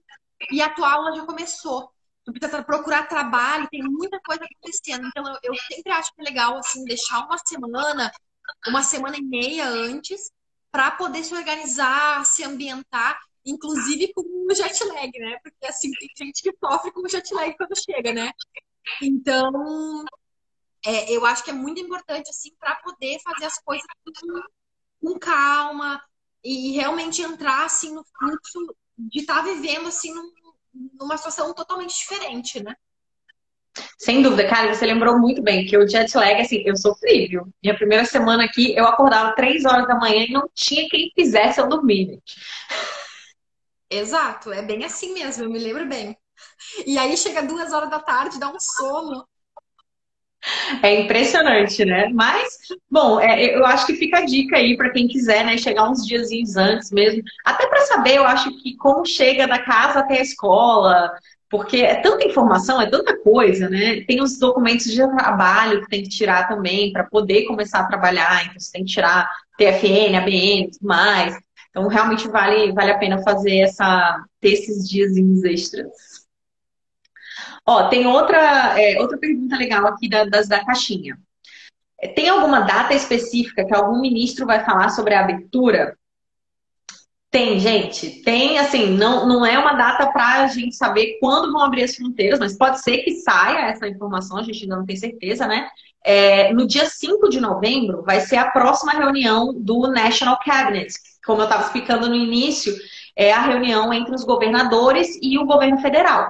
E 0.51 0.61
a 0.61 0.69
tua 0.69 0.91
aula 0.91 1.15
já 1.15 1.25
começou 1.25 1.89
tu 2.25 2.33
precisa 2.33 2.63
procurar 2.63 3.07
trabalho, 3.07 3.69
tem 3.69 3.83
muita 3.83 4.19
coisa 4.19 4.43
acontecendo. 4.43 5.07
Então, 5.07 5.23
eu, 5.27 5.37
eu, 5.43 5.55
sempre 5.55 5.91
acho 5.91 6.13
que 6.13 6.21
é 6.21 6.23
legal, 6.23 6.57
assim, 6.57 6.83
deixar 6.83 7.23
uma 7.23 7.37
semana, 7.37 8.11
uma 8.67 8.83
semana 8.83 9.15
e 9.15 9.21
meia 9.21 9.69
antes, 9.69 10.31
para 10.71 10.91
poder 10.91 11.23
se 11.23 11.35
organizar, 11.35 12.25
se 12.25 12.43
ambientar, 12.43 13.17
inclusive 13.45 14.11
com 14.13 14.21
o 14.21 14.53
jet 14.55 14.83
lag, 14.85 15.11
né? 15.19 15.37
Porque, 15.43 15.67
assim, 15.67 15.91
tem 15.91 16.09
gente 16.17 16.41
que 16.41 16.57
sofre 16.59 16.91
com 16.91 17.01
o 17.01 17.09
jet 17.09 17.31
lag 17.33 17.55
quando 17.55 17.79
chega, 17.79 18.11
né? 18.11 18.31
Então, 19.01 20.03
é, 20.83 21.11
eu 21.11 21.25
acho 21.25 21.43
que 21.43 21.51
é 21.51 21.53
muito 21.53 21.79
importante, 21.79 22.29
assim, 22.29 22.51
para 22.59 22.75
poder 22.77 23.19
fazer 23.21 23.45
as 23.45 23.59
coisas 23.59 23.85
com, 24.03 24.41
com 24.99 25.19
calma 25.19 26.01
e 26.43 26.71
realmente 26.71 27.21
entrar, 27.21 27.65
assim, 27.65 27.93
no 27.93 28.03
fluxo 28.03 28.75
de 28.97 29.21
estar 29.21 29.35
tá 29.35 29.41
vivendo, 29.43 29.87
assim, 29.87 30.13
num 30.13 30.31
numa 30.99 31.17
situação 31.17 31.53
totalmente 31.53 31.97
diferente, 31.97 32.61
né? 32.63 32.75
Sem 33.97 34.21
dúvida, 34.21 34.47
cara, 34.47 34.73
você 34.73 34.85
lembrou 34.85 35.19
muito 35.19 35.41
bem 35.41 35.65
que 35.65 35.77
o 35.77 35.87
jet 35.87 36.15
lag, 36.15 36.41
assim, 36.41 36.63
eu 36.65 36.77
sofri, 36.77 37.27
viu? 37.27 37.53
Minha 37.61 37.75
primeira 37.75 38.05
semana 38.05 38.45
aqui, 38.45 38.73
eu 38.75 38.85
acordava 38.85 39.35
três 39.35 39.65
horas 39.65 39.87
da 39.87 39.95
manhã 39.95 40.25
e 40.25 40.31
não 40.31 40.49
tinha 40.53 40.87
quem 40.89 41.11
fizesse 41.13 41.59
eu 41.59 41.67
dormir. 41.67 42.21
Exato, 43.89 44.51
é 44.51 44.61
bem 44.61 44.83
assim 44.85 45.13
mesmo, 45.13 45.43
eu 45.43 45.49
me 45.49 45.59
lembro 45.59 45.85
bem. 45.87 46.17
E 46.85 46.97
aí 46.97 47.15
chega 47.17 47.43
duas 47.43 47.71
horas 47.73 47.89
da 47.89 47.99
tarde, 47.99 48.39
dá 48.39 48.49
um 48.49 48.59
sono. 48.59 49.27
É 50.81 51.01
impressionante, 51.01 51.83
né? 51.85 52.09
Mas, 52.13 52.57
bom, 52.89 53.19
é, 53.19 53.55
eu 53.55 53.65
acho 53.65 53.85
que 53.85 53.95
fica 53.95 54.19
a 54.19 54.25
dica 54.25 54.57
aí 54.57 54.77
para 54.77 54.91
quem 54.91 55.07
quiser, 55.07 55.45
né? 55.45 55.57
Chegar 55.57 55.89
uns 55.89 56.05
dias 56.05 56.29
antes 56.55 56.91
mesmo. 56.91 57.21
Até 57.43 57.67
para 57.67 57.81
saber, 57.81 58.17
eu 58.17 58.25
acho 58.25 58.51
que 58.61 58.75
como 58.77 59.05
chega 59.05 59.47
da 59.47 59.59
casa 59.59 59.99
até 59.99 60.19
a 60.19 60.21
escola, 60.21 61.11
porque 61.49 61.77
é 61.77 61.95
tanta 61.95 62.25
informação, 62.27 62.81
é 62.81 62.89
tanta 62.89 63.17
coisa, 63.21 63.69
né? 63.69 64.01
Tem 64.07 64.21
os 64.21 64.37
documentos 64.37 64.85
de 64.85 65.07
trabalho 65.15 65.81
que 65.81 65.89
tem 65.89 66.03
que 66.03 66.09
tirar 66.09 66.47
também 66.47 66.91
para 66.91 67.03
poder 67.05 67.45
começar 67.45 67.79
a 67.79 67.87
trabalhar. 67.87 68.45
Então, 68.45 68.59
você 68.59 68.71
tem 68.71 68.85
que 68.85 68.91
tirar 68.91 69.29
TFN, 69.57 70.17
ABN 70.17 70.69
tudo 70.71 70.87
mais. 70.87 71.35
Então, 71.69 71.87
realmente 71.87 72.27
vale, 72.27 72.71
vale 72.71 72.91
a 72.91 72.97
pena 72.97 73.21
fazer 73.21 73.57
essa, 73.57 74.23
ter 74.39 74.53
esses 74.53 74.87
dias 74.87 75.15
extras. 75.43 76.14
Ó, 77.65 77.87
tem 77.89 78.05
outra, 78.05 78.79
é, 78.79 78.99
outra 78.99 79.17
pergunta 79.17 79.57
legal 79.57 79.87
aqui 79.87 80.07
da, 80.07 80.25
das 80.25 80.47
da 80.47 80.63
caixinha. 80.63 81.17
É, 81.99 82.07
tem 82.07 82.29
alguma 82.29 82.61
data 82.61 82.93
específica 82.93 83.65
que 83.65 83.73
algum 83.73 83.99
ministro 83.99 84.45
vai 84.45 84.63
falar 84.63 84.89
sobre 84.89 85.13
a 85.13 85.21
abertura? 85.21 85.97
Tem, 87.31 87.59
gente. 87.59 88.21
Tem, 88.23 88.59
assim, 88.59 88.91
não, 88.91 89.27
não 89.27 89.45
é 89.45 89.57
uma 89.57 89.73
data 89.73 90.11
para 90.11 90.43
a 90.43 90.47
gente 90.47 90.75
saber 90.75 91.17
quando 91.19 91.51
vão 91.51 91.61
abrir 91.61 91.83
as 91.83 91.95
fronteiras, 91.95 92.39
mas 92.39 92.57
pode 92.57 92.81
ser 92.81 92.99
que 92.99 93.15
saia 93.15 93.69
essa 93.69 93.87
informação, 93.87 94.37
a 94.37 94.43
gente 94.43 94.63
ainda 94.63 94.77
não 94.77 94.85
tem 94.85 94.95
certeza, 94.95 95.47
né? 95.47 95.69
é, 96.05 96.53
no 96.53 96.67
dia 96.67 96.85
5 96.85 97.27
de 97.29 97.41
novembro 97.41 98.03
vai 98.03 98.19
ser 98.19 98.35
a 98.35 98.51
próxima 98.51 98.91
reunião 98.91 99.51
do 99.51 99.87
National 99.87 100.37
Cabinet. 100.45 100.93
Como 101.25 101.41
eu 101.41 101.45
estava 101.45 101.63
explicando 101.63 102.07
no 102.07 102.13
início, 102.13 102.75
é 103.15 103.33
a 103.33 103.41
reunião 103.41 103.91
entre 103.91 104.13
os 104.13 104.23
governadores 104.23 105.17
e 105.19 105.39
o 105.39 105.45
governo 105.45 105.79
federal. 105.79 106.29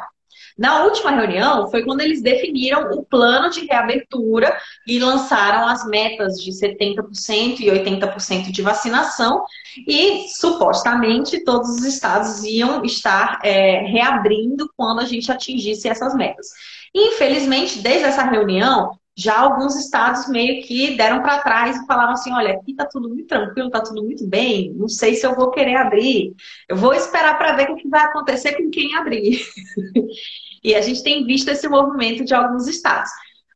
Na 0.58 0.86
última 0.86 1.12
reunião 1.12 1.70
foi 1.70 1.84
quando 1.84 2.02
eles 2.02 2.22
definiram 2.22 2.92
o 2.92 3.04
plano 3.04 3.50
de 3.50 3.66
reabertura 3.66 4.58
e 4.88 5.00
lançaram 5.00 5.68
as 5.68 5.86
metas 5.86 6.36
de 6.36 6.52
70% 6.52 7.60
e 7.60 7.66
80% 7.66 8.52
de 8.52 8.62
vacinação 8.62 9.44
e 9.86 10.30
supostamente 10.30 11.44
todos 11.44 11.70
os 11.70 11.84
estados 11.84 12.44
iam 12.46 12.86
estar 12.86 13.40
é, 13.44 13.80
reabrindo 13.82 14.70
quando 14.78 15.02
a 15.02 15.06
gente 15.06 15.30
atingisse 15.30 15.90
essas 15.90 16.16
metas. 16.16 16.48
Infelizmente, 16.94 17.80
desde 17.80 18.06
essa 18.06 18.24
reunião, 18.24 18.98
já 19.18 19.40
alguns 19.40 19.76
estados 19.76 20.28
meio 20.28 20.62
que 20.64 20.96
deram 20.98 21.22
para 21.22 21.42
trás 21.42 21.78
e 21.78 21.86
falaram 21.86 22.14
assim: 22.14 22.34
olha, 22.34 22.54
aqui 22.54 22.74
tá 22.74 22.86
tudo 22.86 23.08
muito 23.08 23.28
tranquilo, 23.28 23.70
tá 23.70 23.82
tudo 23.82 24.04
muito 24.04 24.28
bem, 24.28 24.74
não 24.74 24.90
sei 24.90 25.16
se 25.16 25.26
eu 25.26 25.34
vou 25.36 25.52
querer 25.52 25.76
abrir, 25.76 26.34
eu 26.68 26.76
vou 26.76 26.94
esperar 26.94 27.38
para 27.38 27.56
ver 27.56 27.70
o 27.70 27.76
que 27.76 27.88
vai 27.88 28.02
acontecer 28.02 28.54
com 28.54 28.70
quem 28.70 28.96
abrir. 28.96 29.42
e 30.66 30.76
a 30.76 30.82
gente 30.82 31.04
tem 31.04 31.24
visto 31.24 31.48
esse 31.50 31.68
movimento 31.68 32.26
de 32.26 32.34
alguns 32.34 32.68
estados. 32.68 33.12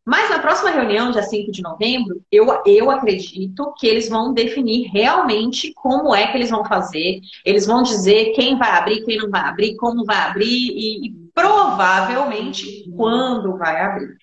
Mas 0.05 0.29
na 0.29 0.39
próxima 0.39 0.69
reunião, 0.69 1.11
dia 1.11 1.23
5 1.23 1.51
de 1.51 1.61
novembro, 1.61 2.21
eu, 2.31 2.47
eu 2.65 2.89
acredito 2.89 3.73
que 3.77 3.85
eles 3.85 4.09
vão 4.09 4.33
definir 4.33 4.89
realmente 4.91 5.73
como 5.73 6.15
é 6.15 6.27
que 6.27 6.37
eles 6.37 6.49
vão 6.49 6.63
fazer. 6.65 7.19
Eles 7.45 7.65
vão 7.65 7.83
dizer 7.83 8.31
quem 8.33 8.57
vai 8.57 8.71
abrir, 8.71 9.03
quem 9.03 9.17
não 9.17 9.29
vai 9.29 9.41
abrir, 9.41 9.75
como 9.75 10.05
vai 10.05 10.17
abrir 10.17 10.45
e, 10.47 11.07
e 11.07 11.13
provavelmente 11.33 12.89
quando 12.95 13.57
vai 13.57 13.81
abrir. 13.81 14.17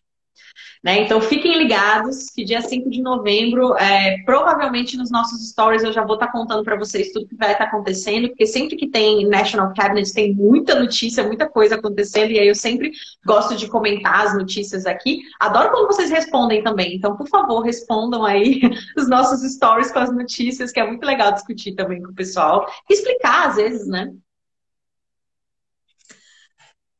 Né? 0.86 1.00
Então 1.00 1.20
fiquem 1.20 1.58
ligados 1.58 2.30
que 2.30 2.44
dia 2.44 2.60
5 2.60 2.88
de 2.88 3.02
novembro, 3.02 3.76
é, 3.76 4.18
provavelmente 4.24 4.96
nos 4.96 5.10
nossos 5.10 5.48
stories 5.48 5.82
eu 5.82 5.92
já 5.92 6.04
vou 6.04 6.14
estar 6.14 6.26
tá 6.26 6.32
contando 6.32 6.62
para 6.62 6.76
vocês 6.76 7.10
tudo 7.10 7.26
que 7.26 7.34
vai 7.34 7.50
estar 7.50 7.64
tá 7.64 7.70
acontecendo, 7.70 8.28
porque 8.28 8.46
sempre 8.46 8.76
que 8.76 8.86
tem 8.86 9.26
National 9.26 9.74
Cabinet 9.74 10.12
tem 10.12 10.32
muita 10.32 10.78
notícia, 10.78 11.26
muita 11.26 11.48
coisa 11.48 11.74
acontecendo, 11.74 12.30
e 12.30 12.38
aí 12.38 12.46
eu 12.46 12.54
sempre 12.54 12.92
gosto 13.26 13.56
de 13.56 13.66
comentar 13.66 14.26
as 14.26 14.38
notícias 14.38 14.86
aqui. 14.86 15.22
Adoro 15.40 15.72
quando 15.72 15.88
vocês 15.88 16.08
respondem 16.08 16.62
também, 16.62 16.94
então 16.94 17.16
por 17.16 17.26
favor 17.26 17.62
respondam 17.62 18.24
aí 18.24 18.60
os 18.96 19.08
nossos 19.08 19.42
stories 19.54 19.90
com 19.90 19.98
as 19.98 20.14
notícias, 20.14 20.70
que 20.70 20.78
é 20.78 20.86
muito 20.86 21.04
legal 21.04 21.32
discutir 21.32 21.74
também 21.74 22.00
com 22.00 22.12
o 22.12 22.14
pessoal, 22.14 22.64
explicar 22.88 23.48
às 23.48 23.56
vezes, 23.56 23.88
né? 23.88 24.12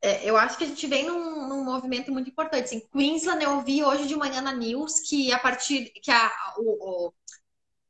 É, 0.01 0.29
eu 0.29 0.37
acho 0.37 0.57
que 0.57 0.63
a 0.63 0.67
gente 0.67 0.85
vem 0.87 1.05
num, 1.05 1.47
num, 1.47 1.63
movimento 1.63 2.11
muito 2.11 2.29
importante. 2.29 2.65
Assim, 2.65 2.87
Queensland, 2.91 3.43
eu 3.43 3.61
vi 3.61 3.83
hoje 3.83 4.07
de 4.07 4.15
manhã 4.15 4.41
na 4.41 4.53
News 4.53 4.99
que 4.99 5.31
a 5.31 5.39
partir 5.39 5.91
que 6.01 6.11
a, 6.11 6.31
o, 6.57 7.07
o, 7.07 7.13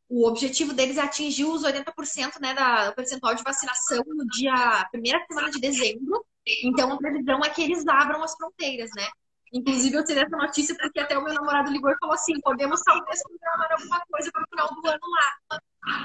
o 0.09 0.27
objetivo 0.27 0.73
deles 0.73 0.97
é 0.97 1.01
atingir 1.01 1.45
os 1.45 1.63
80% 1.63 2.39
né, 2.39 2.53
da, 2.53 2.89
do 2.89 2.95
percentual 2.95 3.35
de 3.35 3.43
vacinação 3.43 4.03
no 4.07 4.25
dia 4.27 4.87
primeira 4.91 5.23
semana 5.27 5.51
de 5.51 5.59
dezembro. 5.59 6.25
Então 6.63 6.93
a 6.93 6.97
previsão 6.97 7.41
é 7.43 7.49
que 7.49 7.61
eles 7.61 7.85
abram 7.87 8.23
as 8.23 8.33
fronteiras, 8.35 8.89
né? 8.95 9.07
Inclusive, 9.51 9.95
eu 9.95 10.03
tive 10.03 10.19
essa 10.19 10.35
notícia 10.35 10.75
porque 10.75 10.99
até 10.99 11.17
o 11.17 11.23
meu 11.23 11.33
namorado 11.33 11.71
ligou 11.71 11.89
e 11.89 11.97
falou 11.99 12.15
assim: 12.15 12.39
podemos 12.41 12.81
talvez 12.81 13.21
programar 13.23 13.71
alguma 13.71 14.01
coisa 14.11 14.31
para 14.31 14.43
o 14.43 14.47
final 14.49 14.67
do 14.69 14.87
ano 14.87 14.99
lá. 15.09 15.59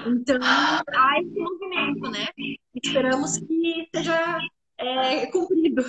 Então, 0.07 0.39
há 0.41 1.21
esse 1.21 1.41
movimento, 1.41 2.11
né? 2.11 2.29
Esperamos 2.75 3.39
que 3.39 3.89
seja 3.95 4.39
é, 4.79 5.27
cumprido. 5.27 5.85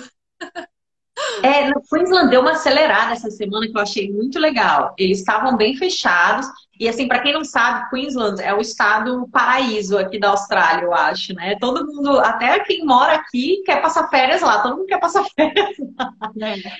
É, 1.42 1.68
no 1.68 1.80
Queensland 1.82 2.30
deu 2.30 2.40
uma 2.40 2.52
acelerada 2.52 3.12
essa 3.12 3.30
semana 3.30 3.66
que 3.66 3.76
eu 3.76 3.80
achei 3.80 4.10
muito 4.10 4.38
legal. 4.38 4.94
Eles 4.98 5.18
estavam 5.18 5.56
bem 5.56 5.76
fechados. 5.76 6.46
E 6.78 6.88
assim, 6.88 7.06
para 7.06 7.20
quem 7.20 7.32
não 7.32 7.44
sabe, 7.44 7.88
Queensland 7.88 8.42
é 8.42 8.52
o 8.52 8.60
estado 8.60 9.28
paraíso 9.30 9.96
aqui 9.96 10.18
da 10.18 10.30
Austrália, 10.30 10.82
eu 10.82 10.92
acho, 10.92 11.32
né? 11.32 11.56
Todo 11.60 11.86
mundo, 11.86 12.18
até 12.18 12.58
quem 12.64 12.84
mora 12.84 13.14
aqui, 13.14 13.62
quer 13.64 13.80
passar 13.80 14.08
férias 14.08 14.42
lá. 14.42 14.60
Todo 14.60 14.78
mundo 14.78 14.86
quer 14.86 14.98
passar 14.98 15.24
férias 15.36 15.76
lá. 15.96 16.10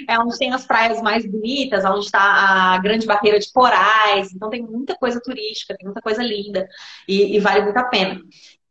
É, 0.09 0.15
é 0.15 0.19
onde 0.19 0.37
tem 0.37 0.53
as 0.53 0.67
praias 0.67 1.01
mais 1.01 1.25
bonitas, 1.25 1.85
onde 1.85 2.07
está 2.07 2.21
a 2.21 2.79
grande 2.79 3.07
barreira 3.07 3.39
de 3.39 3.53
corais. 3.53 4.33
Então 4.33 4.51
tem 4.51 4.63
muita 4.63 4.97
coisa 4.97 5.21
turística, 5.21 5.77
tem 5.77 5.87
muita 5.87 6.03
coisa 6.03 6.25
linda 6.25 6.67
e, 7.09 7.37
e 7.37 7.39
vale 7.39 7.63
muito 7.63 7.77
a 7.77 7.85
pena. 7.85 8.21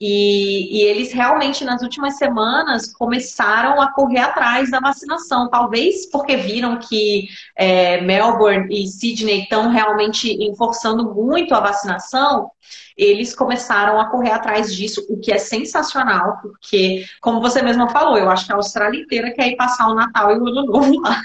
E, 0.05 0.79
e, 0.79 0.81
eles 0.81 1.13
realmente, 1.13 1.63
nas 1.63 1.81
últimas 1.81 2.17
semanas, 2.17 2.91
começaram 2.91 3.79
a 3.79 3.89
correr 3.93 4.19
atrás 4.19 4.69
da 4.69 4.81
vacinação. 4.81 5.49
Talvez 5.49 6.05
porque 6.11 6.35
viram 6.35 6.77
que 6.77 7.29
é, 7.55 8.01
Melbourne 8.01 8.67
e 8.69 8.85
Sydney 8.85 9.43
estão 9.43 9.69
realmente 9.69 10.29
enforçando 10.43 11.15
muito 11.15 11.55
a 11.55 11.61
vacinação, 11.61 12.51
eles 12.97 13.33
começaram 13.33 13.97
a 13.97 14.09
correr 14.09 14.31
atrás 14.31 14.75
disso, 14.75 15.05
o 15.07 15.17
que 15.17 15.31
é 15.31 15.37
sensacional, 15.37 16.37
porque, 16.41 17.05
como 17.21 17.39
você 17.39 17.61
mesma 17.61 17.87
falou, 17.89 18.17
eu 18.17 18.29
acho 18.29 18.45
que 18.45 18.51
a 18.51 18.57
Austrália 18.57 18.99
inteira 18.99 19.31
quer 19.33 19.47
ir 19.47 19.55
passar 19.55 19.87
o 19.87 19.95
Natal 19.95 20.31
e 20.31 20.37
o 20.37 20.45
Ano 20.45 20.65
Novo 20.65 20.99
lá. 20.99 21.21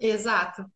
Exato. 0.00 0.66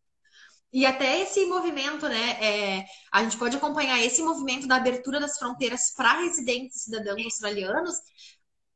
E 0.71 0.85
até 0.85 1.21
esse 1.21 1.45
movimento, 1.45 2.07
né? 2.07 2.37
É, 2.79 2.85
a 3.11 3.23
gente 3.23 3.37
pode 3.37 3.57
acompanhar 3.57 3.99
esse 3.99 4.21
movimento 4.21 4.67
da 4.67 4.75
abertura 4.75 5.19
das 5.19 5.37
fronteiras 5.37 5.93
para 5.95 6.21
residentes 6.21 6.77
e 6.77 6.83
cidadãos 6.85 7.23
australianos 7.25 7.95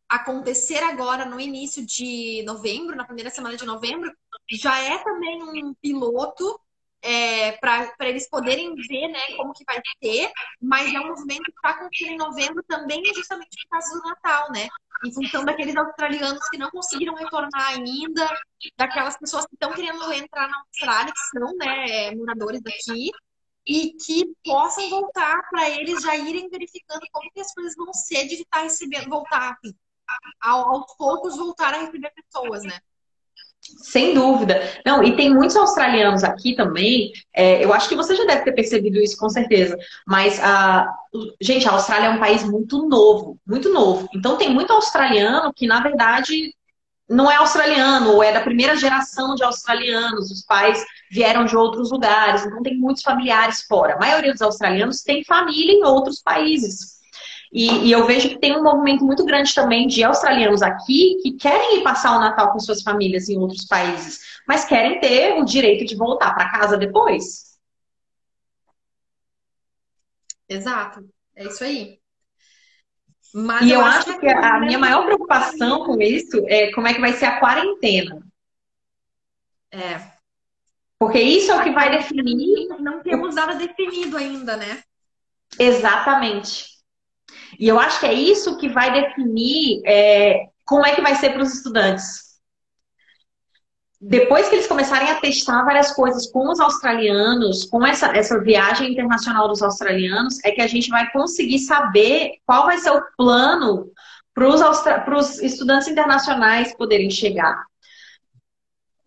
acontecer 0.10 0.84
agora 0.84 1.26
no 1.26 1.40
início 1.40 1.86
de 1.86 2.44
novembro, 2.46 2.96
na 2.96 3.06
primeira 3.06 3.30
semana 3.32 3.58
de 3.58 3.66
novembro, 3.66 4.12
já 4.52 4.80
é 4.80 5.04
também 5.04 5.42
um 5.42 5.74
piloto 5.76 6.60
é, 7.02 7.54
para 7.54 7.94
eles 8.02 8.30
poderem 8.30 8.76
ver 8.76 9.08
né, 9.10 9.20
como 9.36 9.54
que 9.54 9.64
vai 9.66 9.82
ter, 10.00 10.32
mas 10.62 10.94
é 10.94 11.00
um 11.00 11.08
movimento 11.08 11.44
que 11.44 11.52
está 11.52 11.72
acontecendo 11.72 12.12
em 12.12 12.18
novembro 12.18 12.64
também 12.68 13.04
justamente 13.14 13.58
por 13.64 13.70
causa 13.72 13.94
do 14.00 14.08
Natal, 14.08 14.52
né? 14.52 14.68
Em 15.06 15.14
função 15.14 15.44
daqueles 15.44 15.76
australianos 15.76 16.48
que 16.50 16.58
não 16.58 16.70
conseguiram 16.70 17.14
retornar 17.16 17.70
ainda, 17.70 18.30
daquelas 18.78 19.18
pessoas 19.18 19.46
que 19.46 19.56
estão 19.56 19.74
querendo 19.74 20.12
entrar 20.14 20.48
na 20.48 20.60
Austrália, 20.60 21.12
que 21.12 21.40
são 21.40 21.56
né, 21.58 22.12
moradores 22.16 22.62
daqui, 22.62 23.12
e 23.66 23.94
que 23.94 24.34
possam 24.44 24.90
voltar 24.90 25.42
para 25.50 25.70
eles 25.70 26.02
já 26.02 26.16
irem 26.16 26.50
verificando 26.50 27.02
como 27.12 27.32
que 27.32 27.40
as 27.40 27.54
coisas 27.54 27.76
vão 27.76 27.94
ser 27.94 28.28
de 28.28 28.36
estar 28.36 28.62
recebendo, 28.62 29.10
voltar, 29.10 29.54
assim, 29.54 29.74
aos 30.42 30.96
poucos 30.98 31.38
voltar 31.38 31.74
a 31.74 31.80
receber 31.80 32.12
pessoas, 32.12 32.64
né? 32.64 32.80
Sem 33.64 34.14
dúvida. 34.14 34.62
Não, 34.86 35.04
e 35.04 35.16
tem 35.16 35.34
muitos 35.34 35.56
australianos 35.56 36.24
aqui 36.24 36.56
também. 36.56 37.12
É, 37.34 37.64
eu 37.64 37.74
acho 37.74 37.88
que 37.88 37.96
você 37.96 38.16
já 38.16 38.26
deve 38.26 38.44
ter 38.44 38.52
percebido 38.52 39.00
isso 39.00 39.18
com 39.18 39.30
certeza. 39.30 39.78
Mas, 40.06 40.40
a, 40.42 40.88
gente, 41.42 41.68
a 41.68 41.72
Austrália 41.72 42.08
é 42.08 42.10
um 42.10 42.20
país 42.20 42.44
muito 42.44 42.88
novo, 42.88 43.38
muito 43.46 43.72
novo. 43.72 44.08
Então 44.16 44.38
tem 44.38 44.50
muito 44.50 44.72
australiano 44.72 45.54
que, 45.54 45.68
na 45.68 45.82
verdade, 45.82 46.54
não 47.10 47.30
é 47.30 47.36
australiano, 47.36 48.14
ou 48.14 48.24
é 48.24 48.32
da 48.32 48.42
primeira 48.42 48.76
geração 48.76 49.36
de 49.36 49.44
australianos. 49.44 50.32
Os 50.32 50.44
pais 50.46 50.84
vieram 51.12 51.46
de 51.46 51.56
outros 51.56 51.92
lugares. 51.92 52.46
Então 52.46 52.64
tem 52.64 52.78
muitos 52.78 53.04
familiares 53.04 53.64
fora. 53.68 53.96
A 53.96 54.00
maioria 54.00 54.32
dos 54.32 54.42
australianos 54.42 55.02
tem 55.02 55.24
família 55.24 55.74
em 55.74 55.84
outros 55.84 56.22
países. 56.22 57.03
E, 57.54 57.88
e, 57.88 57.92
eu 57.92 58.08
vejo 58.08 58.30
que 58.30 58.40
tem 58.40 58.58
um 58.58 58.64
movimento 58.64 59.06
muito 59.06 59.24
grande 59.24 59.54
também 59.54 59.86
de 59.86 60.04
australianos 60.04 60.64
aqui 60.64 61.20
que 61.22 61.34
querem 61.34 61.78
ir 61.78 61.84
passar 61.84 62.18
o 62.18 62.20
Natal 62.20 62.52
com 62.52 62.60
suas 62.60 62.82
famílias 62.82 63.30
em 63.30 63.38
outros 63.38 63.66
países, 63.66 64.42
mas 64.48 64.66
querem 64.66 65.00
ter 65.00 65.40
o 65.40 65.46
direito 65.46 65.86
de 65.86 65.96
voltar 65.96 66.34
para 66.34 66.50
casa 66.50 66.76
depois. 66.76 67.54
Exato, 70.50 71.08
é 71.36 71.46
isso 71.46 71.64
aí. 71.64 72.00
Mas 73.32 73.68
e 73.68 73.72
eu, 73.72 73.82
eu 73.82 73.86
acho, 73.86 74.10
acho 74.10 74.20
que 74.20 74.28
a 74.28 74.60
minha 74.60 74.80
maior 74.80 75.06
preocupação 75.06 75.86
com 75.86 76.02
isso 76.02 76.44
é 76.48 76.72
como 76.72 76.88
é 76.88 76.94
que 76.96 77.02
vai 77.02 77.14
ser 77.14 77.26
a 77.26 77.40
quarentena. 77.40 78.26
É. 79.72 80.12
Porque 80.98 81.20
isso 81.20 81.52
é 81.52 81.56
o 81.56 81.64
que 81.64 81.72
vai 81.72 81.92
definir. 81.92 82.68
Não 82.80 83.04
temos 83.04 83.36
nada 83.36 83.54
definido 83.54 84.18
ainda, 84.18 84.58
né? 84.58 84.84
Exatamente. 85.60 86.73
E 87.60 87.68
eu 87.68 87.80
acho 87.80 88.00
que 88.00 88.06
é 88.06 88.14
isso 88.14 88.58
que 88.58 88.70
vai 88.70 88.92
definir 88.92 89.82
é, 89.86 90.48
como 90.66 90.86
é 90.86 90.96
que 90.96 91.02
vai 91.02 91.16
ser 91.16 91.32
para 91.32 91.44
os 91.44 91.54
estudantes. 91.54 92.34
Depois 94.06 94.50
que 94.50 94.56
eles 94.56 94.68
começarem 94.68 95.10
a 95.10 95.22
testar 95.22 95.64
várias 95.64 95.94
coisas 95.94 96.30
com 96.30 96.50
os 96.50 96.60
australianos, 96.60 97.64
com 97.66 97.86
essa, 97.86 98.08
essa 98.08 98.38
viagem 98.42 98.92
internacional 98.92 99.48
dos 99.48 99.62
australianos, 99.62 100.44
é 100.44 100.52
que 100.52 100.62
a 100.62 100.68
gente 100.68 100.90
vai 100.90 101.10
conseguir 101.12 101.60
saber 101.60 102.34
qual 102.46 102.66
vai 102.66 102.78
ser 102.78 102.92
o 102.92 103.02
plano 103.16 103.90
para 104.34 105.18
os 105.18 105.42
estudantes 105.42 105.88
internacionais 105.88 106.76
poderem 106.76 107.10
chegar. 107.10 107.64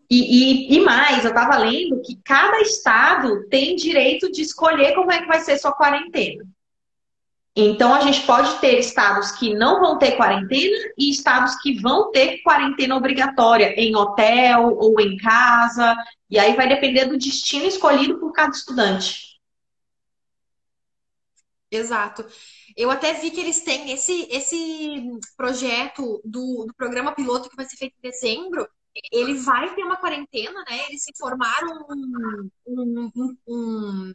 E, 0.09 0.71
e, 0.73 0.77
e, 0.77 0.81
mais, 0.81 1.25
eu 1.25 1.31
estava 1.31 1.59
lendo 1.59 2.01
que 2.01 2.17
cada 2.25 2.61
estado 2.61 3.47
tem 3.49 3.75
direito 3.75 4.31
de 4.31 4.41
escolher 4.41 4.95
como 4.95 5.11
é 5.11 5.21
que 5.21 5.27
vai 5.27 5.41
ser 5.41 5.59
sua 5.59 5.73
quarentena. 5.73 6.45
Então, 7.59 7.95
a 7.95 8.01
gente 8.01 8.27
pode 8.27 8.59
ter 8.61 8.79
estados 8.79 9.33
que 9.33 9.55
não 9.55 9.81
vão 9.81 9.99
ter 9.99 10.15
quarentena 10.15 10.77
e 10.99 11.11
estados 11.11 11.57
que 11.63 11.81
vão 11.81 12.11
ter 12.11 12.43
quarentena 12.43 12.95
obrigatória 12.95 13.73
em 13.81 13.97
hotel 13.97 14.77
ou 14.77 15.01
em 15.01 15.17
casa. 15.17 15.97
E 16.29 16.39
aí 16.39 16.55
vai 16.55 16.69
depender 16.69 17.07
do 17.07 17.17
destino 17.17 17.65
escolhido 17.65 18.21
por 18.21 18.31
cada 18.33 18.51
estudante. 18.51 19.41
Exato. 21.71 22.27
Eu 22.77 22.91
até 22.91 23.15
vi 23.15 23.31
que 23.31 23.41
eles 23.41 23.61
têm 23.63 23.91
esse, 23.91 24.29
esse 24.31 25.19
projeto 25.35 26.21
do, 26.23 26.67
do 26.67 26.75
programa 26.77 27.15
piloto 27.15 27.49
que 27.49 27.57
vai 27.57 27.65
ser 27.65 27.79
feito 27.79 27.95
em 27.97 28.11
dezembro. 28.11 28.69
Ele 29.11 29.33
vai 29.33 29.75
ter 29.75 29.83
uma 29.83 29.97
quarentena, 29.97 30.63
né? 30.69 30.85
Eles 30.89 31.03
se 31.03 31.13
formaram 31.19 31.87
um, 31.89 32.51
um, 32.67 33.13
um, 33.17 33.37
um 33.49 34.15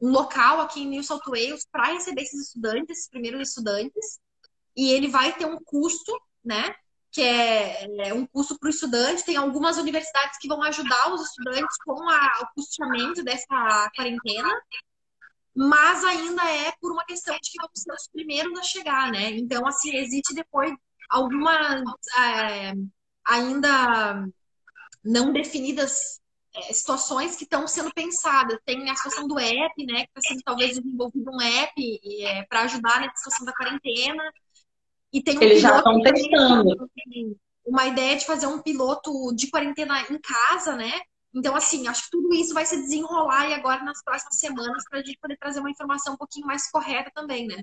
um 0.00 0.10
local 0.10 0.60
aqui 0.60 0.82
em 0.82 0.86
New 0.86 1.02
South 1.02 1.22
Wales 1.26 1.66
para 1.70 1.92
receber 1.92 2.22
esses 2.22 2.48
estudantes, 2.48 2.90
esses 2.90 3.08
primeiros 3.08 3.48
estudantes, 3.48 4.18
e 4.76 4.92
ele 4.92 5.08
vai 5.08 5.32
ter 5.36 5.46
um 5.46 5.58
custo, 5.64 6.18
né? 6.44 6.74
Que 7.12 7.22
é, 7.22 8.08
é 8.08 8.14
um 8.14 8.24
custo 8.24 8.58
para 8.58 8.68
o 8.68 8.70
estudante. 8.70 9.24
Tem 9.24 9.36
algumas 9.36 9.76
universidades 9.76 10.38
que 10.38 10.48
vão 10.48 10.62
ajudar 10.62 11.12
os 11.12 11.22
estudantes 11.22 11.76
com 11.84 12.08
a, 12.08 12.42
o 12.42 12.54
custeamento 12.54 13.22
dessa 13.22 13.90
quarentena, 13.94 14.50
mas 15.54 16.04
ainda 16.04 16.42
é 16.48 16.72
por 16.80 16.92
uma 16.92 17.04
questão 17.04 17.34
de 17.34 17.50
que 17.50 17.60
vamos 17.60 17.80
ser 17.80 17.92
os 17.92 18.08
primeiros 18.12 18.58
a 18.58 18.62
chegar, 18.62 19.10
né? 19.10 19.30
Então, 19.32 19.66
assim, 19.66 19.94
existe 19.96 20.34
depois 20.34 20.72
algumas 21.10 21.82
é, 22.16 22.72
ainda 23.24 24.24
não 25.04 25.32
definidas 25.32 26.19
é, 26.54 26.72
situações 26.72 27.36
que 27.36 27.44
estão 27.44 27.66
sendo 27.66 27.92
pensadas. 27.92 28.58
Tem 28.64 28.88
a 28.90 28.94
situação 28.94 29.28
do 29.28 29.38
app, 29.38 29.86
né? 29.86 30.06
Que 30.06 30.18
está 30.18 30.28
sendo 30.28 30.42
talvez 30.42 30.76
desenvolvido 30.76 31.30
um 31.30 31.40
app 31.40 32.00
é, 32.22 32.42
para 32.44 32.62
ajudar 32.62 33.00
na 33.00 33.14
situação 33.14 33.46
da 33.46 33.52
quarentena. 33.52 34.22
E 35.12 35.22
tem 35.22 35.38
um 35.38 35.42
Eles 35.42 35.60
já 35.60 35.78
estão 35.78 36.00
testando. 36.02 36.90
Uma 37.64 37.86
ideia 37.86 38.16
de 38.16 38.26
fazer 38.26 38.46
um 38.46 38.62
piloto 38.62 39.34
de 39.34 39.48
quarentena 39.48 40.00
em 40.10 40.18
casa, 40.18 40.74
né? 40.74 40.92
Então, 41.32 41.54
assim, 41.54 41.86
acho 41.86 42.04
que 42.04 42.10
tudo 42.10 42.34
isso 42.34 42.52
vai 42.52 42.66
se 42.66 42.76
desenrolar 42.76 43.48
e 43.48 43.54
agora 43.54 43.84
nas 43.84 44.02
próximas 44.02 44.38
semanas 44.38 44.82
para 44.88 44.98
a 44.98 45.02
gente 45.02 45.18
poder 45.18 45.36
trazer 45.36 45.60
uma 45.60 45.70
informação 45.70 46.14
um 46.14 46.16
pouquinho 46.16 46.46
mais 46.46 46.68
correta 46.70 47.10
também, 47.14 47.46
né? 47.46 47.62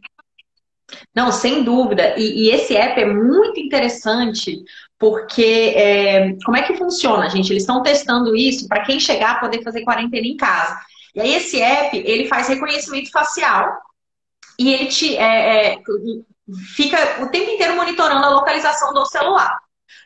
Não, 1.13 1.31
sem 1.31 1.63
dúvida. 1.63 2.17
E, 2.17 2.45
e, 2.45 2.49
esse 2.51 2.75
app 2.75 2.99
é 2.99 3.05
muito 3.05 3.59
interessante 3.59 4.63
porque 4.97 5.73
é, 5.75 6.33
como 6.45 6.57
é 6.57 6.63
que 6.63 6.77
funciona, 6.77 7.29
gente? 7.29 7.51
Eles 7.51 7.63
estão 7.63 7.83
testando 7.83 8.35
isso 8.35 8.67
para 8.67 8.83
quem 8.83 8.99
chegar 8.99 9.39
poder 9.39 9.61
fazer 9.63 9.83
quarentena 9.83 10.25
em 10.25 10.37
casa. 10.37 10.77
E 11.13 11.21
aí 11.21 11.33
esse 11.33 11.61
app 11.61 11.97
ele 11.97 12.27
faz 12.27 12.47
reconhecimento 12.47 13.11
facial 13.11 13.77
e 14.57 14.73
ele 14.73 14.85
te 14.87 15.15
é, 15.17 15.73
é, 15.73 15.81
fica 16.75 17.23
o 17.23 17.29
tempo 17.29 17.51
inteiro 17.51 17.75
monitorando 17.75 18.25
a 18.25 18.29
localização 18.29 18.93
do 18.93 19.05
celular. 19.05 19.57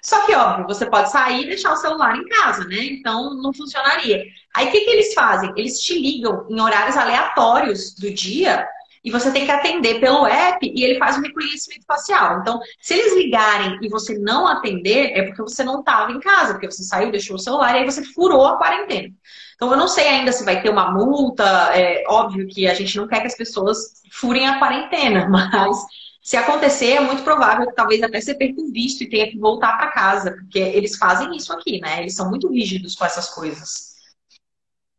Só 0.04 0.26
que, 0.26 0.34
óbvio, 0.34 0.66
você 0.66 0.86
pode 0.88 1.12
sair 1.12 1.44
e 1.44 1.48
deixar 1.48 1.74
o 1.74 1.78
celular 1.78 2.16
em 2.18 2.28
casa, 2.28 2.66
né? 2.66 2.78
Então 2.78 3.36
não 3.36 3.54
funcionaria. 3.54 4.24
Aí 4.56 4.68
o 4.68 4.72
que, 4.72 4.82
que 4.82 4.90
eles 4.90 5.14
fazem? 5.14 5.54
Eles 5.56 5.80
te 5.80 5.98
ligam 6.00 6.48
em 6.50 6.60
horários 6.60 6.98
aleatórios 6.98 7.94
do 7.96 8.12
dia 8.12 8.68
e 9.04 9.10
você 9.10 9.32
tem 9.32 9.46
que 9.46 9.52
atender 9.52 10.00
pelo 10.00 10.26
app 10.28 10.60
e 10.64 10.84
ele 10.84 11.00
faz 11.00 11.18
um 11.18 11.22
reconhecimento 11.22 11.86
facial. 11.88 12.40
Então, 12.40 12.60
se 12.80 12.94
eles 12.94 13.16
ligarem 13.16 13.80
e 13.82 13.90
você 13.90 14.18
não 14.20 14.48
atender, 14.48 15.18
é 15.18 15.24
porque 15.24 15.42
você 15.42 15.64
não 15.64 15.80
estava 15.80 16.12
em 16.12 16.20
casa, 16.20 16.54
porque 16.54 16.70
você 16.70 16.84
saiu, 16.84 17.12
deixou 17.12 17.36
o 17.36 17.40
celular 17.40 17.74
e 17.74 17.80
aí 17.80 17.86
você 17.86 18.04
furou 18.04 18.46
a 18.46 18.58
quarentena. 18.58 19.12
Então, 19.56 19.72
eu 19.72 19.78
não 19.78 19.88
sei 19.88 20.08
ainda 20.08 20.32
se 20.32 20.46
vai 20.46 20.62
ter 20.62 20.70
uma 20.70 20.92
multa. 20.92 21.44
É 21.76 22.04
óbvio 22.08 22.48
que 22.48 22.68
a 22.68 22.74
gente 22.74 22.96
não 22.98 23.08
quer 23.08 23.22
que 23.22 23.28
as 23.28 23.38
pessoas 23.38 24.02
furem 24.12 24.48
a 24.48 24.60
quarentena, 24.60 25.28
mas 25.30 25.78
se 26.22 26.38
acontecer, 26.38 26.92
é 26.92 27.00
muito 27.00 27.24
provável 27.24 27.68
que 27.68 27.74
talvez 27.74 28.04
até 28.04 28.22
você 28.22 28.36
perca 28.36 28.62
o 28.62 28.72
visto 28.72 29.04
e 29.04 29.10
tenha 29.10 29.30
que 29.30 29.40
voltar 29.40 29.78
para 29.78 29.92
casa, 29.92 30.32
porque 30.32 30.60
eles 30.60 30.96
fazem 30.96 31.36
isso 31.36 31.52
aqui, 31.52 31.80
né? 31.82 32.02
Eles 32.02 32.16
são 32.16 32.30
muito 32.30 32.48
rígidos 32.48 32.96
com 32.96 33.04
essas 33.04 33.30
coisas. 33.30 33.96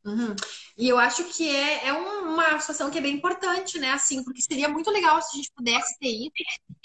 Uhum. 0.05 0.35
E 0.83 0.89
eu 0.89 0.99
acho 0.99 1.23
que 1.27 1.49
é, 1.49 1.87
é 1.87 1.93
uma 1.93 2.59
situação 2.59 2.91
que 2.91 2.99
é 2.99 3.01
bem 3.01 3.15
importante, 3.15 3.79
né? 3.79 3.93
Assim, 3.93 4.25
porque 4.25 4.43
seria 4.43 4.69
muito 4.69 4.91
legal 4.91 5.23
se 5.23 5.29
a 5.33 5.37
gente 5.37 5.53
pudesse 5.55 5.97
ter 6.01 6.09
isso. 6.09 6.33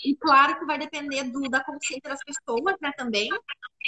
E 0.06 0.16
claro 0.16 0.60
que 0.60 0.66
vai 0.66 0.78
depender 0.78 1.24
do, 1.24 1.42
da 1.50 1.64
consciência 1.64 2.08
das 2.08 2.24
pessoas, 2.24 2.76
né, 2.80 2.92
também. 2.96 3.28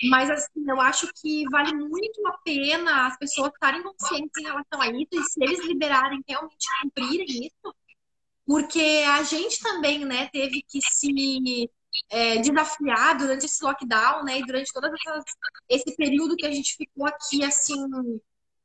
Mas 0.10 0.32
assim, 0.32 0.68
eu 0.68 0.82
acho 0.82 1.08
que 1.14 1.48
vale 1.52 1.76
muito 1.76 2.28
a 2.28 2.40
pena 2.44 3.06
as 3.06 3.20
pessoas 3.20 3.52
estarem 3.54 3.84
conscientes 3.84 4.32
em 4.40 4.46
relação 4.46 4.82
a 4.82 4.88
isso 4.88 5.10
e 5.14 5.24
se 5.26 5.44
eles 5.44 5.64
liberarem, 5.68 6.24
realmente 6.28 6.66
cumprirem 6.82 7.46
isso. 7.46 7.76
Porque 8.48 9.04
a 9.10 9.22
gente 9.22 9.60
também, 9.60 10.06
né, 10.06 10.28
teve 10.34 10.64
que 10.68 10.80
se 10.82 11.70
é, 12.10 12.38
desafiar 12.38 13.16
durante 13.16 13.46
esse 13.46 13.64
lockdown, 13.64 14.24
né? 14.24 14.40
E 14.40 14.44
durante 14.44 14.74
todo 14.74 14.90
esse 15.70 15.96
período 15.96 16.36
que 16.36 16.48
a 16.48 16.52
gente 16.52 16.76
ficou 16.76 17.06
aqui, 17.06 17.44
assim, 17.44 17.78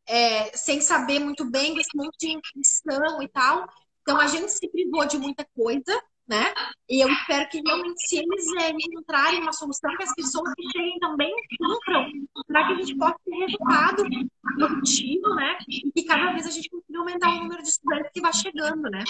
é, 0.07 0.57
sem 0.57 0.81
saber 0.81 1.19
muito 1.19 1.45
bem 1.51 1.75
desse 1.75 1.97
monte 1.97 2.19
de 2.19 3.23
e 3.23 3.29
tal. 3.29 3.67
Então 4.03 4.21
a 4.21 4.27
gente 4.27 4.51
se 4.51 4.69
privou 4.69 5.07
de 5.07 5.19
muita 5.19 5.47
coisa, 5.57 6.03
né? 6.29 6.53
E 6.89 7.03
eu 7.03 7.09
espero 7.09 7.49
que 7.49 7.61
realmente, 7.61 8.07
se 8.07 8.17
eles 8.17 8.47
é, 8.61 8.71
encontrarem 8.71 9.41
uma 9.41 9.53
solução, 9.53 9.97
que 9.97 10.03
as 10.03 10.15
pessoas 10.15 10.53
que 10.55 10.63
cheguem 10.73 10.99
também 10.99 11.35
cumpram, 11.59 12.11
para 12.47 12.67
que 12.67 12.73
a 12.73 12.77
gente 12.77 12.97
possa 12.97 13.17
ter 13.25 13.37
resultado 13.37 14.05
positivo, 14.59 15.35
né? 15.35 15.59
E 15.69 15.93
que 15.93 16.05
cada 16.05 16.33
vez 16.33 16.47
a 16.47 16.51
gente 16.51 16.69
consiga 16.69 16.99
aumentar 16.99 17.31
o 17.31 17.43
número 17.43 17.63
de 17.63 17.69
estudantes 17.69 18.11
que 18.13 18.21
vai 18.21 18.33
chegando, 18.33 18.91
né? 18.91 19.05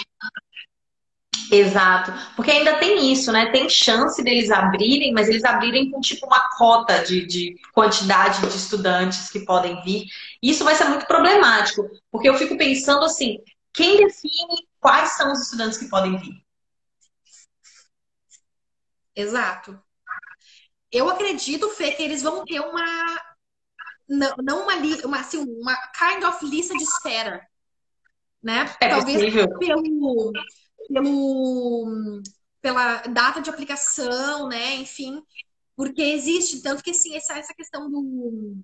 Exato, 1.51 2.11
porque 2.35 2.51
ainda 2.51 2.77
tem 2.79 3.11
isso, 3.11 3.31
né? 3.31 3.51
Tem 3.51 3.69
chance 3.69 4.21
deles 4.23 4.49
abrirem, 4.49 5.13
mas 5.13 5.27
eles 5.27 5.43
abrirem 5.43 5.91
com 5.91 5.99
tipo 5.99 6.25
uma 6.25 6.49
cota 6.57 7.03
de, 7.03 7.25
de 7.25 7.55
quantidade 7.73 8.41
de 8.41 8.55
estudantes 8.55 9.29
que 9.29 9.45
podem 9.45 9.81
vir. 9.83 10.05
Isso 10.41 10.63
vai 10.63 10.75
ser 10.75 10.85
muito 10.85 11.05
problemático, 11.05 11.89
porque 12.11 12.27
eu 12.27 12.35
fico 12.35 12.57
pensando 12.57 13.05
assim: 13.05 13.37
quem 13.73 13.97
define 13.97 14.67
quais 14.79 15.11
são 15.11 15.31
os 15.31 15.41
estudantes 15.41 15.77
que 15.77 15.89
podem 15.89 16.17
vir? 16.17 16.33
Exato. 19.15 19.79
Eu 20.91 21.09
acredito, 21.09 21.69
Fê, 21.69 21.91
que 21.91 22.03
eles 22.03 22.21
vão 22.21 22.43
ter 22.45 22.59
uma. 22.59 22.85
Não, 24.07 24.35
não 24.43 24.63
uma, 24.63 24.75
uma, 25.05 25.19
assim, 25.19 25.39
uma 25.39 25.75
kind 25.91 26.23
of 26.23 26.45
lista 26.45 26.73
de 26.75 26.83
espera. 26.83 27.45
Né? 28.41 28.65
É 28.79 28.89
Talvez 28.89 29.17
possível. 29.17 29.57
pelo 29.57 30.31
pelo, 30.87 32.21
pela 32.61 33.01
data 33.03 33.41
de 33.41 33.49
aplicação, 33.49 34.47
né? 34.47 34.75
Enfim, 34.75 35.21
porque 35.75 36.01
existe, 36.01 36.61
tanto 36.61 36.83
que 36.83 36.91
assim, 36.91 37.15
essa, 37.15 37.37
essa 37.37 37.53
questão 37.53 37.89
do, 37.89 38.55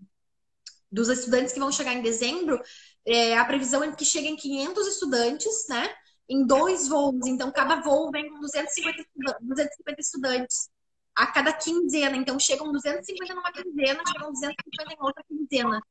dos 0.91 1.09
estudantes 1.09 1.53
que 1.53 1.59
vão 1.59 1.71
chegar 1.71 1.93
em 1.93 2.01
dezembro, 2.01 2.61
é, 3.05 3.37
a 3.37 3.45
previsão 3.45 3.83
é 3.83 3.95
que 3.95 4.05
cheguem 4.05 4.35
500 4.35 4.87
estudantes, 4.87 5.67
né? 5.69 5.89
Em 6.29 6.45
dois 6.45 6.87
voos. 6.87 7.25
Então, 7.27 7.51
cada 7.51 7.81
voo 7.81 8.11
vem 8.11 8.29
com 8.29 8.39
250, 8.39 9.07
250 9.41 10.01
estudantes 10.01 10.69
a 11.15 11.27
cada 11.27 11.53
quinzena. 11.53 12.15
Então, 12.15 12.39
chegam 12.39 12.71
250 12.71 13.35
numa 13.35 13.51
quinzena, 13.51 14.01
chegam 14.07 14.31
250 14.31 14.93
em 14.93 14.97
outra 15.05 15.23
quinzena. 15.27 15.81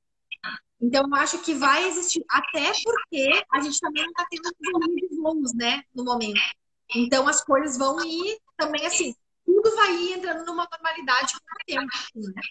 Então, 0.81 1.05
eu 1.07 1.15
acho 1.17 1.39
que 1.43 1.55
vai 1.55 1.87
existir, 1.89 2.25
até 2.29 2.73
porque 2.83 3.45
a 3.53 3.61
gente 3.61 3.79
também 3.81 4.03
não 4.03 4.11
está 4.11 4.27
tendo 4.31 4.73
volume 4.73 5.09
de 5.09 5.17
voos, 5.17 5.55
né, 5.55 5.83
no 5.95 6.05
momento. 6.05 6.41
Então, 6.95 7.29
as 7.29 7.45
coisas 7.45 7.77
vão 7.77 8.03
ir 8.05 8.39
também 8.57 8.87
assim, 8.87 9.15
tudo 9.45 9.75
vai 9.77 9.95
ir 9.95 10.13
entrando 10.15 10.45
numa 10.47 10.67
normalidade 10.71 11.35
com 11.35 11.39
o 11.39 11.67
tempo, 11.67 12.33
né? 12.35 12.43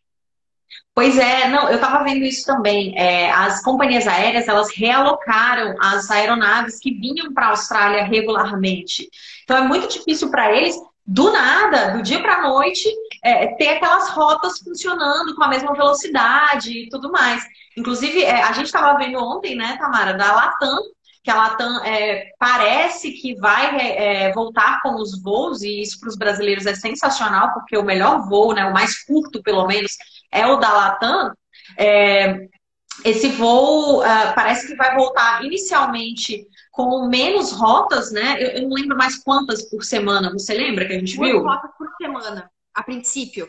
Pois 0.94 1.18
é, 1.18 1.48
não, 1.50 1.70
eu 1.70 1.76
estava 1.76 2.04
vendo 2.04 2.24
isso 2.24 2.46
também. 2.46 2.98
É, 2.98 3.32
as 3.32 3.64
companhias 3.64 4.08
aéreas 4.08 4.48
elas 4.48 4.70
realocaram 4.76 5.76
as 5.80 6.12
aeronaves 6.12 6.78
que 6.80 6.92
vinham 6.92 7.34
para 7.34 7.48
a 7.48 7.50
Austrália 7.52 8.04
regularmente. 8.04 9.10
Então 9.44 9.58
é 9.58 9.62
muito 9.62 9.88
difícil 9.88 10.30
para 10.30 10.56
eles, 10.56 10.76
do 11.06 11.32
nada, 11.32 11.98
do 11.98 12.04
dia 12.04 12.22
para 12.22 12.36
a 12.36 12.42
noite, 12.50 12.88
é, 13.24 13.48
ter 13.56 13.70
aquelas 13.70 14.10
rotas 14.10 14.60
funcionando 14.60 15.36
com 15.36 15.44
a 15.44 15.48
mesma 15.48 15.74
velocidade 15.74 16.72
e 16.72 16.90
tudo 16.90 17.12
mais. 17.12 17.44
Inclusive, 17.78 18.24
é, 18.24 18.44
a 18.44 18.52
gente 18.54 18.68
estava 18.68 18.98
vendo 18.98 19.20
ontem, 19.20 19.56
né, 19.56 19.78
Tamara, 19.78 20.14
da 20.14 20.34
Latam, 20.34 20.78
que 21.24 21.30
a 21.30 21.36
Latam 21.36 21.84
é, 21.84 22.32
parece 22.40 23.12
que 23.12 23.36
vai 23.36 23.78
é, 23.78 24.32
voltar 24.34 24.82
com 24.82 24.96
os 24.96 25.22
voos, 25.22 25.62
e 25.62 25.82
isso 25.82 26.00
para 26.00 26.10
os 26.10 26.18
brasileiros 26.18 26.66
é 26.66 26.76
sensacional, 26.76 27.54
porque 27.54 27.78
o 27.78 27.84
melhor 27.84 28.28
voo, 28.28 28.54
né, 28.54 28.66
o 28.66 28.74
mais 28.74 29.04
curto 29.04 29.42
pelo 29.44 29.68
menos, 29.68 29.98
é 30.32 30.46
o 30.48 30.58
da 30.58 30.72
Latam. 30.72 31.34
É, 31.78 32.48
esse 33.06 33.30
voo 33.30 34.02
parece 34.36 34.68
que 34.68 34.76
vai 34.76 34.94
voltar 34.94 35.46
inicialmente 35.46 36.46
com 36.72 37.08
menos 37.08 37.52
rotas, 37.52 38.12
né? 38.12 38.36
Eu, 38.42 38.48
eu, 38.50 38.62
não 38.64 38.76
lembro 38.76 38.98
mais 38.98 39.18
quantas 39.24 39.70
por 39.70 39.84
semana. 39.84 40.32
Você 40.32 40.54
lembra 40.54 40.86
que 40.86 40.94
a 40.94 41.00
gente 41.00 41.16
Duas 41.16 41.30
viu? 41.30 41.44
rotas 41.44 41.72
por 41.78 41.88
semana, 41.98 42.52
a 42.80 42.84
princípio. 42.84 43.48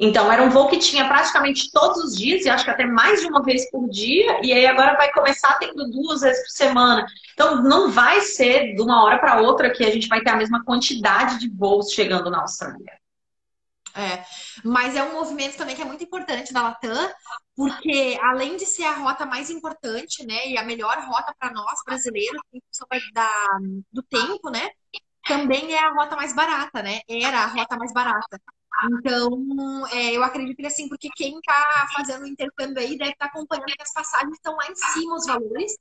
Então, 0.00 0.30
era 0.30 0.44
um 0.44 0.50
voo 0.50 0.68
que 0.68 0.78
tinha 0.78 1.08
praticamente 1.08 1.72
todos 1.72 1.98
os 2.04 2.16
dias, 2.16 2.44
e 2.44 2.48
acho 2.48 2.64
que 2.64 2.70
até 2.70 2.86
mais 2.86 3.20
de 3.20 3.26
uma 3.26 3.42
vez 3.42 3.68
por 3.68 3.88
dia, 3.90 4.40
e 4.44 4.52
aí 4.52 4.64
agora 4.64 4.96
vai 4.96 5.10
começar 5.12 5.58
tendo 5.58 5.90
duas 5.90 6.20
vezes 6.20 6.40
por 6.44 6.52
semana. 6.52 7.04
Então, 7.32 7.62
não 7.64 7.90
vai 7.90 8.20
ser 8.20 8.76
de 8.76 8.80
uma 8.80 9.02
hora 9.02 9.18
para 9.18 9.40
outra 9.40 9.70
que 9.70 9.84
a 9.84 9.90
gente 9.90 10.06
vai 10.06 10.20
ter 10.20 10.30
a 10.30 10.36
mesma 10.36 10.64
quantidade 10.64 11.40
de 11.40 11.50
voos 11.50 11.90
chegando 11.90 12.30
na 12.30 12.42
Austrália. 12.42 12.96
É, 13.92 14.24
mas 14.64 14.94
é 14.94 15.02
um 15.02 15.14
movimento 15.14 15.56
também 15.56 15.74
que 15.74 15.82
é 15.82 15.84
muito 15.84 16.04
importante 16.04 16.52
da 16.52 16.62
Latam, 16.62 17.10
porque 17.56 18.16
além 18.22 18.56
de 18.56 18.64
ser 18.64 18.84
a 18.84 18.94
rota 18.94 19.26
mais 19.26 19.50
importante, 19.50 20.24
né, 20.24 20.46
e 20.46 20.56
a 20.56 20.62
melhor 20.62 20.96
rota 21.08 21.34
para 21.36 21.50
nós 21.50 21.80
brasileiros, 21.84 22.40
da, 23.12 23.28
do 23.90 24.00
tempo, 24.04 24.50
né, 24.50 24.70
também 25.28 25.72
é 25.74 25.78
a 25.78 25.92
rota 25.92 26.16
mais 26.16 26.34
barata, 26.34 26.82
né? 26.82 27.00
Era 27.08 27.44
a 27.44 27.46
rota 27.46 27.76
mais 27.76 27.92
barata. 27.92 28.40
Então, 28.84 29.86
é, 29.88 30.16
eu 30.16 30.22
acredito 30.22 30.56
que 30.56 30.66
assim, 30.66 30.88
porque 30.88 31.08
quem 31.16 31.36
está 31.38 31.88
fazendo 31.96 32.22
o 32.22 32.28
intercâmbio 32.28 32.78
aí 32.78 32.96
deve 32.96 33.10
estar 33.10 33.26
tá 33.26 33.32
acompanhando 33.32 33.66
que 33.66 33.82
as 33.82 33.92
passagens 33.92 34.34
estão 34.34 34.54
lá 34.54 34.70
em 34.70 34.74
cima 34.74 35.16
os 35.16 35.26
valores. 35.26 35.76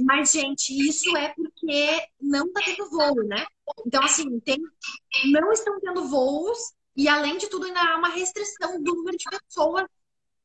Mas, 0.00 0.32
gente, 0.32 0.70
isso 0.70 1.14
é 1.16 1.28
porque 1.34 2.06
não 2.20 2.46
está 2.46 2.62
tendo 2.64 2.90
voo, 2.90 3.22
né? 3.24 3.44
Então, 3.86 4.02
assim, 4.02 4.40
tem, 4.40 4.58
não 5.30 5.52
estão 5.52 5.78
tendo 5.80 6.08
voos 6.08 6.58
e, 6.96 7.08
além 7.08 7.36
de 7.36 7.48
tudo, 7.48 7.66
ainda 7.66 7.80
há 7.80 7.96
uma 7.96 8.08
restrição 8.08 8.82
do 8.82 8.94
número 8.94 9.16
de 9.16 9.24
pessoas 9.24 9.86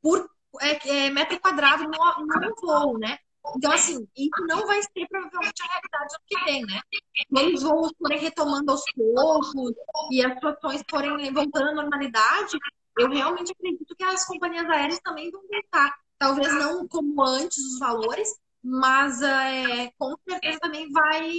por 0.02 0.30
é, 0.62 1.06
é, 1.06 1.10
metro 1.10 1.40
quadrado 1.40 1.84
no, 1.84 1.92
no 1.92 2.56
voo, 2.62 2.98
né? 2.98 3.18
Então, 3.56 3.72
assim, 3.72 4.08
isso 4.16 4.46
não 4.48 4.66
vai 4.66 4.82
ser 4.82 5.08
provavelmente 5.08 5.64
a 5.64 5.68
realidade 5.68 6.14
do 6.14 6.26
que 6.28 6.44
vem, 6.46 6.66
né? 6.66 6.82
Quando 7.30 7.54
os 7.56 7.64
voos 7.64 7.92
forem 7.98 8.20
retomando 8.20 8.72
aos 8.72 8.84
poucos 8.94 9.74
e 10.12 10.24
as 10.24 10.34
situações 10.34 10.84
forem 10.90 11.32
voltando 11.32 11.70
à 11.70 11.74
normalidade, 11.74 12.58
eu 12.98 13.10
realmente 13.10 13.52
acredito 13.52 13.96
que 13.96 14.04
as 14.04 14.26
companhias 14.26 14.68
aéreas 14.70 15.00
também 15.00 15.32
vão 15.32 15.42
voltar. 15.42 15.96
Talvez 16.18 16.54
não 16.54 16.88
como 16.88 17.24
antes 17.24 17.58
os 17.58 17.80
valores, 17.80 18.30
mas 18.64 19.22
é, 19.22 19.92
com 19.98 20.16
certeza 20.28 20.60
também 20.60 20.90
vai 20.92 21.32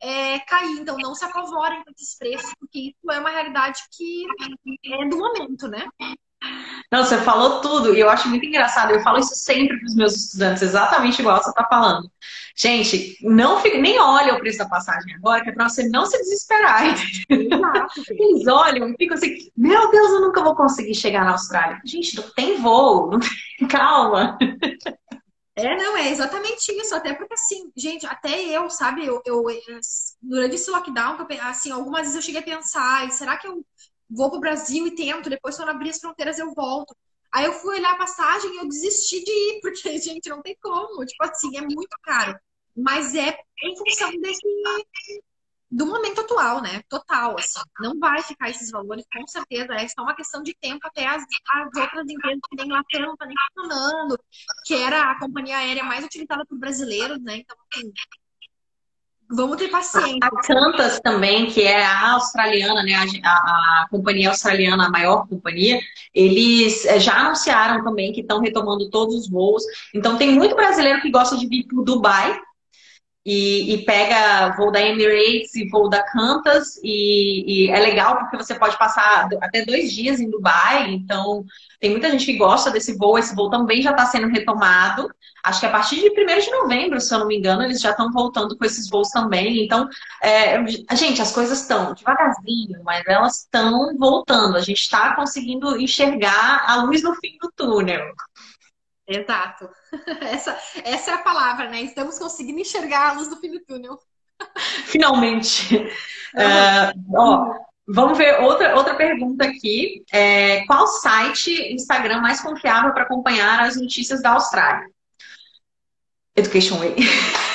é, 0.00 0.38
cair. 0.40 0.80
Então, 0.80 0.96
não 0.96 1.14
se 1.14 1.24
apavorem 1.24 1.84
com 1.84 1.90
esses 1.90 2.16
preços, 2.16 2.52
porque 2.58 2.78
isso 2.78 3.10
é 3.10 3.18
uma 3.18 3.30
realidade 3.30 3.80
que 3.92 4.26
é 4.84 5.08
do 5.08 5.18
momento, 5.18 5.68
né? 5.68 5.86
Não, 6.90 7.04
você 7.04 7.18
falou 7.18 7.60
tudo 7.60 7.94
e 7.94 8.00
eu 8.00 8.08
acho 8.08 8.28
muito 8.28 8.46
engraçado. 8.46 8.92
Eu 8.92 9.02
falo 9.02 9.18
isso 9.18 9.34
sempre 9.34 9.76
para 9.78 9.86
os 9.86 9.94
meus 9.94 10.14
estudantes, 10.14 10.62
exatamente 10.62 11.20
igual 11.20 11.42
você 11.42 11.50
está 11.50 11.64
falando. 11.64 12.10
Gente, 12.56 13.18
não 13.22 13.60
fica, 13.60 13.78
nem 13.78 13.98
olha 13.98 14.34
o 14.34 14.38
preço 14.38 14.58
da 14.58 14.68
passagem 14.68 15.14
agora, 15.16 15.42
que 15.42 15.50
é 15.50 15.52
para 15.52 15.68
você 15.68 15.88
não 15.88 16.06
se 16.06 16.16
desesperar. 16.18 16.84
Eles 18.08 18.46
olham 18.46 18.88
e 18.88 18.96
ficam 18.96 19.16
assim: 19.16 19.50
Meu 19.56 19.90
Deus, 19.90 20.10
eu 20.10 20.20
nunca 20.20 20.42
vou 20.42 20.54
conseguir 20.54 20.94
chegar 20.94 21.24
na 21.24 21.32
Austrália. 21.32 21.80
Gente, 21.84 22.16
não 22.16 22.30
tem 22.30 22.60
voo, 22.60 23.10
não 23.10 23.18
tem... 23.20 23.68
calma. 23.68 24.38
É, 25.56 25.76
não, 25.76 25.96
é 25.96 26.10
exatamente 26.10 26.70
isso. 26.72 26.94
Até 26.94 27.14
porque, 27.14 27.34
assim, 27.34 27.70
gente, 27.76 28.06
até 28.06 28.40
eu, 28.42 28.70
sabe, 28.70 29.04
eu, 29.04 29.20
eu 29.24 29.44
durante 30.22 30.54
esse 30.54 30.70
lockdown, 30.70 31.26
assim, 31.42 31.72
algumas 31.72 32.02
vezes 32.02 32.16
eu 32.16 32.22
cheguei 32.22 32.40
a 32.40 32.44
pensar, 32.44 33.10
será 33.10 33.36
que 33.36 33.48
eu 33.48 33.64
vou 34.08 34.30
pro 34.30 34.40
Brasil 34.40 34.86
e 34.86 34.94
tento, 34.94 35.30
depois 35.30 35.56
quando 35.56 35.70
abrir 35.70 35.90
as 35.90 36.00
fronteiras 36.00 36.38
eu 36.38 36.52
volto. 36.54 36.96
Aí 37.32 37.44
eu 37.44 37.52
fui 37.52 37.76
olhar 37.76 37.92
a 37.92 37.98
passagem 37.98 38.54
e 38.54 38.58
eu 38.58 38.68
desisti 38.68 39.22
de 39.22 39.30
ir, 39.30 39.60
porque, 39.62 39.98
gente, 39.98 40.28
não 40.28 40.42
tem 40.42 40.56
como. 40.60 41.04
Tipo 41.04 41.24
assim, 41.24 41.56
é 41.56 41.60
muito 41.60 41.96
caro. 42.02 42.38
Mas 42.76 43.14
é 43.14 43.36
em 43.62 43.76
função 43.76 44.10
desse 44.20 44.40
do 45.70 45.84
momento 45.84 46.20
atual, 46.20 46.62
né? 46.62 46.82
Total, 46.88 47.36
assim. 47.38 47.60
Não 47.80 47.98
vai 47.98 48.22
ficar 48.22 48.50
esses 48.50 48.70
valores, 48.70 49.04
com 49.12 49.26
certeza. 49.26 49.74
É 49.74 49.88
só 49.88 50.02
uma 50.02 50.14
questão 50.14 50.42
de 50.42 50.54
tempo 50.60 50.86
até 50.86 51.06
as, 51.06 51.22
as 51.22 51.76
outras 51.76 52.08
empresas 52.08 52.40
que 52.48 52.56
nem 52.56 52.70
Latam 52.70 53.00
não 53.00 53.16
tá 53.16 53.26
nem 53.26 53.36
funcionando, 53.54 54.18
que 54.64 54.74
era 54.74 55.10
a 55.10 55.18
companhia 55.18 55.58
aérea 55.58 55.82
mais 55.82 56.04
utilizada 56.04 56.44
por 56.46 56.58
brasileiros, 56.58 57.20
né? 57.22 57.38
Então, 57.38 57.56
assim, 57.72 57.92
Vamos 59.28 59.56
ter 59.56 59.68
paciência. 59.68 60.18
A 60.22 60.30
Cantas 60.30 61.00
também, 61.00 61.46
que 61.46 61.62
é 61.62 61.84
a 61.84 62.12
australiana, 62.12 62.82
né? 62.82 62.94
A, 62.94 63.02
a, 63.02 63.82
a, 63.82 63.86
companhia 63.90 64.28
australiana, 64.30 64.86
a 64.86 64.90
maior 64.90 65.26
companhia, 65.26 65.80
eles 66.14 66.84
eh, 66.84 67.00
já 67.00 67.18
anunciaram 67.18 67.82
também 67.82 68.12
que 68.12 68.20
estão 68.20 68.40
retomando 68.40 68.88
todos 68.88 69.14
os 69.16 69.28
voos. 69.28 69.64
Então 69.92 70.16
tem 70.16 70.32
muito 70.32 70.54
brasileiro 70.54 71.00
que 71.00 71.10
gosta 71.10 71.36
de 71.36 71.46
vir 71.46 71.64
para 71.64 71.82
Dubai 71.82 72.40
e, 73.26 73.74
e, 73.74 73.84
pega 73.84 74.54
voo 74.56 74.70
da 74.70 74.80
Emirates 74.80 75.52
e 75.56 75.68
voo 75.68 75.88
da 75.88 76.00
Qantas 76.00 76.78
e, 76.80 77.64
e, 77.66 77.70
é 77.72 77.80
legal 77.80 78.16
porque 78.18 78.36
você 78.36 78.54
pode 78.54 78.78
passar 78.78 79.28
até 79.42 79.64
dois 79.64 79.92
dias 79.92 80.20
em 80.20 80.30
Dubai, 80.30 80.92
então 80.92 81.44
tem 81.80 81.90
muita 81.90 82.08
gente 82.08 82.24
que 82.24 82.36
gosta 82.36 82.70
desse 82.70 82.96
voo, 82.96 83.18
esse 83.18 83.34
voo 83.34 83.50
também 83.50 83.82
já 83.82 83.90
está 83.90 84.06
sendo 84.06 84.28
retomado, 84.28 85.10
acho 85.42 85.58
que 85.58 85.66
a 85.66 85.70
partir 85.70 85.96
de 85.96 86.08
1 86.08 86.40
de 86.40 86.50
novembro, 86.52 87.00
se 87.00 87.12
eu 87.12 87.18
não 87.18 87.26
me 87.26 87.36
engano, 87.36 87.64
eles 87.64 87.80
já 87.80 87.90
estão 87.90 88.12
voltando 88.12 88.56
com 88.56 88.64
esses 88.64 88.88
voos 88.88 89.08
também, 89.08 89.64
então, 89.64 89.88
é, 90.22 90.64
gente, 90.94 91.20
as 91.20 91.32
coisas 91.32 91.62
estão 91.62 91.94
devagarzinho, 91.94 92.80
mas 92.84 93.02
elas 93.08 93.38
estão 93.38 93.96
voltando, 93.98 94.56
a 94.56 94.60
gente 94.60 94.78
está 94.78 95.16
conseguindo 95.16 95.76
enxergar 95.80 96.64
a 96.64 96.84
luz 96.84 97.02
no 97.02 97.12
fim 97.16 97.36
do 97.42 97.50
túnel. 97.56 98.04
Exato. 99.06 99.70
Essa, 100.20 100.58
essa 100.84 101.10
é 101.12 101.14
a 101.14 101.18
palavra, 101.18 101.68
né? 101.68 101.82
Estamos 101.82 102.18
conseguindo 102.18 102.58
enxergar 102.58 103.10
a 103.10 103.12
luz 103.12 103.28
do 103.28 103.36
fim 103.36 103.50
do 103.50 103.60
túnel. 103.60 103.98
Finalmente. 104.86 105.76
Uh, 105.76 107.16
ó, 107.16 107.54
vamos 107.86 108.18
ver 108.18 108.40
outra, 108.40 108.74
outra 108.74 108.94
pergunta 108.94 109.44
aqui. 109.44 110.04
É, 110.12 110.64
qual 110.66 110.86
site 110.88 111.72
Instagram 111.72 112.20
mais 112.20 112.40
confiável 112.40 112.92
para 112.92 113.04
acompanhar 113.04 113.60
as 113.60 113.76
notícias 113.76 114.20
da 114.20 114.32
Austrália? 114.32 114.86
Education 116.34 116.78
Way. 116.78 116.96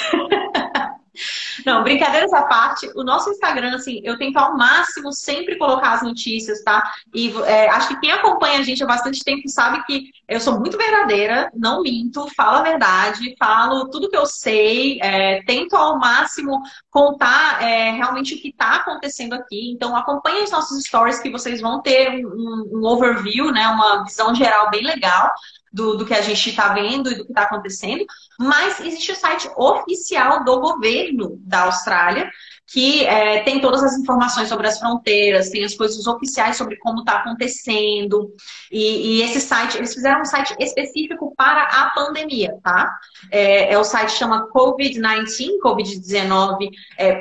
Não, 1.66 1.84
brincadeiras 1.84 2.34
à 2.34 2.43
parte, 2.43 2.89
o 2.95 3.03
nosso 3.03 3.30
Instagram, 3.30 3.76
assim, 3.76 4.01
eu 4.03 4.18
tento 4.18 4.38
ao 4.38 4.57
máximo 4.57 5.12
sempre 5.12 5.57
colocar 5.57 5.93
as 5.93 6.01
notícias, 6.01 6.64
tá? 6.64 6.91
E 7.14 7.34
é, 7.45 7.70
acho 7.70 7.89
que 7.89 7.99
quem 7.99 8.12
acompanha 8.12 8.59
a 8.59 8.64
gente 8.64 8.84
há 8.84 8.88
bastante 8.88 9.24
tempo 9.24 9.47
sabe 9.47 9.84
que 9.86 10.09
eu 10.28 10.39
sou 10.39 10.59
muito 10.59 10.78
verdadeira, 10.78 11.51
não 11.53 11.82
minto, 11.82 12.28
falo 12.36 12.57
a 12.57 12.64
verdade, 12.64 13.36
falo 13.38 13.89
tudo 13.89 14.09
que 14.09 14.18
eu 14.18 14.26
sei, 14.26 14.99
é, 15.01 15.41
tento 15.43 15.76
ao 15.76 15.99
máximo 15.99 16.62
contar 16.89 17.62
é, 17.62 17.91
realmente 17.91 18.36
o 18.36 18.41
que 18.41 18.49
está 18.49 18.78
acontecendo 18.78 19.34
aqui. 19.34 19.72
Então, 19.72 19.95
acompanhe 19.95 20.43
os 20.43 20.51
nossos 20.51 20.84
stories 20.84 21.20
que 21.20 21.30
vocês 21.30 21.62
vão 21.62 21.82
ter 21.82 22.26
um, 22.26 22.70
um 22.74 22.86
overview, 22.86 23.51
né? 23.51 23.68
Uma 23.68 24.03
visão 24.03 24.34
geral 24.34 24.70
bem 24.70 24.84
legal 24.84 25.32
do, 25.72 25.95
do 25.95 26.05
que 26.05 26.14
a 26.14 26.22
gente 26.22 26.49
está 26.49 26.74
vendo 26.74 27.12
e 27.12 27.16
do 27.16 27.26
que 27.26 27.32
está 27.32 27.43
acontecendo, 27.43 28.05
mas 28.42 28.80
existe 28.80 29.12
o 29.12 29.16
site 29.16 29.50
oficial 29.56 30.44
do 30.44 30.60
governo 30.60 31.38
da 31.42 31.64
Austrália, 31.64 32.30
que 32.72 33.06
é, 33.06 33.44
tem 33.44 33.60
todas 33.60 33.84
as 33.84 33.98
informações 33.98 34.48
sobre 34.48 34.66
as 34.66 34.80
fronteiras, 34.80 35.50
tem 35.50 35.64
as 35.66 35.76
coisas 35.76 36.08
oficiais 36.08 36.56
sobre 36.56 36.78
como 36.78 37.00
está 37.00 37.18
acontecendo. 37.18 38.34
E, 38.72 39.20
e, 39.20 39.22
esse 39.24 39.42
site, 39.42 39.78
eles 39.78 39.94
fizeram 39.94 40.22
um 40.22 40.26
site 40.26 40.56
específico 40.58 41.34
para 41.36 41.64
a 41.64 41.89
pandemia, 41.89 42.58
tá? 42.64 42.89
É, 43.30 43.74
é 43.74 43.78
o 43.78 43.84
site 43.84 44.14
chama 44.14 44.48
COVID-19, 44.50 45.60
COVID-19, 45.62 46.70
é. 46.98 47.20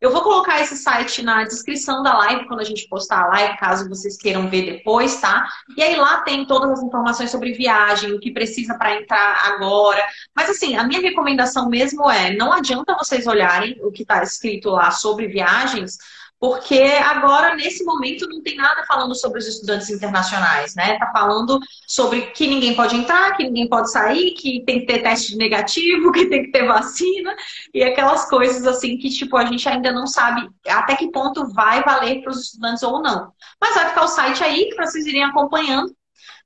Eu 0.00 0.10
vou 0.10 0.20
colocar 0.20 0.60
esse 0.60 0.76
site 0.76 1.22
na 1.22 1.44
descrição 1.44 2.02
da 2.02 2.18
live, 2.18 2.46
quando 2.46 2.60
a 2.60 2.64
gente 2.64 2.86
postar 2.88 3.24
a 3.24 3.28
live, 3.28 3.56
caso 3.56 3.88
vocês 3.88 4.18
queiram 4.18 4.50
ver 4.50 4.62
depois, 4.62 5.16
tá? 5.20 5.46
E 5.74 5.82
aí 5.82 5.96
lá 5.96 6.20
tem 6.20 6.46
todas 6.46 6.70
as 6.70 6.82
informações 6.82 7.30
sobre 7.30 7.52
viagem, 7.52 7.86
o 8.04 8.20
que 8.20 8.30
precisa 8.30 8.76
para 8.76 9.00
entrar 9.00 9.42
agora. 9.46 10.04
Mas 10.34 10.50
assim, 10.50 10.76
a 10.76 10.84
minha 10.84 11.00
recomendação 11.00 11.68
mesmo 11.68 12.10
é 12.10 12.34
não 12.34 12.52
adianta 12.52 12.96
vocês 12.96 13.26
olharem 13.26 13.78
o 13.82 13.90
que 13.90 14.02
está 14.02 14.22
escrito 14.22 14.70
lá 14.70 14.90
sobre 14.90 15.26
viagens, 15.26 15.96
porque 16.38 16.78
agora, 16.78 17.54
nesse 17.56 17.82
momento, 17.82 18.28
não 18.28 18.42
tem 18.42 18.56
nada 18.56 18.84
falando 18.86 19.14
sobre 19.14 19.38
os 19.38 19.46
estudantes 19.46 19.88
internacionais, 19.88 20.74
né? 20.74 20.98
Tá 20.98 21.10
falando 21.10 21.58
sobre 21.86 22.26
que 22.32 22.46
ninguém 22.46 22.74
pode 22.76 22.94
entrar, 22.94 23.34
que 23.36 23.44
ninguém 23.44 23.66
pode 23.66 23.90
sair, 23.90 24.32
que 24.32 24.62
tem 24.66 24.80
que 24.80 24.86
ter 24.86 25.02
teste 25.02 25.34
negativo, 25.36 26.12
que 26.12 26.26
tem 26.26 26.44
que 26.44 26.50
ter 26.50 26.66
vacina, 26.66 27.34
e 27.72 27.82
aquelas 27.82 28.28
coisas 28.28 28.66
assim 28.66 28.98
que, 28.98 29.08
tipo, 29.08 29.34
a 29.36 29.46
gente 29.46 29.66
ainda 29.66 29.90
não 29.90 30.06
sabe 30.06 30.46
até 30.68 30.94
que 30.94 31.10
ponto 31.10 31.48
vai 31.54 31.82
valer 31.82 32.22
para 32.22 32.32
os 32.32 32.42
estudantes 32.42 32.82
ou 32.82 33.00
não. 33.00 33.32
Mas 33.58 33.74
vai 33.74 33.88
ficar 33.88 34.04
o 34.04 34.08
site 34.08 34.44
aí 34.44 34.74
para 34.74 34.86
vocês 34.86 35.06
irem 35.06 35.24
acompanhando. 35.24 35.95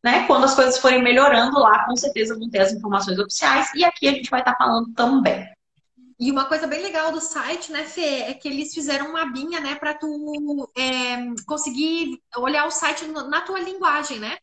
Né? 0.03 0.27
Quando 0.27 0.45
as 0.45 0.55
coisas 0.55 0.79
forem 0.79 1.03
melhorando 1.03 1.59
lá, 1.59 1.85
com 1.85 1.95
certeza 1.95 2.39
vão 2.39 2.49
ter 2.49 2.61
as 2.61 2.73
informações 2.73 3.19
oficiais 3.19 3.73
e 3.75 3.85
aqui 3.85 4.09
a 4.09 4.13
gente 4.13 4.31
vai 4.31 4.41
estar 4.41 4.53
tá 4.53 4.65
falando 4.65 4.93
também. 4.95 5.47
E 6.19 6.31
uma 6.31 6.45
coisa 6.45 6.67
bem 6.67 6.83
legal 6.83 7.13
do 7.13 7.21
site, 7.21 7.73
né, 7.73 7.85
Fê, 7.85 8.25
é 8.25 8.35
que 8.35 8.47
eles 8.47 8.75
fizeram 8.75 9.09
uma 9.09 9.23
abinha, 9.23 9.59
né, 9.59 9.75
para 9.75 9.95
tu 9.95 10.71
é, 10.77 11.17
conseguir 11.47 12.21
olhar 12.37 12.67
o 12.67 12.71
site 12.71 13.07
na 13.07 13.41
tua 13.41 13.59
linguagem, 13.59 14.19
né? 14.19 14.37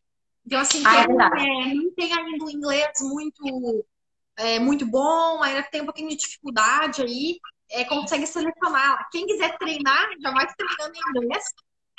Então, 0.44 0.58
assim, 0.58 0.82
ah, 0.84 1.06
quem 1.36 1.70
é, 1.70 1.74
não 1.74 1.94
tem 1.94 2.12
ainda 2.12 2.44
o 2.44 2.50
inglês 2.50 2.88
muito, 3.02 3.86
é, 4.36 4.58
muito 4.58 4.86
bom, 4.86 5.40
ainda 5.40 5.62
tem 5.62 5.82
um 5.82 5.84
pouquinho 5.84 6.08
de 6.08 6.16
dificuldade 6.16 7.02
aí, 7.02 7.38
é, 7.70 7.84
consegue 7.84 8.26
selecionar. 8.26 9.08
Quem 9.12 9.26
quiser 9.26 9.56
treinar, 9.58 10.08
já 10.20 10.32
vai 10.32 10.46
treinando 10.46 10.96
em 10.96 11.22
inglês. 11.22 11.44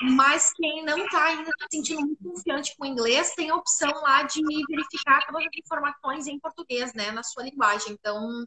Mas 0.01 0.53
quem 0.53 0.83
não 0.83 0.97
está 0.97 1.25
ainda 1.25 1.51
se 1.51 1.77
sentindo 1.77 2.01
muito 2.01 2.23
confiante 2.23 2.75
com 2.77 2.85
o 2.85 2.87
inglês, 2.87 3.33
tem 3.35 3.49
a 3.49 3.55
opção 3.55 3.91
lá 4.01 4.23
de 4.23 4.41
verificar 4.67 5.25
todas 5.27 5.45
as 5.45 5.57
informações 5.57 6.27
em 6.27 6.39
português, 6.39 6.93
né? 6.93 7.11
Na 7.11 7.21
sua 7.21 7.43
linguagem. 7.43 7.93
Então, 7.99 8.45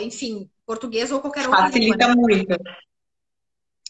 enfim, 0.00 0.50
português 0.66 1.10
ou 1.10 1.20
qualquer 1.20 1.48
outra 1.48 1.66
Facilita 1.66 2.06
língua, 2.06 2.14
né? 2.14 2.14
muito. 2.14 2.54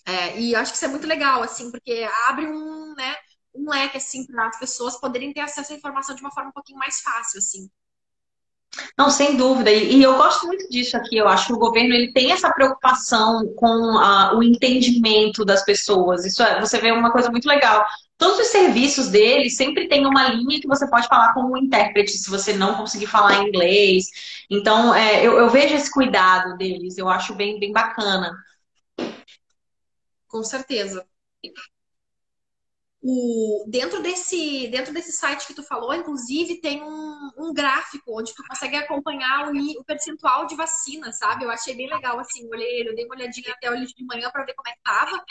É, 0.06 0.38
e 0.38 0.54
acho 0.54 0.72
que 0.72 0.76
isso 0.76 0.84
é 0.84 0.88
muito 0.88 1.06
legal, 1.06 1.42
assim, 1.42 1.70
porque 1.70 2.06
abre 2.28 2.46
um, 2.46 2.94
né, 2.94 3.16
um 3.54 3.68
leque, 3.70 3.96
assim, 3.96 4.26
para 4.26 4.48
as 4.48 4.58
pessoas 4.58 5.00
poderem 5.00 5.32
ter 5.32 5.40
acesso 5.40 5.72
à 5.72 5.76
informação 5.76 6.14
de 6.14 6.20
uma 6.20 6.30
forma 6.30 6.50
um 6.50 6.52
pouquinho 6.52 6.78
mais 6.78 7.00
fácil, 7.00 7.38
assim. 7.38 7.70
Não, 8.96 9.10
sem 9.10 9.36
dúvida. 9.36 9.70
E, 9.70 10.02
eu 10.02 10.16
gosto 10.16 10.46
muito 10.46 10.68
disso 10.68 10.96
aqui. 10.96 11.16
Eu 11.16 11.28
acho 11.28 11.46
que 11.48 11.52
o 11.52 11.58
governo 11.58 11.94
ele 11.94 12.12
tem 12.12 12.32
essa 12.32 12.52
preocupação 12.52 13.46
com 13.56 13.98
a, 13.98 14.36
o 14.36 14.42
entendimento 14.42 15.44
das 15.44 15.64
pessoas. 15.64 16.24
Isso 16.24 16.42
é, 16.42 16.60
você 16.60 16.78
vê 16.78 16.92
uma 16.92 17.10
coisa 17.10 17.30
muito 17.30 17.46
legal. 17.48 17.84
Todos 18.16 18.38
os 18.38 18.46
serviços 18.48 19.08
dele 19.08 19.50
sempre 19.50 19.88
tem 19.88 20.06
uma 20.06 20.28
linha 20.28 20.60
que 20.60 20.68
você 20.68 20.88
pode 20.88 21.08
falar 21.08 21.34
com 21.34 21.42
um 21.42 21.56
intérprete 21.56 22.12
se 22.12 22.30
você 22.30 22.52
não 22.52 22.76
conseguir 22.76 23.06
falar 23.06 23.42
inglês. 23.42 24.06
Então, 24.50 24.94
é, 24.94 25.24
eu, 25.26 25.38
eu 25.38 25.50
vejo 25.50 25.74
esse 25.74 25.90
cuidado 25.90 26.56
deles. 26.56 26.96
Eu 26.98 27.08
acho 27.08 27.34
bem, 27.34 27.58
bem 27.58 27.72
bacana. 27.72 28.32
Com 30.28 30.42
certeza 30.44 31.06
o, 33.06 33.66
dentro, 33.68 34.00
desse, 34.00 34.66
dentro 34.68 34.90
desse 34.90 35.12
site 35.12 35.46
que 35.46 35.52
tu 35.52 35.62
falou, 35.62 35.92
inclusive, 35.92 36.58
tem 36.62 36.82
um, 36.82 37.30
um 37.36 37.52
gráfico 37.52 38.18
onde 38.18 38.34
tu 38.34 38.42
consegue 38.48 38.76
acompanhar 38.76 39.52
o, 39.52 39.80
o, 39.80 39.84
percentual 39.84 40.46
de 40.46 40.56
vacina, 40.56 41.12
sabe? 41.12 41.44
Eu 41.44 41.50
achei 41.50 41.76
bem 41.76 41.86
legal, 41.86 42.18
assim, 42.18 42.48
olhei, 42.50 42.88
eu 42.88 42.94
dei 42.94 43.04
uma 43.04 43.14
olhadinha 43.14 43.52
até 43.52 43.70
o 43.70 43.74
de 43.76 44.04
manhã 44.06 44.30
para 44.30 44.46
ver 44.46 44.54
como 44.54 44.70
é 44.70 44.72
que 44.72 44.82
tava. 44.82 45.22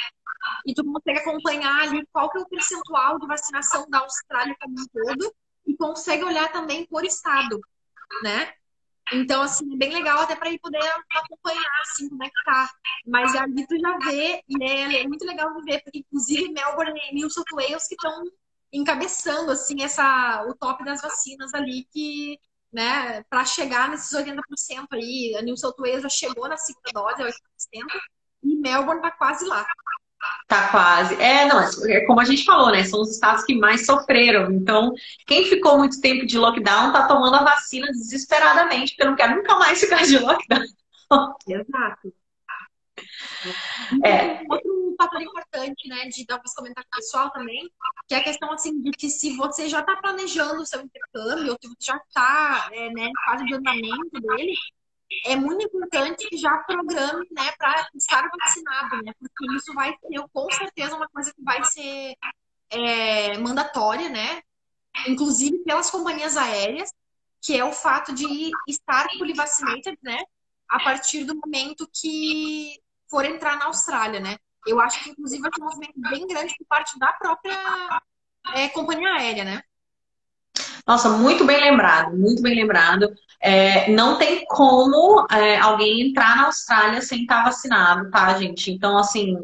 E 0.67 0.73
tu 0.75 0.83
consegue 0.85 1.17
acompanhar 1.17 1.81
ali 1.81 2.05
qual 2.13 2.29
que 2.29 2.37
é 2.37 2.41
o 2.41 2.47
percentual 2.47 3.17
de 3.17 3.25
vacinação 3.25 3.89
da 3.89 4.01
Austrália 4.01 4.55
como 4.61 4.75
um 4.79 4.85
todo 4.85 5.33
e 5.65 5.75
consegue 5.75 6.23
olhar 6.23 6.51
também 6.51 6.85
por 6.85 7.03
estado, 7.03 7.59
né? 8.21 8.53
Então, 9.11 9.41
assim, 9.41 9.71
é 9.73 9.77
bem 9.77 9.93
legal 9.93 10.19
até 10.21 10.35
para 10.35 10.49
ir 10.49 10.59
poder 10.59 10.79
acompanhar, 11.13 11.81
assim, 11.81 12.09
como 12.09 12.23
é 12.23 12.29
que 12.29 12.43
tá. 12.45 12.69
Mas 13.05 13.35
ali 13.35 13.67
tu 13.67 13.77
já 13.79 13.97
vê, 13.99 14.41
e 14.47 14.63
é, 14.63 15.01
é 15.03 15.07
muito 15.07 15.25
legal 15.25 15.49
ver, 15.63 15.81
porque 15.83 15.99
inclusive 15.99 16.51
Melbourne 16.51 16.99
e 17.11 17.15
New 17.15 17.29
South 17.29 17.43
Wales 17.53 17.87
que 17.87 17.95
estão 17.95 18.23
encabeçando, 18.71 19.51
assim, 19.51 19.83
essa, 19.83 20.45
o 20.47 20.55
top 20.55 20.83
das 20.83 21.01
vacinas 21.01 21.53
ali, 21.53 21.85
que, 21.91 22.39
né, 22.71 23.23
para 23.23 23.45
chegar 23.45 23.89
nesses 23.89 24.11
80% 24.13 24.87
aí, 24.93 25.35
a 25.37 25.41
New 25.41 25.57
South 25.57 25.75
Wales 25.77 26.03
já 26.03 26.09
chegou 26.09 26.47
na 26.47 26.57
segunda 26.57 26.91
dose, 26.93 27.23
80%, 27.23 28.01
e 28.43 28.55
Melbourne 28.55 29.01
tá 29.01 29.11
quase 29.11 29.45
lá. 29.45 29.65
Tá 30.47 30.69
quase. 30.69 31.15
É, 31.21 31.45
não, 31.45 31.59
é 31.61 32.05
como 32.05 32.19
a 32.19 32.25
gente 32.25 32.43
falou, 32.43 32.71
né? 32.71 32.83
São 32.83 33.01
os 33.01 33.11
estados 33.11 33.43
que 33.43 33.55
mais 33.55 33.85
sofreram. 33.85 34.51
Então, 34.51 34.93
quem 35.25 35.45
ficou 35.45 35.77
muito 35.77 35.99
tempo 36.01 36.25
de 36.25 36.37
lockdown 36.37 36.91
tá 36.91 37.07
tomando 37.07 37.35
a 37.35 37.43
vacina 37.43 37.87
desesperadamente, 37.87 38.93
porque 38.93 39.09
não 39.09 39.15
quer 39.15 39.35
nunca 39.35 39.55
mais 39.55 39.79
ficar 39.79 40.03
de 40.03 40.17
lockdown. 40.19 40.63
Exato. 41.47 42.13
É. 44.03 44.41
Outro 44.49 44.95
fator 44.97 45.21
importante, 45.21 45.87
né, 45.87 46.07
de 46.07 46.25
dar 46.25 46.39
uns 46.45 46.53
comentários 46.53 46.89
pessoal 46.95 47.31
também, 47.31 47.69
que 48.07 48.15
é 48.15 48.19
a 48.19 48.23
questão 48.23 48.51
assim 48.51 48.81
de 48.81 48.91
que 48.91 49.09
se 49.09 49.35
você 49.35 49.67
já 49.67 49.79
está 49.79 49.95
planejando 49.97 50.61
o 50.61 50.65
seu 50.65 50.81
intercâmbio, 50.81 51.51
ou 51.51 51.57
se 51.61 51.67
você 51.67 51.91
já 51.91 51.97
está 51.97 52.69
é, 52.71 52.89
né, 52.91 53.09
fase 53.25 53.45
de 53.45 53.55
andamento 53.55 54.19
dele, 54.21 54.53
é 55.25 55.35
muito 55.35 55.65
importante 55.65 56.27
que 56.27 56.37
já 56.37 56.57
programe, 56.59 57.27
né, 57.31 57.51
para 57.57 57.87
estar 57.95 58.29
vacinado, 58.29 59.01
né, 59.03 59.13
porque 59.19 59.55
isso 59.55 59.73
vai 59.73 59.91
ser, 59.91 60.23
com 60.31 60.51
certeza, 60.51 60.95
uma 60.95 61.07
coisa 61.09 61.33
que 61.33 61.43
vai 61.43 61.63
ser 61.63 62.15
é, 62.69 63.37
mandatória, 63.37 64.09
né, 64.09 64.41
inclusive 65.07 65.59
pelas 65.59 65.89
companhias 65.89 66.37
aéreas, 66.37 66.91
que 67.41 67.57
é 67.57 67.63
o 67.63 67.73
fato 67.73 68.13
de 68.13 68.51
estar 68.67 69.07
fully 69.17 69.33
vaccinated, 69.33 69.97
né, 70.01 70.23
a 70.69 70.79
partir 70.79 71.23
do 71.23 71.35
momento 71.35 71.89
que 71.93 72.79
for 73.09 73.25
entrar 73.25 73.57
na 73.57 73.65
Austrália, 73.65 74.19
né. 74.19 74.37
Eu 74.65 74.79
acho 74.79 75.03
que, 75.03 75.09
inclusive, 75.09 75.41
vai 75.41 75.51
ter 75.51 75.61
um 75.61 75.65
movimento 75.65 75.99
bem 76.09 76.25
grande 76.25 76.55
por 76.57 76.65
parte 76.67 76.97
da 76.97 77.11
própria 77.13 78.01
é, 78.55 78.69
companhia 78.69 79.13
aérea, 79.13 79.43
né. 79.43 79.63
Nossa, 80.85 81.09
muito 81.09 81.45
bem 81.45 81.61
lembrado, 81.61 82.15
muito 82.17 82.41
bem 82.41 82.55
lembrado. 82.55 83.09
É, 83.41 83.91
não 83.91 84.17
tem 84.17 84.45
como 84.45 85.25
é, 85.31 85.57
alguém 85.59 86.09
entrar 86.09 86.35
na 86.37 86.45
Austrália 86.45 87.01
sem 87.01 87.21
estar 87.21 87.43
vacinado, 87.43 88.09
tá, 88.09 88.37
gente? 88.37 88.71
Então, 88.71 88.97
assim, 88.97 89.35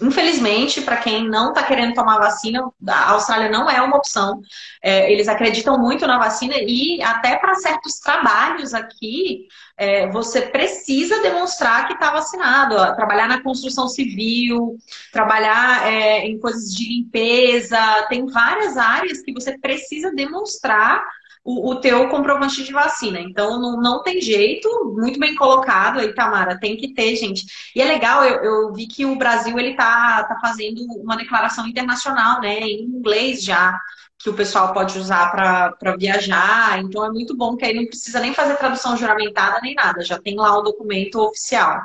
infelizmente, 0.00 0.80
para 0.82 0.96
quem 0.98 1.28
não 1.28 1.50
está 1.50 1.62
querendo 1.62 1.94
tomar 1.94 2.18
vacina, 2.18 2.62
a 2.88 3.10
Austrália 3.10 3.50
não 3.50 3.68
é 3.68 3.80
uma 3.80 3.96
opção. 3.96 4.40
É, 4.82 5.10
eles 5.12 5.28
acreditam 5.28 5.78
muito 5.78 6.06
na 6.06 6.18
vacina 6.18 6.54
e 6.58 7.02
até 7.02 7.36
para 7.36 7.54
certos 7.54 7.98
trabalhos 7.98 8.74
aqui, 8.74 9.46
é, 9.80 10.06
você 10.08 10.42
precisa 10.42 11.22
demonstrar 11.22 11.86
que 11.86 11.94
está 11.94 12.10
vacinado. 12.10 12.76
Trabalhar 12.94 13.26
na 13.26 13.42
construção 13.42 13.88
civil, 13.88 14.76
trabalhar 15.10 15.90
é, 15.90 16.26
em 16.26 16.38
coisas 16.38 16.74
de 16.74 16.86
limpeza, 16.86 17.78
tem 18.10 18.26
várias 18.26 18.76
áreas 18.76 19.22
que 19.22 19.32
você 19.32 19.56
precisa 19.56 20.12
demonstrar 20.14 21.02
o, 21.42 21.70
o 21.70 21.80
teu 21.80 22.10
comprovante 22.10 22.62
de 22.62 22.74
vacina. 22.74 23.20
Então, 23.20 23.58
não, 23.58 23.80
não 23.80 24.02
tem 24.02 24.20
jeito, 24.20 24.68
muito 24.98 25.18
bem 25.18 25.34
colocado 25.34 25.98
aí, 25.98 26.14
Tamara, 26.14 26.60
tem 26.60 26.76
que 26.76 26.92
ter, 26.92 27.16
gente. 27.16 27.46
E 27.74 27.80
é 27.80 27.86
legal, 27.86 28.22
eu, 28.22 28.44
eu 28.44 28.74
vi 28.74 28.86
que 28.86 29.06
o 29.06 29.16
Brasil, 29.16 29.58
ele 29.58 29.74
tá, 29.74 30.24
tá 30.24 30.36
fazendo 30.42 30.82
uma 31.00 31.16
declaração 31.16 31.66
internacional, 31.66 32.38
né, 32.42 32.60
em 32.60 32.82
inglês 32.82 33.42
já, 33.42 33.80
que 34.20 34.28
o 34.28 34.34
pessoal 34.34 34.74
pode 34.74 34.98
usar 34.98 35.30
para 35.30 35.96
viajar. 35.96 36.78
Então, 36.78 37.04
é 37.04 37.10
muito 37.10 37.34
bom 37.34 37.56
que 37.56 37.64
aí 37.64 37.74
não 37.74 37.86
precisa 37.86 38.20
nem 38.20 38.34
fazer 38.34 38.56
tradução 38.56 38.96
juramentada 38.96 39.60
nem 39.62 39.74
nada, 39.74 40.04
já 40.04 40.20
tem 40.20 40.36
lá 40.36 40.58
o 40.58 40.62
documento 40.62 41.18
oficial. 41.20 41.80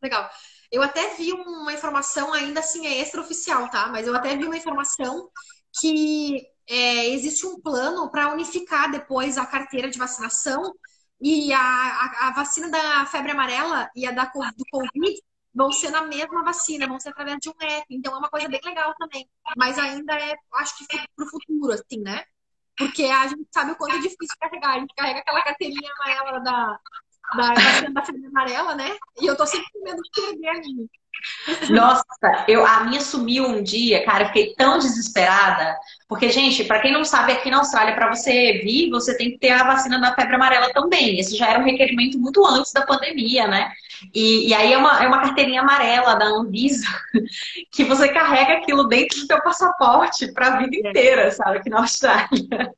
Legal. 0.00 0.30
Eu 0.70 0.82
até 0.82 1.14
vi 1.16 1.32
uma 1.32 1.72
informação, 1.72 2.32
ainda 2.32 2.60
assim 2.60 2.86
é 2.86 3.02
extraoficial, 3.02 3.68
tá? 3.68 3.88
Mas 3.88 4.06
eu 4.06 4.14
até 4.14 4.36
vi 4.36 4.44
uma 4.44 4.56
informação 4.56 5.28
que 5.80 6.46
é, 6.68 7.08
existe 7.08 7.44
um 7.44 7.60
plano 7.60 8.10
para 8.10 8.32
unificar 8.32 8.90
depois 8.90 9.36
a 9.36 9.44
carteira 9.44 9.90
de 9.90 9.98
vacinação 9.98 10.72
e 11.20 11.52
a, 11.52 11.60
a, 11.60 12.28
a, 12.28 12.32
vacina 12.32 12.68
da 12.70 13.04
febre 13.06 13.32
amarela 13.32 13.90
e 13.94 14.06
a 14.06 14.12
da, 14.12 14.24
do 14.24 14.64
Covid 14.70 15.22
vão 15.54 15.70
ser 15.72 15.90
na 15.90 16.02
mesma 16.02 16.42
vacina, 16.42 16.86
vão 16.86 16.98
ser 16.98 17.10
através 17.10 17.38
de 17.40 17.48
um 17.48 17.54
app. 17.60 17.86
Então 17.90 18.14
é 18.14 18.18
uma 18.18 18.30
coisa 18.30 18.48
bem 18.48 18.60
legal 18.64 18.94
também. 18.98 19.28
Mas 19.56 19.78
ainda 19.78 20.14
é, 20.14 20.34
acho 20.54 20.78
que 20.78 20.86
para 20.86 21.24
o 21.24 21.28
futuro, 21.28 21.72
assim, 21.72 22.00
né? 22.00 22.24
Porque 22.76 23.04
a 23.04 23.26
gente 23.26 23.46
sabe 23.52 23.72
o 23.72 23.76
quanto 23.76 23.96
é 23.96 24.00
difícil 24.00 24.36
carregar. 24.40 24.76
A 24.76 24.80
gente 24.80 24.94
carrega 24.94 25.20
aquela 25.20 25.42
carteirinha 25.42 25.90
amarela 26.00 26.40
da, 26.40 26.78
da 27.36 27.54
vacina 27.54 27.90
da 27.92 28.04
febre 28.04 28.26
amarela, 28.26 28.74
né? 28.74 28.96
E 29.20 29.26
eu 29.26 29.36
tô 29.36 29.46
sempre 29.46 29.66
com 29.72 29.84
medo 29.84 30.02
de 30.02 30.10
perder 30.10 30.48
a 30.48 30.54
minha. 30.54 30.86
Nossa, 31.70 32.04
eu, 32.48 32.66
a 32.66 32.84
minha 32.84 33.00
sumiu 33.00 33.44
um 33.44 33.62
dia, 33.62 34.04
cara, 34.04 34.24
eu 34.24 34.26
fiquei 34.28 34.54
tão 34.54 34.78
desesperada. 34.78 35.78
Porque, 36.08 36.30
gente, 36.30 36.64
para 36.64 36.80
quem 36.80 36.92
não 36.92 37.04
sabe, 37.04 37.32
aqui 37.32 37.50
na 37.50 37.58
Austrália, 37.58 37.94
para 37.94 38.12
você 38.12 38.60
vir, 38.64 38.90
você 38.90 39.16
tem 39.16 39.32
que 39.32 39.38
ter 39.38 39.50
a 39.50 39.64
vacina 39.64 40.00
da 40.00 40.14
febre 40.14 40.34
amarela 40.34 40.72
também. 40.72 41.18
Esse 41.18 41.36
já 41.36 41.48
era 41.48 41.60
um 41.60 41.64
requerimento 41.64 42.18
muito 42.18 42.44
antes 42.46 42.72
da 42.72 42.84
pandemia, 42.84 43.46
né? 43.46 43.70
E, 44.14 44.48
e 44.48 44.54
aí 44.54 44.72
é 44.72 44.78
uma, 44.78 45.02
é 45.02 45.06
uma 45.06 45.20
carteirinha 45.20 45.60
amarela 45.60 46.14
da 46.14 46.26
Anvisa 46.26 46.86
que 47.70 47.84
você 47.84 48.08
carrega 48.12 48.54
aquilo 48.54 48.84
dentro 48.84 49.20
do 49.20 49.26
seu 49.26 49.42
passaporte 49.42 50.32
para 50.32 50.48
a 50.48 50.58
vida 50.58 50.88
inteira, 50.88 51.30
sabe? 51.30 51.58
Aqui 51.58 51.70
na 51.70 51.80
Austrália. 51.80 52.74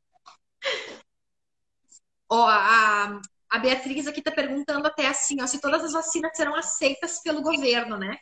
Oh, 2.28 2.46
a, 2.46 3.20
a 3.50 3.58
Beatriz 3.58 4.06
aqui 4.06 4.18
está 4.18 4.32
perguntando 4.32 4.86
até 4.86 5.06
assim, 5.06 5.40
ó, 5.40 5.46
se 5.46 5.60
todas 5.60 5.84
as 5.84 5.92
vacinas 5.92 6.36
serão 6.36 6.54
aceitas 6.54 7.22
pelo 7.22 7.42
governo, 7.42 7.96
né? 7.96 8.16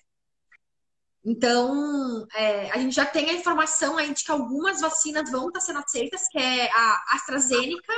Então, 1.25 2.27
é, 2.35 2.71
a 2.73 2.79
gente 2.79 2.95
já 2.95 3.07
tem 3.07 3.31
a 3.31 3.35
informação 3.35 3.97
aí 3.97 4.13
de 4.13 4.25
que 4.25 4.33
algumas 4.33 4.81
vacinas 4.81 5.31
vão 5.31 5.47
estar 5.47 5.61
tá 5.61 5.65
sendo 5.65 5.79
aceitas, 5.79 6.29
que 6.29 6.39
é 6.39 6.71
a 6.71 7.15
AstraZeneca, 7.15 7.93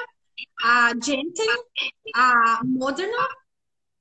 a 0.62 0.90
Janssen, 0.90 1.48
a 2.14 2.60
Moderna, 2.64 3.28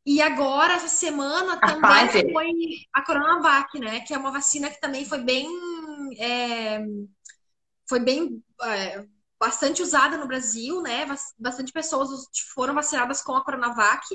e 0.05 0.21
agora, 0.21 0.73
essa 0.73 0.87
semana, 0.87 1.53
a 1.53 1.57
também 1.57 2.07
Pfizer. 2.07 2.31
foi 2.31 2.51
a 2.91 3.01
Coronavac, 3.01 3.79
né? 3.79 4.01
Que 4.01 4.13
é 4.13 4.17
uma 4.17 4.31
vacina 4.31 4.69
que 4.69 4.79
também 4.79 5.05
foi 5.05 5.19
bem... 5.19 5.47
É, 6.19 6.79
foi 7.87 7.99
bem... 7.99 8.43
É, 8.63 9.05
bastante 9.39 9.81
usada 9.81 10.15
no 10.15 10.25
Brasil, 10.25 10.81
né? 10.81 11.05
Bastante 11.37 11.73
pessoas 11.73 12.09
foram 12.53 12.73
vacinadas 12.73 13.21
com 13.21 13.35
a 13.35 13.43
Coronavac 13.43 14.07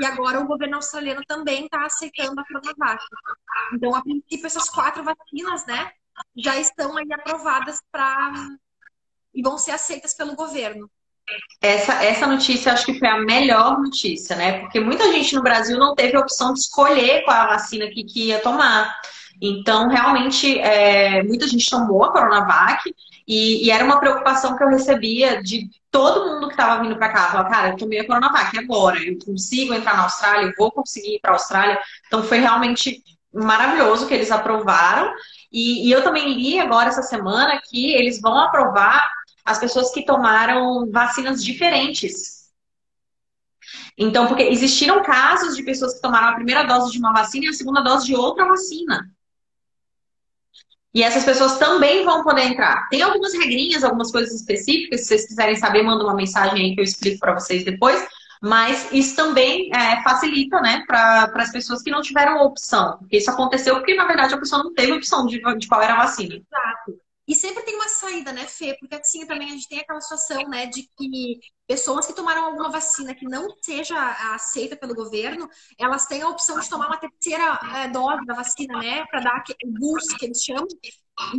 e 0.00 0.04
agora 0.04 0.40
o 0.40 0.46
governo 0.46 0.76
australiano 0.76 1.22
também 1.24 1.66
está 1.66 1.84
aceitando 1.84 2.40
a 2.40 2.44
Coronavac. 2.44 3.00
Então, 3.74 3.94
a 3.94 4.02
princípio, 4.02 4.44
essas 4.44 4.68
quatro 4.68 5.04
vacinas, 5.04 5.64
né, 5.66 5.92
já 6.36 6.58
estão 6.58 6.96
aí 6.96 7.12
aprovadas 7.12 7.80
para 7.92 8.32
e 9.32 9.40
vão 9.40 9.56
ser 9.56 9.70
aceitas 9.70 10.14
pelo 10.14 10.34
governo. 10.34 10.90
Essa, 11.60 12.04
essa 12.04 12.26
notícia 12.26 12.72
acho 12.72 12.84
que 12.84 12.98
foi 12.98 13.08
a 13.08 13.20
melhor 13.20 13.78
notícia, 13.78 14.34
né? 14.34 14.60
Porque 14.60 14.80
muita 14.80 15.12
gente 15.12 15.34
no 15.34 15.42
Brasil 15.42 15.78
não 15.78 15.94
teve 15.94 16.16
a 16.16 16.20
opção 16.20 16.52
de 16.52 16.60
escolher 16.60 17.22
qual 17.24 17.36
a 17.36 17.46
vacina 17.46 17.86
que, 17.86 18.02
que 18.02 18.24
ia 18.28 18.40
tomar. 18.40 18.92
Então, 19.40 19.88
realmente, 19.88 20.58
é, 20.58 21.22
muita 21.22 21.46
gente 21.46 21.68
tomou 21.70 22.04
a 22.04 22.12
Coronavac 22.12 22.92
e, 23.26 23.66
e, 23.66 23.70
era 23.70 23.84
uma 23.84 24.00
preocupação 24.00 24.56
que 24.56 24.62
eu 24.62 24.68
recebia 24.68 25.42
de 25.42 25.68
todo 25.90 26.26
mundo 26.26 26.48
que 26.48 26.54
estava 26.54 26.82
vindo 26.82 26.96
para 26.96 27.12
cá. 27.12 27.28
Falava, 27.28 27.50
cara, 27.50 27.68
eu 27.70 27.76
tomei 27.76 28.00
a 28.00 28.06
Coronavac 28.06 28.58
agora, 28.58 28.98
eu 29.00 29.16
consigo 29.24 29.72
entrar 29.72 29.96
na 29.96 30.04
Austrália, 30.04 30.46
eu 30.46 30.52
vou 30.58 30.70
conseguir 30.70 31.16
ir 31.16 31.20
para 31.20 31.30
a 31.30 31.34
Austrália. 31.34 31.78
Então, 32.06 32.22
foi 32.24 32.38
realmente 32.38 33.02
maravilhoso 33.32 34.06
que 34.06 34.14
eles 34.14 34.30
aprovaram. 34.30 35.12
E, 35.52 35.88
e 35.88 35.92
eu 35.92 36.02
também 36.02 36.34
li 36.34 36.58
agora 36.58 36.88
essa 36.88 37.02
semana 37.02 37.60
que 37.68 37.92
eles 37.94 38.20
vão 38.20 38.36
aprovar 38.38 39.08
as 39.44 39.58
pessoas 39.58 39.90
que 39.92 40.04
tomaram 40.04 40.90
vacinas 40.90 41.42
diferentes. 41.42 42.42
Então, 43.96 44.26
porque 44.26 44.42
existiram 44.42 45.02
casos 45.02 45.56
de 45.56 45.62
pessoas 45.62 45.94
que 45.94 46.00
tomaram 46.00 46.28
a 46.28 46.34
primeira 46.34 46.62
dose 46.64 46.92
de 46.92 46.98
uma 46.98 47.12
vacina 47.12 47.46
e 47.46 47.48
a 47.48 47.52
segunda 47.52 47.80
dose 47.80 48.06
de 48.06 48.14
outra 48.14 48.44
vacina. 48.46 49.10
E 50.94 51.02
essas 51.02 51.24
pessoas 51.24 51.58
também 51.58 52.04
vão 52.04 52.22
poder 52.22 52.42
entrar. 52.42 52.88
Tem 52.90 53.00
algumas 53.00 53.32
regrinhas, 53.32 53.82
algumas 53.82 54.12
coisas 54.12 54.34
específicas. 54.34 55.00
Se 55.00 55.06
vocês 55.06 55.26
quiserem 55.26 55.56
saber, 55.56 55.82
manda 55.82 56.04
uma 56.04 56.14
mensagem 56.14 56.66
aí 56.66 56.74
que 56.74 56.80
eu 56.80 56.84
explico 56.84 57.18
para 57.18 57.32
vocês 57.32 57.64
depois. 57.64 58.06
Mas 58.42 58.92
isso 58.92 59.14
também 59.14 59.70
é, 59.72 60.02
facilita, 60.02 60.60
né, 60.60 60.82
para 60.86 61.32
as 61.36 61.52
pessoas 61.52 61.80
que 61.80 61.90
não 61.90 62.02
tiveram 62.02 62.42
opção. 62.42 62.98
Porque 62.98 63.16
isso 63.16 63.30
aconteceu 63.30 63.76
porque, 63.76 63.94
na 63.94 64.04
verdade, 64.04 64.34
a 64.34 64.38
pessoa 64.38 64.62
não 64.64 64.74
teve 64.74 64.92
opção 64.92 65.24
de, 65.26 65.40
de 65.58 65.68
qual 65.68 65.80
era 65.80 65.94
a 65.94 66.04
vacina. 66.04 66.34
Exato. 66.34 67.00
E 67.26 67.34
sempre 67.36 67.62
tem 67.62 67.76
uma 67.76 67.88
saída, 67.88 68.32
né, 68.32 68.46
Fê? 68.46 68.76
Porque 68.80 68.96
assim 68.96 69.24
também 69.26 69.48
a 69.48 69.52
gente 69.52 69.68
tem 69.68 69.78
aquela 69.78 70.00
situação, 70.00 70.42
né, 70.48 70.66
de 70.66 70.82
que 70.82 71.38
pessoas 71.66 72.06
que 72.06 72.14
tomaram 72.14 72.46
alguma 72.46 72.68
vacina 72.70 73.14
que 73.14 73.24
não 73.24 73.48
seja 73.62 73.96
aceita 74.34 74.76
pelo 74.76 74.94
governo, 74.94 75.48
elas 75.78 76.06
têm 76.06 76.22
a 76.22 76.28
opção 76.28 76.58
de 76.58 76.68
tomar 76.68 76.88
uma 76.88 76.98
terceira 76.98 77.60
é, 77.76 77.88
dose 77.88 78.26
da 78.26 78.34
vacina, 78.34 78.76
né, 78.78 79.06
para 79.06 79.20
dar 79.20 79.44
o 79.64 79.70
boost 79.70 80.16
que 80.16 80.26
eles 80.26 80.42
chamam. 80.42 80.66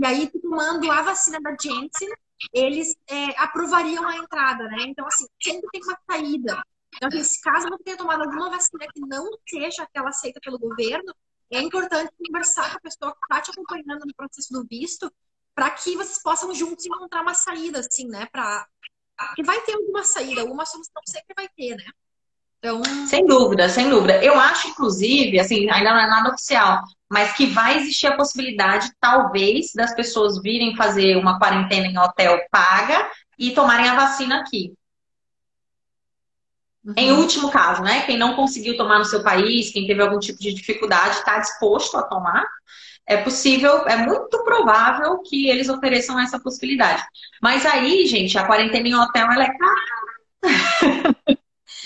E 0.01 0.05
aí, 0.05 0.29
tomando 0.41 0.89
a 0.89 1.01
vacina 1.01 1.39
da 1.41 1.51
Janssen, 1.51 2.09
eles 2.53 2.95
é, 3.09 3.41
aprovariam 3.41 4.07
a 4.07 4.17
entrada, 4.17 4.63
né? 4.65 4.83
Então, 4.87 5.05
assim, 5.05 5.25
sempre 5.41 5.67
tem 5.71 5.81
uma 5.83 5.97
saída. 6.09 6.63
Então, 6.95 7.09
assim, 7.09 7.23
se 7.23 7.41
caso 7.41 7.67
você 7.67 7.83
tenha 7.83 7.97
tomado 7.97 8.23
alguma 8.23 8.49
vacina 8.49 8.85
que 8.93 9.01
não 9.01 9.29
seja 9.47 9.83
aquela 9.83 10.09
aceita 10.09 10.39
pelo 10.41 10.59
governo, 10.59 11.13
é 11.51 11.61
importante 11.61 12.11
conversar 12.25 12.71
com 12.71 12.77
a 12.77 12.81
pessoa 12.81 13.11
que 13.13 13.19
está 13.23 13.41
te 13.41 13.51
acompanhando 13.51 14.05
no 14.05 14.15
processo 14.15 14.51
do 14.53 14.65
visto 14.67 15.11
para 15.55 15.69
que 15.69 15.95
vocês 15.95 16.21
possam 16.21 16.53
juntos 16.53 16.85
encontrar 16.85 17.21
uma 17.21 17.33
saída, 17.33 17.79
assim, 17.79 18.07
né? 18.07 18.27
Pra... 18.31 18.65
Que 19.35 19.43
vai 19.43 19.61
ter 19.61 19.73
alguma 19.73 20.03
saída, 20.03 20.41
alguma 20.41 20.65
solução 20.65 21.01
sempre 21.05 21.33
vai 21.35 21.47
ter, 21.49 21.75
né? 21.75 21.85
Então... 22.57 22.81
Sem 23.07 23.25
dúvida, 23.25 23.69
sem 23.69 23.89
dúvida. 23.89 24.23
Eu 24.23 24.39
acho, 24.39 24.69
inclusive, 24.69 25.39
assim, 25.39 25.69
ainda 25.69 25.91
não 25.91 25.99
é 25.99 26.07
nada 26.07 26.29
oficial, 26.29 26.81
mas 27.09 27.33
que 27.33 27.45
vai 27.47 27.77
existir 27.77 28.07
a 28.07 28.15
possibilidade, 28.15 28.91
talvez, 28.99 29.71
das 29.73 29.93
pessoas 29.93 30.41
virem 30.41 30.75
fazer 30.75 31.17
uma 31.17 31.37
quarentena 31.37 31.87
em 31.87 31.97
hotel 31.97 32.39
paga 32.49 33.09
e 33.37 33.51
tomarem 33.51 33.87
a 33.87 33.95
vacina 33.95 34.39
aqui. 34.39 34.73
Uhum. 36.83 36.93
Em 36.97 37.11
último 37.11 37.49
caso, 37.51 37.81
né? 37.81 38.05
Quem 38.05 38.17
não 38.17 38.35
conseguiu 38.35 38.75
tomar 38.75 38.99
no 38.99 39.05
seu 39.05 39.23
país, 39.23 39.71
quem 39.71 39.87
teve 39.87 40.01
algum 40.01 40.19
tipo 40.19 40.39
de 40.39 40.53
dificuldade, 40.53 41.17
está 41.17 41.39
disposto 41.39 41.97
a 41.97 42.03
tomar 42.03 42.45
é 43.05 43.17
possível, 43.17 43.85
é 43.87 43.97
muito 43.97 44.43
provável 44.43 45.19
que 45.19 45.49
eles 45.49 45.69
ofereçam 45.69 46.19
essa 46.19 46.39
possibilidade. 46.39 47.03
Mas 47.41 47.65
aí, 47.65 48.05
gente, 48.05 48.37
a 48.37 48.45
quarentena 48.45 48.87
em 48.87 48.95
hotel 48.95 49.29
ela 49.31 49.43
é 49.43 49.57
cara. 49.57 51.15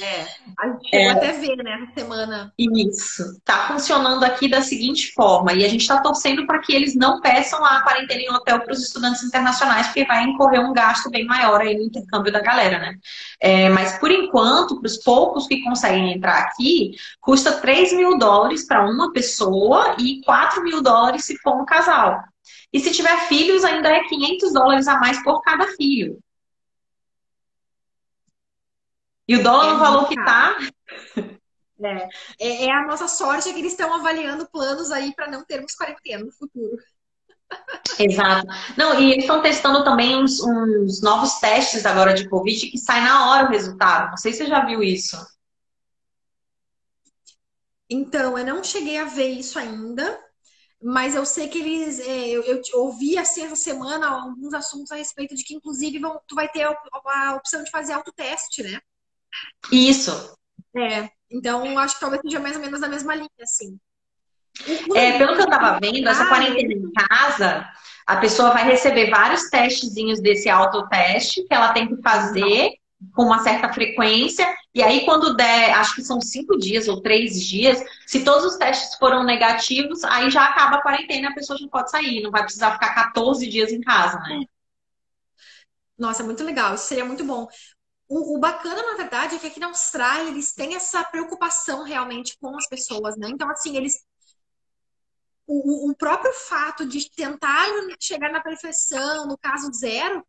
É, 0.02 0.28
a 0.60 0.68
gente 0.70 0.90
chegou 0.90 1.06
é, 1.06 1.10
até 1.12 1.32
ver, 1.34 1.56
né, 1.58 1.84
essa 1.84 2.02
semana. 2.02 2.54
Isso. 2.58 3.40
Tá 3.46 3.68
funcionando 3.68 4.24
aqui 4.24 4.50
da 4.50 4.62
seguinte 4.62 5.14
forma, 5.14 5.54
e 5.54 5.64
a 5.64 5.70
gente 5.70 5.82
está 5.82 6.02
torcendo 6.02 6.48
para 6.48 6.60
que 6.60 6.74
eles 6.74 6.96
não 6.96 7.22
peçam 7.22 7.64
a 7.64 7.82
quarentena 7.82 8.22
em 8.22 8.32
hotel 8.32 8.62
para 8.62 8.74
os 8.74 8.82
estudantes 8.82 9.24
internacionais, 9.24 9.88
porque 9.88 10.06
vai 10.06 10.24
incorrer 10.24 10.60
um 10.60 10.74
gasto 10.74 11.12
bem 11.12 11.26
maior 11.26 11.62
aí 11.62 11.76
no 11.78 11.84
intercâmbio 11.84 12.34
da 12.34 12.42
galera, 12.42 12.80
né? 12.80 12.96
É, 13.40 13.70
mas 13.70 14.00
por 14.00 14.10
enquanto, 14.10 14.80
para 14.80 14.88
os 14.88 14.98
poucos 14.98 15.48
que 15.48 15.64
conseguem 15.64 16.14
entrar 16.14 16.40
aqui, 16.40 16.96
custa 17.22 17.52
3 17.62 17.94
mil 17.94 18.18
dólares 18.18 18.66
para 18.66 18.90
uma 18.90 19.14
pessoa 19.14 19.96
e 20.00 20.22
4 20.26 20.64
mil 20.64 20.82
dólares 20.82 21.24
se 21.24 21.38
for 21.38 21.56
um 21.56 21.66
casal. 21.66 22.20
E 22.74 22.80
se 22.80 22.92
tiver 22.92 23.18
filhos, 23.28 23.64
ainda 23.64 23.90
é 23.90 24.04
500 24.06 24.54
dólares 24.54 24.88
a 24.88 25.00
mais 25.00 25.22
por 25.24 25.42
cada 25.42 25.68
filho. 25.76 26.18
E 29.28 29.36
o 29.36 29.44
dólar 29.44 29.70
é 29.70 29.74
no 29.74 29.80
valor 29.80 30.08
que 30.08 30.16
tá. 30.16 30.58
É. 31.80 32.10
é. 32.40 32.66
é, 32.66 32.72
a 32.72 32.86
nossa 32.88 33.08
sorte 33.08 33.50
é 33.50 33.54
que 33.54 33.60
eles 33.60 33.74
estão 33.74 33.94
avaliando 33.94 34.50
planos 34.50 34.92
aí 34.92 35.14
para 35.14 35.30
não 35.30 35.46
termos 35.46 35.76
quarentena 35.76 36.24
no 36.24 36.32
futuro. 36.32 36.78
Exato. 38.00 38.48
Não, 38.78 39.00
e 39.00 39.12
eles 39.12 39.24
estão 39.24 39.42
testando 39.42 39.84
também 39.84 40.16
uns, 40.16 40.40
uns, 40.42 41.02
novos 41.02 41.36
testes 41.40 41.86
agora 41.86 42.14
de 42.14 42.28
Covid 42.28 42.70
que 42.70 42.78
sai 42.78 43.02
na 43.02 43.30
hora 43.30 43.48
o 43.48 43.52
resultado. 43.52 44.10
Não 44.10 44.18
sei 44.18 44.34
se 44.34 44.40
você 44.40 44.48
já 44.48 44.66
viu 44.66 44.84
isso. 44.84 45.18
Então, 47.90 48.38
eu 48.38 48.46
não 48.46 48.64
cheguei 48.64 48.98
a 48.98 49.06
ver 49.06 49.30
isso 49.30 49.58
ainda, 49.58 50.20
mas 50.82 51.16
eu 51.16 51.26
sei 51.26 51.48
que 51.48 51.58
eles. 51.58 52.00
É, 52.00 52.28
eu, 52.28 52.44
eu, 52.44 52.62
ouvi 52.74 53.18
assim 53.18 53.46
essa 53.46 53.56
semana 53.56 54.08
alguns 54.10 54.54
assuntos 54.54 54.92
a 54.92 54.96
respeito 54.96 55.36
de 55.36 55.44
que, 55.44 55.56
inclusive, 55.56 56.00
vão, 56.00 56.20
tu 56.28 56.36
vai 56.36 56.50
ter 56.50 56.64
a, 56.64 56.76
a 57.06 57.36
opção 57.36 57.64
de 57.64 57.72
fazer 57.72 57.94
autoteste, 57.94 58.62
né? 58.62 58.82
Isso. 59.72 60.36
É, 60.76 61.10
então 61.30 61.78
acho 61.78 61.96
que 61.96 62.02
talvez 62.02 62.22
seja 62.22 62.40
mais 62.40 62.56
ou 62.56 62.62
menos 62.62 62.80
na 62.80 62.88
mesma 62.88 63.16
linha, 63.16 63.30
assim. 63.42 63.80
É, 64.96 65.18
pelo 65.18 65.36
que 65.36 65.42
eu 65.42 65.50
tava 65.50 65.80
vendo, 65.80 66.08
essa 66.08 66.28
quarentena 66.28 66.74
em 66.74 66.92
casa, 66.92 67.70
a 68.06 68.18
pessoa 68.18 68.52
vai 68.52 68.64
receber 68.64 69.10
vários 69.10 69.50
testezinhos 69.50 70.20
desse 70.20 70.50
autoteste 70.50 71.44
que 71.44 71.54
ela 71.54 71.74
tem 71.74 71.88
que 71.88 72.02
fazer 72.02 72.72
com 73.14 73.24
uma 73.24 73.40
certa 73.40 73.72
frequência, 73.72 74.48
e 74.74 74.82
aí 74.82 75.06
quando 75.06 75.36
der, 75.36 75.72
acho 75.74 75.94
que 75.94 76.02
são 76.02 76.20
cinco 76.20 76.58
dias 76.58 76.88
ou 76.88 77.02
três 77.02 77.46
dias, 77.46 77.84
se 78.08 78.24
todos 78.24 78.44
os 78.46 78.58
testes 78.58 78.98
foram 78.98 79.24
negativos, 79.24 80.04
aí 80.04 80.32
já 80.32 80.46
acaba 80.46 80.78
a 80.78 80.82
quarentena, 80.82 81.30
a 81.30 81.34
pessoa 81.34 81.58
já 81.60 81.68
pode 81.68 81.92
sair, 81.92 82.22
não 82.24 82.32
vai 82.32 82.44
precisar 82.44 82.72
ficar 82.74 82.96
14 82.96 83.48
dias 83.48 83.72
em 83.72 83.82
casa, 83.82 84.18
né? 84.22 84.46
Nossa, 85.98 86.24
muito 86.24 86.44
legal, 86.44 86.74
isso 86.74 86.86
seria 86.86 87.06
muito 87.06 87.24
bom. 87.24 87.48
O, 88.10 88.36
o, 88.36 88.40
bacana, 88.40 88.82
na 88.84 88.96
verdade, 88.96 89.36
é 89.36 89.40
que 89.40 89.48
aqui 89.48 89.60
na 89.60 89.68
Austrália 89.68 90.30
eles 90.30 90.54
têm 90.54 90.76
essa 90.76 91.04
preocupação 91.04 91.84
realmente 91.84 92.38
com 92.40 92.56
as 92.56 92.68
pessoas, 92.68 93.18
né? 93.18 93.30
Então, 93.30 93.50
assim, 93.50 93.76
eles. 93.76 94.06
O, 95.46 95.90
o 95.92 95.96
próprio 95.96 96.34
fato 96.34 96.86
de 96.86 97.10
tentar 97.10 97.66
chegar 98.00 98.32
na 98.32 98.42
perfeição, 98.42 99.26
no 99.28 99.38
caso 99.38 99.72
zero, 99.74 100.26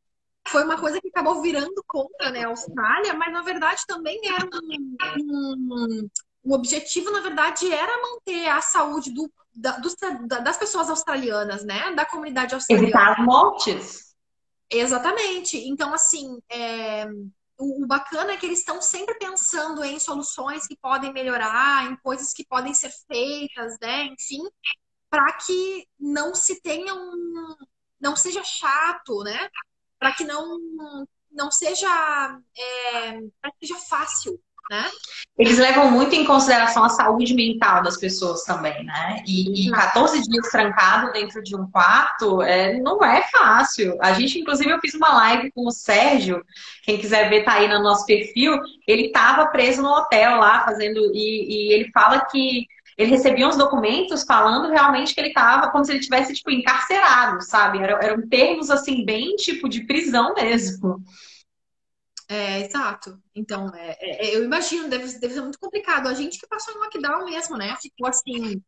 foi 0.47 0.64
uma 0.64 0.79
coisa 0.79 1.01
que 1.01 1.09
acabou 1.09 1.43
virando 1.43 1.85
contra 1.87 2.31
né, 2.31 2.45
a 2.45 2.49
Austrália, 2.49 3.14
mas 3.14 3.33
na 3.33 3.43
verdade 3.43 3.83
também 3.87 4.20
era 4.24 4.45
um, 4.47 4.97
um, 5.18 6.09
um 6.45 6.53
objetivo, 6.53 7.11
na 7.11 7.20
verdade, 7.20 7.70
era 7.72 8.01
manter 8.01 8.49
a 8.49 8.61
saúde 8.61 9.11
do, 9.11 9.31
da, 9.55 9.72
dos, 9.79 9.95
das 10.43 10.57
pessoas 10.57 10.89
australianas, 10.89 11.64
né? 11.64 11.93
Da 11.95 12.07
comunidade 12.07 12.55
australiana. 12.55 12.89
Evitar 12.89 13.24
mortes. 13.24 14.14
Exatamente. 14.70 15.57
Então, 15.68 15.93
assim, 15.93 16.39
é, 16.49 17.07
o, 17.59 17.86
bacana 17.86 18.32
é 18.32 18.36
que 18.36 18.46
eles 18.46 18.61
estão 18.61 18.80
sempre 18.80 19.14
pensando 19.16 19.84
em 19.84 19.98
soluções 19.98 20.66
que 20.66 20.76
podem 20.76 21.12
melhorar, 21.12 21.90
em 21.90 21.96
coisas 21.96 22.32
que 22.32 22.46
podem 22.46 22.72
ser 22.72 22.90
feitas, 23.06 23.76
né? 23.80 24.04
Enfim, 24.06 24.42
para 25.11 25.32
que 25.34 25.88
não 25.98 26.34
se 26.34 26.61
tenha 26.61 26.94
um. 26.94 27.56
não 28.00 28.16
seja 28.16 28.42
chato, 28.44 29.22
né? 29.24 29.50
Para 29.98 30.14
que 30.14 30.24
não, 30.24 30.59
não 31.30 31.50
seja. 31.50 31.88
É, 32.56 33.20
para 33.40 33.50
que 33.52 33.66
seja 33.66 33.78
fácil 33.80 34.40
né? 34.70 34.86
Eles 35.38 35.58
levam 35.58 35.90
muito 35.90 36.14
em 36.14 36.24
consideração 36.24 36.84
a 36.84 36.88
saúde 36.88 37.34
mental 37.34 37.82
das 37.82 37.96
pessoas 37.96 38.42
também, 38.42 38.84
né? 38.84 39.22
E, 39.26 39.68
e 39.68 39.70
14 39.70 40.20
dias 40.22 40.48
trancado 40.50 41.12
dentro 41.12 41.42
de 41.42 41.54
um 41.54 41.70
quarto 41.70 42.42
é, 42.42 42.78
não 42.80 43.02
é 43.04 43.22
fácil. 43.22 43.96
A 44.00 44.12
gente, 44.12 44.38
inclusive, 44.38 44.70
eu 44.70 44.80
fiz 44.80 44.94
uma 44.94 45.14
live 45.14 45.52
com 45.52 45.66
o 45.66 45.70
Sérgio, 45.70 46.44
quem 46.82 46.98
quiser 46.98 47.30
ver 47.30 47.44
tá 47.44 47.54
aí 47.54 47.68
no 47.68 47.82
nosso 47.82 48.04
perfil, 48.04 48.58
ele 48.86 49.06
estava 49.06 49.46
preso 49.46 49.80
no 49.80 49.90
hotel 49.90 50.36
lá 50.38 50.64
fazendo, 50.64 50.98
e, 51.14 51.70
e 51.70 51.72
ele 51.72 51.90
fala 51.92 52.24
que 52.26 52.66
ele 52.98 53.10
recebia 53.10 53.46
uns 53.46 53.56
documentos 53.56 54.24
falando 54.24 54.68
realmente 54.68 55.14
que 55.14 55.20
ele 55.20 55.28
estava 55.28 55.70
como 55.70 55.84
se 55.84 55.92
ele 55.92 56.00
tivesse 56.00 56.34
tipo 56.34 56.50
encarcerado, 56.50 57.40
sabe? 57.42 57.78
Eram, 57.78 57.98
eram 58.02 58.28
termos 58.28 58.70
assim 58.70 59.04
bem 59.04 59.36
tipo 59.36 59.68
de 59.68 59.84
prisão 59.86 60.34
mesmo. 60.34 61.00
É, 62.29 62.61
exato. 62.61 63.18
Então, 63.35 63.74
é, 63.74 63.97
é, 64.01 64.37
eu 64.37 64.45
imagino, 64.45 64.89
deve, 64.89 65.18
deve 65.18 65.33
ser 65.33 65.41
muito 65.41 65.59
complicado. 65.59 66.09
A 66.09 66.14
gente 66.14 66.39
que 66.39 66.47
passou 66.47 66.74
no 66.74 66.81
lockdown 66.81 67.24
mesmo, 67.24 67.57
né? 67.57 67.74
Ficou 67.81 68.07
assim. 68.07 68.62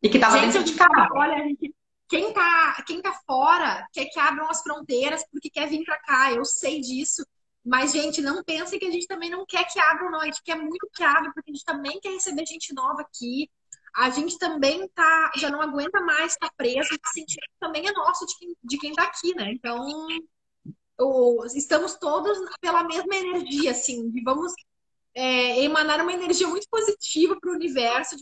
E 0.00 0.08
que 0.08 0.18
tava 0.18 0.38
gente, 0.38 0.52
dentro 0.52 0.64
de 0.64 0.78
casa. 0.78 1.08
Olha, 1.12 1.36
gente, 1.42 1.74
quem 2.08 2.32
tá, 2.32 2.82
quem 2.86 3.02
tá 3.02 3.12
fora 3.26 3.84
quer 3.92 4.06
que 4.06 4.18
abram 4.18 4.48
as 4.48 4.62
fronteiras 4.62 5.24
porque 5.30 5.50
quer 5.50 5.68
vir 5.68 5.84
para 5.84 5.98
cá. 5.98 6.32
Eu 6.32 6.44
sei 6.44 6.80
disso. 6.80 7.26
Mas, 7.64 7.92
gente, 7.92 8.22
não 8.22 8.44
pensem 8.44 8.78
que 8.78 8.86
a 8.86 8.90
gente 8.90 9.06
também 9.06 9.28
não 9.28 9.44
quer 9.44 9.64
que 9.64 9.78
abram, 9.80 10.10
não. 10.10 10.20
A 10.20 10.26
gente 10.26 10.42
quer 10.44 10.56
muito 10.56 10.88
que 10.94 11.02
abram, 11.02 11.32
porque 11.32 11.50
a 11.50 11.54
gente 11.54 11.64
também 11.64 12.00
quer 12.00 12.10
receber 12.10 12.46
gente 12.46 12.72
nova 12.72 13.02
aqui. 13.02 13.50
a 13.96 14.08
gente 14.10 14.38
também 14.38 14.88
tá, 14.94 15.32
já 15.36 15.50
não 15.50 15.60
aguenta 15.60 16.00
mais 16.00 16.32
estar 16.32 16.46
tá 16.46 16.54
preso, 16.56 16.88
esse 16.90 17.12
sentimento 17.12 17.50
também 17.58 17.86
é 17.88 17.92
nosso 17.92 18.24
de 18.24 18.38
quem, 18.38 18.56
de 18.62 18.78
quem 18.78 18.92
tá 18.92 19.02
aqui, 19.02 19.34
né? 19.34 19.52
Então, 19.52 19.84
estamos 21.54 21.94
todos 21.94 22.38
pela 22.60 22.84
mesma 22.84 23.14
energia, 23.14 23.70
assim, 23.70 24.10
de 24.10 24.22
vamos 24.22 24.52
é, 25.14 25.62
emanar 25.62 26.00
uma 26.00 26.12
energia 26.12 26.46
muito 26.46 26.68
positiva 26.70 27.36
para 27.40 27.50
o 27.50 27.54
universo, 27.54 28.16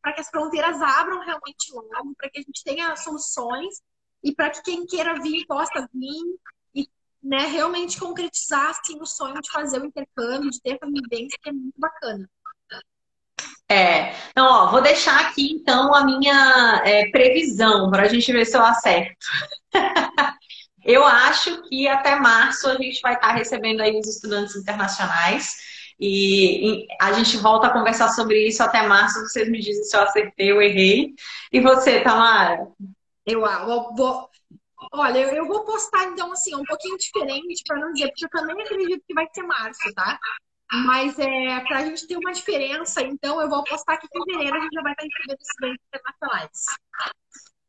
para 0.00 0.12
que 0.12 0.20
as 0.20 0.28
fronteiras 0.28 0.80
abram 0.80 1.20
realmente 1.20 1.72
logo, 1.72 2.14
para 2.16 2.30
que 2.30 2.40
a 2.40 2.42
gente 2.42 2.64
tenha 2.64 2.96
soluções 2.96 3.80
e 4.22 4.34
para 4.34 4.50
que 4.50 4.62
quem 4.62 4.86
queira 4.86 5.20
vir 5.20 5.46
possa 5.46 5.88
vir 5.92 6.38
e 6.74 6.88
né, 7.22 7.46
realmente 7.46 7.98
concretizar 7.98 8.70
assim, 8.70 9.00
o 9.00 9.06
sonho 9.06 9.40
de 9.40 9.50
fazer 9.50 9.80
o 9.80 9.86
intercâmbio, 9.86 10.50
de 10.50 10.60
ter 10.60 10.74
essa 10.74 10.86
vivência 10.86 11.38
que 11.42 11.48
é 11.48 11.52
muito 11.52 11.78
bacana. 11.78 12.28
É, 13.68 14.14
então, 14.28 14.46
ó, 14.46 14.70
vou 14.70 14.82
deixar 14.82 15.18
aqui 15.18 15.50
então 15.50 15.94
a 15.94 16.04
minha 16.04 16.82
é, 16.84 17.10
previsão 17.10 17.90
para 17.90 18.02
a 18.02 18.08
gente 18.08 18.30
ver 18.30 18.44
se 18.44 18.54
eu 18.56 18.62
acerto. 18.62 19.26
eu 20.84 21.04
acho 21.04 21.62
que 21.68 21.86
até 21.86 22.16
março 22.16 22.68
a 22.68 22.74
gente 22.74 23.00
vai 23.00 23.14
estar 23.14 23.32
recebendo 23.32 23.80
aí 23.80 23.98
os 23.98 24.06
estudantes 24.06 24.56
internacionais. 24.56 25.56
E, 26.00 26.86
a 27.00 27.12
gente 27.12 27.36
volta 27.36 27.68
a 27.68 27.72
conversar 27.72 28.08
sobre 28.08 28.46
isso 28.46 28.62
até 28.62 28.86
março. 28.86 29.20
Vocês 29.20 29.48
me 29.48 29.60
dizem 29.60 29.84
se 29.84 29.96
eu 29.96 30.02
acertei 30.02 30.52
ou 30.52 30.60
errei. 30.60 31.14
E 31.52 31.60
você, 31.60 32.00
Tamara? 32.00 32.66
Eu, 33.24 33.44
ah, 33.44 33.64
vou. 33.94 34.28
Olha, 34.92 35.18
eu 35.32 35.46
vou 35.46 35.64
postar 35.64 36.04
então 36.06 36.32
assim, 36.32 36.54
um 36.56 36.64
pouquinho 36.64 36.98
diferente 36.98 37.62
para 37.66 37.78
não 37.78 37.92
dizer, 37.92 38.08
porque 38.08 38.24
eu 38.24 38.30
também 38.30 38.60
acredito 38.64 39.04
que 39.06 39.14
vai 39.14 39.28
ser 39.32 39.42
março, 39.44 39.94
tá? 39.94 40.18
Mas 40.72 41.18
é 41.18 41.60
para 41.60 41.78
a 41.78 41.84
gente 41.84 42.06
ter 42.06 42.16
uma 42.16 42.32
diferença, 42.32 43.00
então 43.02 43.40
eu 43.40 43.48
vou 43.48 43.60
apostar 43.60 44.00
que 44.00 44.06
em 44.06 44.24
fevereiro 44.24 44.56
a 44.56 44.60
gente 44.60 44.74
já 44.74 44.82
vai 44.82 44.92
estar 44.92 45.04
recebendo 45.04 45.38
bens 45.60 45.76
internacionais. 45.86 46.64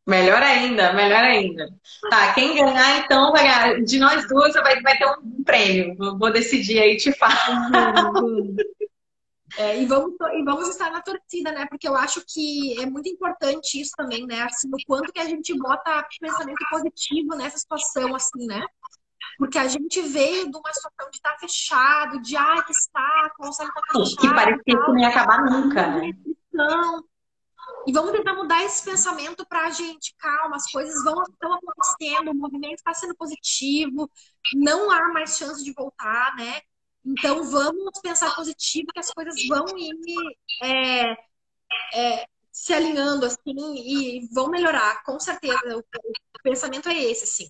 Melhor 0.05 0.41
ainda, 0.41 0.91
melhor 0.93 1.23
ainda. 1.23 1.69
Tá, 2.09 2.33
quem 2.33 2.55
ganhar, 2.55 2.99
então, 2.99 3.31
vai 3.31 3.43
ganhar. 3.43 3.81
De 3.83 3.99
nós 3.99 4.27
duas, 4.27 4.53
vai, 4.53 4.81
vai 4.81 4.97
ter 4.97 5.07
um 5.07 5.43
prêmio. 5.43 5.95
Vou 6.17 6.31
decidir 6.31 6.79
aí, 6.79 6.97
te 6.97 7.11
falo. 7.13 7.33
É, 9.55 9.79
e, 9.79 9.85
vamos, 9.85 10.15
e 10.33 10.43
vamos 10.43 10.67
estar 10.69 10.89
na 10.89 10.99
torcida, 11.01 11.51
né? 11.51 11.67
Porque 11.69 11.87
eu 11.87 11.95
acho 11.95 12.23
que 12.27 12.81
é 12.81 12.87
muito 12.87 13.07
importante 13.07 13.79
isso 13.79 13.91
também, 13.95 14.25
né? 14.25 14.41
Assim, 14.41 14.67
o 14.67 14.77
quanto 14.87 15.13
que 15.13 15.19
a 15.19 15.25
gente 15.25 15.55
bota 15.55 16.03
pensamento 16.19 16.65
positivo 16.71 17.35
nessa 17.35 17.59
situação, 17.59 18.15
assim, 18.15 18.47
né? 18.47 18.65
Porque 19.37 19.59
a 19.59 19.67
gente 19.67 20.01
veio 20.01 20.49
de 20.49 20.57
uma 20.57 20.73
situação 20.73 21.09
de 21.11 21.17
estar 21.17 21.33
tá 21.33 21.37
fechado, 21.39 22.21
de 22.21 22.35
ai, 22.35 22.63
que 22.65 22.73
saco, 22.73 23.47
o 23.47 23.53
saco 23.53 23.73
tá 23.73 23.99
fechado. 23.99 24.21
Que 24.21 24.33
parecia 24.33 24.63
que 24.63 24.73
não 24.73 24.97
ia 24.97 25.09
acabar 25.09 25.45
nunca, 25.45 25.87
né? 25.87 26.11
E 27.85 27.91
vamos 27.91 28.11
tentar 28.11 28.33
mudar 28.33 28.63
esse 28.63 28.83
pensamento 28.83 29.45
para 29.45 29.65
a 29.65 29.69
gente, 29.69 30.15
calma, 30.17 30.55
as 30.55 30.71
coisas 30.71 31.03
vão 31.03 31.21
estão 31.23 31.53
acontecendo, 31.53 32.31
o 32.31 32.35
movimento 32.35 32.75
está 32.75 32.93
sendo 32.93 33.15
positivo, 33.15 34.09
não 34.53 34.89
há 34.89 35.11
mais 35.11 35.37
chance 35.37 35.63
de 35.63 35.73
voltar, 35.73 36.35
né? 36.35 36.61
Então 37.05 37.43
vamos 37.43 37.99
pensar 38.01 38.33
positivo 38.35 38.87
que 38.93 38.99
as 38.99 39.11
coisas 39.11 39.35
vão 39.47 39.65
ir 39.77 39.93
é, 40.63 41.11
é, 41.93 42.25
se 42.51 42.73
alinhando 42.73 43.25
assim 43.25 43.39
e 43.47 44.27
vão 44.33 44.49
melhorar, 44.49 45.03
com 45.03 45.19
certeza. 45.19 45.75
O, 45.75 45.79
o 45.79 46.43
pensamento 46.43 46.87
é 46.87 46.97
esse, 47.03 47.27
sim. 47.27 47.49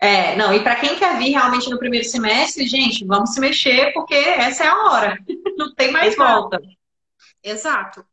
É, 0.00 0.36
não, 0.36 0.54
e 0.54 0.62
para 0.62 0.76
quem 0.76 0.96
quer 0.96 1.18
vir 1.18 1.30
realmente 1.30 1.68
no 1.68 1.78
primeiro 1.78 2.06
semestre, 2.06 2.66
gente, 2.66 3.04
vamos 3.04 3.34
se 3.34 3.40
mexer 3.40 3.92
porque 3.92 4.14
essa 4.14 4.64
é 4.64 4.68
a 4.68 4.84
hora. 4.84 5.18
Não 5.58 5.74
tem 5.74 5.90
mais 5.90 6.14
Exato. 6.14 6.32
volta. 6.32 6.60
Exato. 7.42 8.06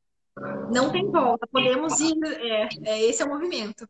Não 0.72 0.92
tem 0.92 1.10
volta. 1.10 1.48
Podemos 1.48 2.00
ir. 2.00 2.16
É, 2.24 2.70
é, 2.84 3.04
esse 3.04 3.22
é 3.22 3.26
o 3.26 3.30
movimento. 3.30 3.88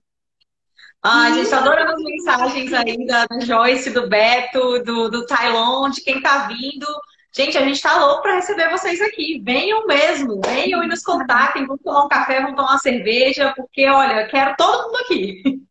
Ah, 1.02 1.26
a 1.26 1.32
gente 1.32 1.50
tá 1.50 1.60
adorando 1.60 1.94
as 1.94 2.02
mensagens 2.02 2.74
aí 2.74 3.06
da, 3.06 3.28
Joyce, 3.40 3.92
do 3.92 4.08
Beto, 4.08 4.84
do, 4.84 5.10
do 5.10 5.26
Tailon, 5.26 5.90
de 5.90 6.02
quem 6.02 6.22
tá 6.22 6.48
vindo. 6.48 6.88
Gente, 7.32 7.58
a 7.58 7.62
gente 7.62 7.82
tá 7.82 8.00
louco 8.00 8.24
para 8.24 8.36
receber 8.36 8.70
vocês 8.72 9.02
aqui. 9.02 9.42
Venham 9.44 9.86
mesmo, 9.86 10.42
venham 10.44 10.84
e 10.84 10.88
nos 10.88 11.04
contatem. 11.04 11.68
Vamos 11.68 11.84
tomar 11.84 12.06
um 12.06 12.10
café, 12.10 12.42
vamos 12.42 12.56
tomar 12.56 12.72
uma 12.72 12.80
cerveja, 12.80 13.54
porque, 13.56 13.88
olha, 13.88 14.28
quero 14.28 14.56
todo 14.56 14.88
mundo 14.88 14.98
aqui. 14.98 15.62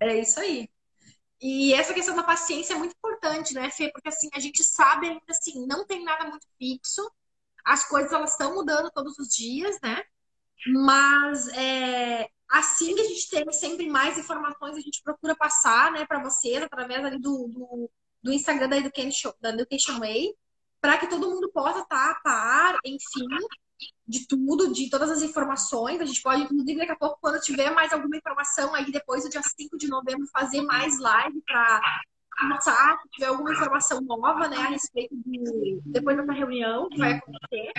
É 0.00 0.18
isso 0.18 0.40
aí. 0.40 0.68
E 1.40 1.74
essa 1.74 1.94
questão 1.94 2.14
da 2.14 2.22
paciência 2.22 2.74
é 2.74 2.76
muito 2.76 2.94
importante, 2.96 3.54
né, 3.54 3.70
Fê? 3.70 3.90
Porque 3.90 4.08
assim, 4.08 4.28
a 4.34 4.40
gente 4.40 4.62
sabe 4.62 5.08
ainda 5.08 5.22
assim, 5.30 5.66
não 5.66 5.86
tem 5.86 6.04
nada 6.04 6.24
muito 6.24 6.46
fixo. 6.58 7.08
As 7.64 7.88
coisas 7.88 8.12
elas 8.12 8.32
estão 8.32 8.54
mudando 8.54 8.90
todos 8.90 9.18
os 9.18 9.28
dias, 9.28 9.78
né? 9.82 10.02
Mas 10.66 11.48
é, 11.48 12.28
assim 12.48 12.94
que 12.94 13.00
a 13.00 13.08
gente 13.08 13.28
tem 13.30 13.52
sempre 13.52 13.88
mais 13.88 14.18
informações, 14.18 14.76
a 14.76 14.80
gente 14.80 15.02
procura 15.02 15.34
passar 15.34 15.90
né, 15.92 16.04
para 16.06 16.22
vocês 16.22 16.62
através 16.62 17.04
ali 17.04 17.18
do, 17.18 17.48
do, 17.48 17.90
do, 18.22 18.32
Instagram 18.32 18.68
da 18.68 18.78
Education, 18.78 19.32
da 19.40 19.50
Education 19.50 19.98
Way, 19.98 20.34
para 20.80 20.98
que 20.98 21.08
todo 21.08 21.30
mundo 21.30 21.50
possa 21.52 21.80
estar 21.80 22.10
a 22.10 22.20
par, 22.22 22.78
enfim, 22.84 23.26
de 24.06 24.26
tudo, 24.26 24.72
de 24.72 24.90
todas 24.90 25.10
as 25.10 25.22
informações. 25.22 26.00
A 26.00 26.04
gente 26.04 26.22
pode, 26.22 26.42
inclusive, 26.42 26.78
daqui 26.78 26.92
a 26.92 26.96
pouco, 26.96 27.18
quando 27.20 27.40
tiver 27.40 27.70
mais 27.70 27.92
alguma 27.92 28.16
informação 28.16 28.74
aí, 28.74 28.90
depois 28.90 29.24
do 29.24 29.30
dia 29.30 29.42
5 29.42 29.78
de 29.78 29.88
novembro, 29.88 30.26
fazer 30.32 30.60
mais 30.62 30.98
live 30.98 31.40
para 31.42 31.80
passar, 32.50 33.00
se 33.02 33.08
tiver 33.10 33.26
alguma 33.26 33.52
informação 33.52 34.00
nova, 34.00 34.48
né, 34.48 34.56
a 34.56 34.68
respeito 34.68 35.14
de 35.24 35.80
depois 35.86 36.16
dessa 36.16 36.32
reunião 36.32 36.88
que 36.88 36.98
vai 36.98 37.12
acontecer. 37.12 37.72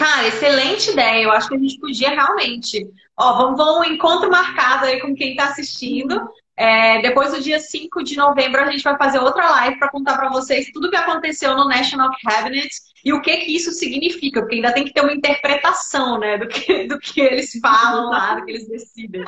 Cara, 0.00 0.28
excelente 0.28 0.92
ideia. 0.92 1.24
Eu 1.24 1.30
acho 1.30 1.46
que 1.46 1.56
a 1.56 1.58
gente 1.58 1.78
podia 1.78 2.08
realmente. 2.08 2.88
Ó, 3.14 3.36
vamos, 3.36 3.58
vamos 3.58 3.86
um 3.86 3.92
encontro 3.92 4.30
marcado 4.30 4.86
aí 4.86 4.98
com 4.98 5.14
quem 5.14 5.32
está 5.32 5.50
assistindo. 5.50 6.26
É, 6.56 7.02
depois 7.02 7.32
do 7.32 7.42
dia 7.42 7.60
5 7.60 8.02
de 8.02 8.16
novembro, 8.16 8.62
a 8.62 8.70
gente 8.70 8.82
vai 8.82 8.96
fazer 8.96 9.18
outra 9.18 9.50
live 9.50 9.78
para 9.78 9.90
contar 9.90 10.16
para 10.16 10.30
vocês 10.30 10.70
tudo 10.72 10.86
o 10.86 10.90
que 10.90 10.96
aconteceu 10.96 11.54
no 11.54 11.68
National 11.68 12.10
Cabinet 12.24 12.70
e 13.04 13.12
o 13.12 13.20
que 13.20 13.36
que 13.38 13.54
isso 13.54 13.72
significa, 13.72 14.40
porque 14.40 14.54
ainda 14.54 14.72
tem 14.72 14.86
que 14.86 14.92
ter 14.94 15.02
uma 15.02 15.12
interpretação, 15.12 16.18
né, 16.18 16.38
do 16.38 16.48
que, 16.48 16.84
do 16.84 16.98
que 16.98 17.20
eles 17.20 17.52
falam 17.60 18.08
lá, 18.08 18.36
do 18.36 18.46
que 18.46 18.52
eles 18.52 18.68
decidem. 18.68 19.24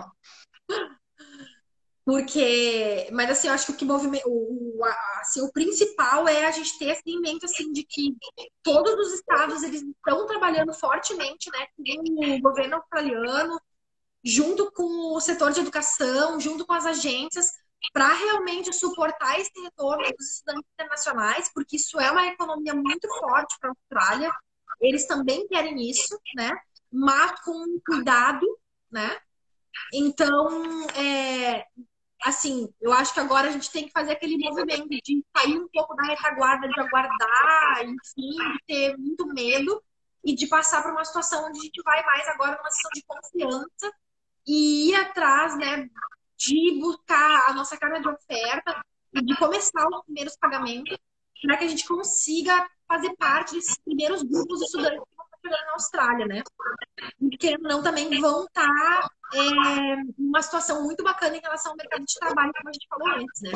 Porque, 2.05 3.09
mas 3.13 3.31
assim, 3.31 3.47
eu 3.47 3.55
acho 3.55 3.67
que 3.67 3.73
o 3.73 3.77
que 3.77 3.85
movimenta, 3.85 4.29
o, 4.29 4.81
o, 4.81 4.85
assim, 5.21 5.41
o 5.41 5.53
principal 5.53 6.27
é 6.27 6.47
a 6.47 6.51
gente 6.51 6.77
ter 6.77 6.87
esse 6.87 7.03
em 7.07 7.21
mente 7.21 7.45
assim 7.45 7.73
de 7.73 7.85
que 7.85 8.17
todos 8.63 8.93
os 9.07 9.15
estados 9.15 9.63
eles 9.63 9.83
estão 9.83 10.27
trabalhando 10.27 10.75
fortemente, 10.75 11.49
né, 11.53 11.67
com 11.77 12.37
o 12.37 12.41
governo 12.41 12.77
australiano, 12.77 13.61
junto 14.25 14.71
com 14.73 15.15
o 15.15 15.21
setor 15.21 15.53
de 15.53 15.61
educação, 15.61 16.41
junto 16.41 16.67
com 16.67 16.73
as 16.73 16.87
agências, 16.87 17.47
para 17.93 18.13
realmente 18.13 18.73
suportar 18.73 19.41
esse 19.41 19.53
retorno 19.61 20.03
dos 20.17 20.29
estudantes 20.29 20.69
internacionais, 20.75 21.51
porque 21.53 21.77
isso 21.77 22.01
é 22.01 22.11
uma 22.11 22.27
economia 22.27 22.75
muito 22.75 23.09
forte 23.19 23.57
para 23.61 23.71
a 23.71 23.73
Austrália. 23.73 24.33
Eles 24.81 25.07
também 25.07 25.47
querem 25.47 25.89
isso, 25.89 26.19
né? 26.35 26.51
Mas 26.91 27.41
com 27.41 27.81
cuidado, 27.87 28.47
né? 28.91 29.19
Então, 29.93 30.89
é, 30.95 31.67
assim, 32.23 32.73
eu 32.81 32.93
acho 32.93 33.13
que 33.13 33.21
agora 33.21 33.49
a 33.49 33.51
gente 33.51 33.71
tem 33.71 33.87
que 33.87 33.93
fazer 33.93 34.13
aquele 34.13 34.39
movimento 34.39 34.89
de 34.89 35.25
sair 35.37 35.59
um 35.59 35.69
pouco 35.69 35.95
da 35.95 36.05
retaguarda, 36.05 36.69
de 36.69 36.81
aguardar, 36.81 37.83
enfim, 37.83 38.31
de 38.31 38.59
ter 38.67 38.97
muito 38.97 39.27
medo 39.27 39.83
e 40.25 40.35
de 40.35 40.47
passar 40.47 40.83
para 40.83 40.93
uma 40.93 41.05
situação 41.05 41.47
onde 41.47 41.59
a 41.59 41.63
gente 41.63 41.83
vai 41.83 42.05
mais 42.05 42.29
agora 42.29 42.57
numa 42.57 42.71
situação 42.71 42.91
de 42.95 43.05
confiança 43.07 43.93
e 44.47 44.91
ir 44.91 44.95
atrás, 44.95 45.57
né, 45.57 45.89
de 46.37 46.79
buscar 46.81 47.51
a 47.51 47.55
nossa 47.55 47.77
carga 47.77 48.01
de 48.01 48.09
oferta 48.09 48.85
e 49.15 49.25
de 49.25 49.37
começar 49.37 49.87
os 49.89 50.05
primeiros 50.05 50.37
pagamentos 50.37 50.97
para 51.43 51.57
que 51.57 51.65
a 51.65 51.69
gente 51.69 51.87
consiga 51.87 52.69
fazer 52.87 53.17
parte 53.17 53.55
desses 53.55 53.77
primeiros 53.79 54.23
grupos 54.23 54.63
estudantes 54.63 55.03
na 55.51 55.73
Austrália, 55.75 56.27
né? 56.27 56.43
E 57.21 57.37
querendo 57.37 57.63
não 57.63 57.83
também 57.83 58.21
vão 58.21 58.45
estar 58.45 59.09
é, 59.35 59.97
uma 60.19 60.43
situação 60.43 60.83
muito 60.85 61.03
bacana 61.03 61.37
em 61.37 61.41
relação 61.41 61.73
ao 61.73 61.77
mercado 61.77 62.05
de 62.05 62.15
trabalho, 62.15 62.53
como 62.55 62.69
a 62.69 62.73
gente 62.73 62.87
falou 62.89 63.09
antes, 63.09 63.41
né? 63.41 63.53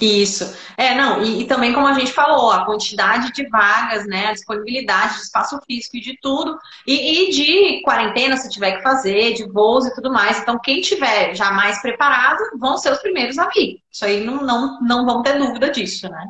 Isso. 0.00 0.56
É, 0.76 0.94
não, 0.94 1.22
e, 1.22 1.42
e, 1.42 1.46
também 1.46 1.72
como 1.72 1.86
a 1.86 1.92
gente 1.92 2.12
falou, 2.12 2.50
a 2.50 2.64
quantidade 2.64 3.32
de 3.32 3.48
vagas, 3.48 4.06
né? 4.06 4.26
A 4.26 4.32
disponibilidade 4.32 5.14
de 5.14 5.22
espaço 5.22 5.60
físico 5.66 5.96
e 5.96 6.00
de 6.00 6.18
tudo. 6.20 6.58
E, 6.86 7.28
e, 7.28 7.30
de 7.30 7.82
quarentena, 7.82 8.36
se 8.36 8.50
tiver 8.50 8.76
que 8.76 8.82
fazer, 8.82 9.34
de 9.34 9.46
voos 9.48 9.86
e 9.86 9.94
tudo 9.94 10.12
mais. 10.12 10.40
Então, 10.40 10.58
quem 10.58 10.80
tiver 10.80 11.34
já 11.34 11.52
mais 11.52 11.80
preparado, 11.80 12.42
vão 12.58 12.76
ser 12.76 12.92
os 12.92 12.98
primeiros 12.98 13.38
a 13.38 13.48
vir. 13.48 13.82
Isso 13.90 14.04
aí 14.04 14.24
não, 14.24 14.42
não, 14.42 14.80
não 14.80 15.04
vão 15.04 15.22
ter 15.22 15.38
dúvida 15.38 15.70
disso, 15.70 16.08
né? 16.08 16.26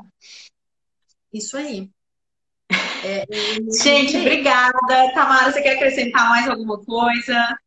Isso 1.33 1.57
aí. 1.57 1.89
É, 3.05 3.25
Gente, 3.83 4.17
obrigada. 4.17 4.79
Tamara, 5.15 5.53
você 5.53 5.63
quer 5.63 5.77
acrescentar 5.77 6.29
mais 6.29 6.49
alguma 6.49 6.79
coisa? 6.85 7.59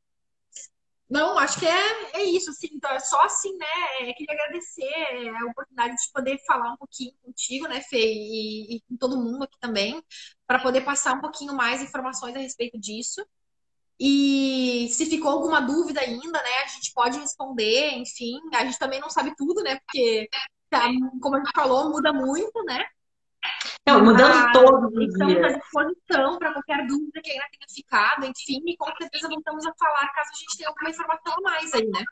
Não, 1.09 1.37
acho 1.37 1.59
que 1.59 1.65
é, 1.67 2.11
é 2.13 2.23
isso, 2.23 2.49
assim, 2.49 2.69
então 2.73 2.89
é 2.91 2.99
só 2.99 3.21
assim, 3.21 3.55
né? 3.55 3.65
É, 4.01 4.13
queria 4.13 4.33
agradecer 4.33 4.83
é, 4.83 5.29
a 5.29 5.45
oportunidade 5.45 5.95
de 5.95 6.11
poder 6.11 6.39
falar 6.47 6.73
um 6.73 6.77
pouquinho 6.77 7.13
contigo, 7.21 7.67
né, 7.67 7.81
Fê, 7.81 7.99
e, 7.99 8.77
e 8.77 8.81
com 8.89 8.97
todo 8.97 9.21
mundo 9.21 9.43
aqui 9.43 9.55
também, 9.59 10.01
para 10.47 10.59
poder 10.59 10.81
passar 10.81 11.13
um 11.13 11.21
pouquinho 11.21 11.53
mais 11.53 11.83
informações 11.83 12.35
a 12.35 12.39
respeito 12.39 12.79
disso. 12.79 13.23
E 13.99 14.87
se 14.91 15.05
ficou 15.05 15.29
alguma 15.29 15.61
dúvida 15.61 16.01
ainda, 16.01 16.41
né, 16.41 16.63
a 16.63 16.67
gente 16.67 16.91
pode 16.93 17.19
responder, 17.19 17.91
enfim. 17.93 18.39
A 18.55 18.65
gente 18.65 18.79
também 18.79 18.99
não 18.99 19.09
sabe 19.09 19.35
tudo, 19.37 19.61
né? 19.61 19.79
Porque, 19.85 20.27
tá, 20.69 20.87
como 21.21 21.35
a 21.35 21.39
gente 21.39 21.51
falou, 21.53 21.91
muda 21.91 22.11
muito, 22.11 22.63
né? 22.63 22.83
Não, 23.85 24.03
mudando 24.03 24.33
Mas, 24.33 24.53
todos 24.53 24.93
os 24.93 25.03
estamos 25.03 25.33
dias. 25.33 25.45
à 25.45 25.57
disposição 25.57 26.39
para 26.39 26.53
qualquer 26.53 26.87
dúvida 26.87 27.21
que 27.21 27.31
ainda 27.31 27.45
tenha 27.51 27.67
ficado, 27.69 28.25
enfim, 28.25 28.61
e 28.65 28.77
com 28.77 28.89
certeza 28.95 29.27
voltamos 29.27 29.65
a 29.65 29.73
falar 29.77 30.07
caso 30.13 30.31
a 30.31 30.39
gente 30.39 30.57
tenha 30.57 30.69
alguma 30.69 30.89
informação 30.89 31.33
a 31.33 31.41
mais 31.41 31.73
aí, 31.73 31.87
né? 31.87 32.03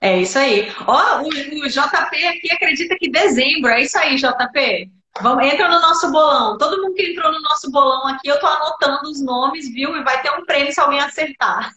É 0.00 0.18
isso 0.20 0.36
aí. 0.36 0.68
Ó, 0.86 1.22
o, 1.22 1.28
o 1.28 1.68
JP 1.68 2.26
aqui 2.26 2.52
acredita 2.52 2.96
que 2.98 3.08
dezembro, 3.08 3.70
é 3.70 3.82
isso 3.82 3.96
aí, 3.96 4.16
JP. 4.16 4.90
Vamos, 5.20 5.44
entra 5.44 5.68
no 5.68 5.80
nosso 5.80 6.10
bolão. 6.10 6.58
Todo 6.58 6.82
mundo 6.82 6.94
que 6.94 7.12
entrou 7.12 7.30
no 7.30 7.40
nosso 7.40 7.70
bolão 7.70 8.08
aqui, 8.08 8.28
eu 8.28 8.40
tô 8.40 8.46
anotando 8.46 9.08
os 9.08 9.22
nomes, 9.22 9.72
viu? 9.72 9.96
E 9.96 10.02
vai 10.02 10.20
ter 10.20 10.32
um 10.32 10.44
prêmio 10.44 10.72
se 10.72 10.80
alguém 10.80 11.00
acertar. 11.00 11.70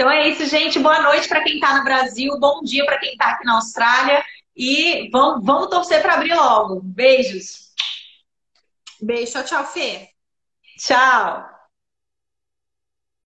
Então 0.00 0.10
é 0.10 0.30
isso, 0.30 0.46
gente. 0.46 0.78
Boa 0.78 1.02
noite 1.02 1.28
para 1.28 1.42
quem 1.42 1.56
está 1.56 1.76
no 1.76 1.84
Brasil, 1.84 2.34
bom 2.40 2.62
dia 2.62 2.86
para 2.86 2.96
quem 2.98 3.12
está 3.12 3.32
aqui 3.32 3.44
na 3.44 3.56
Austrália. 3.56 4.24
E 4.56 5.10
vamos, 5.10 5.44
vamos 5.44 5.68
torcer 5.68 6.00
para 6.00 6.14
abrir 6.14 6.34
logo. 6.34 6.80
Beijos. 6.82 7.74
Beijo, 8.98 9.32
tchau, 9.32 9.44
tchau, 9.44 9.66
Fê. 9.66 10.08
Tchau. 10.78 11.59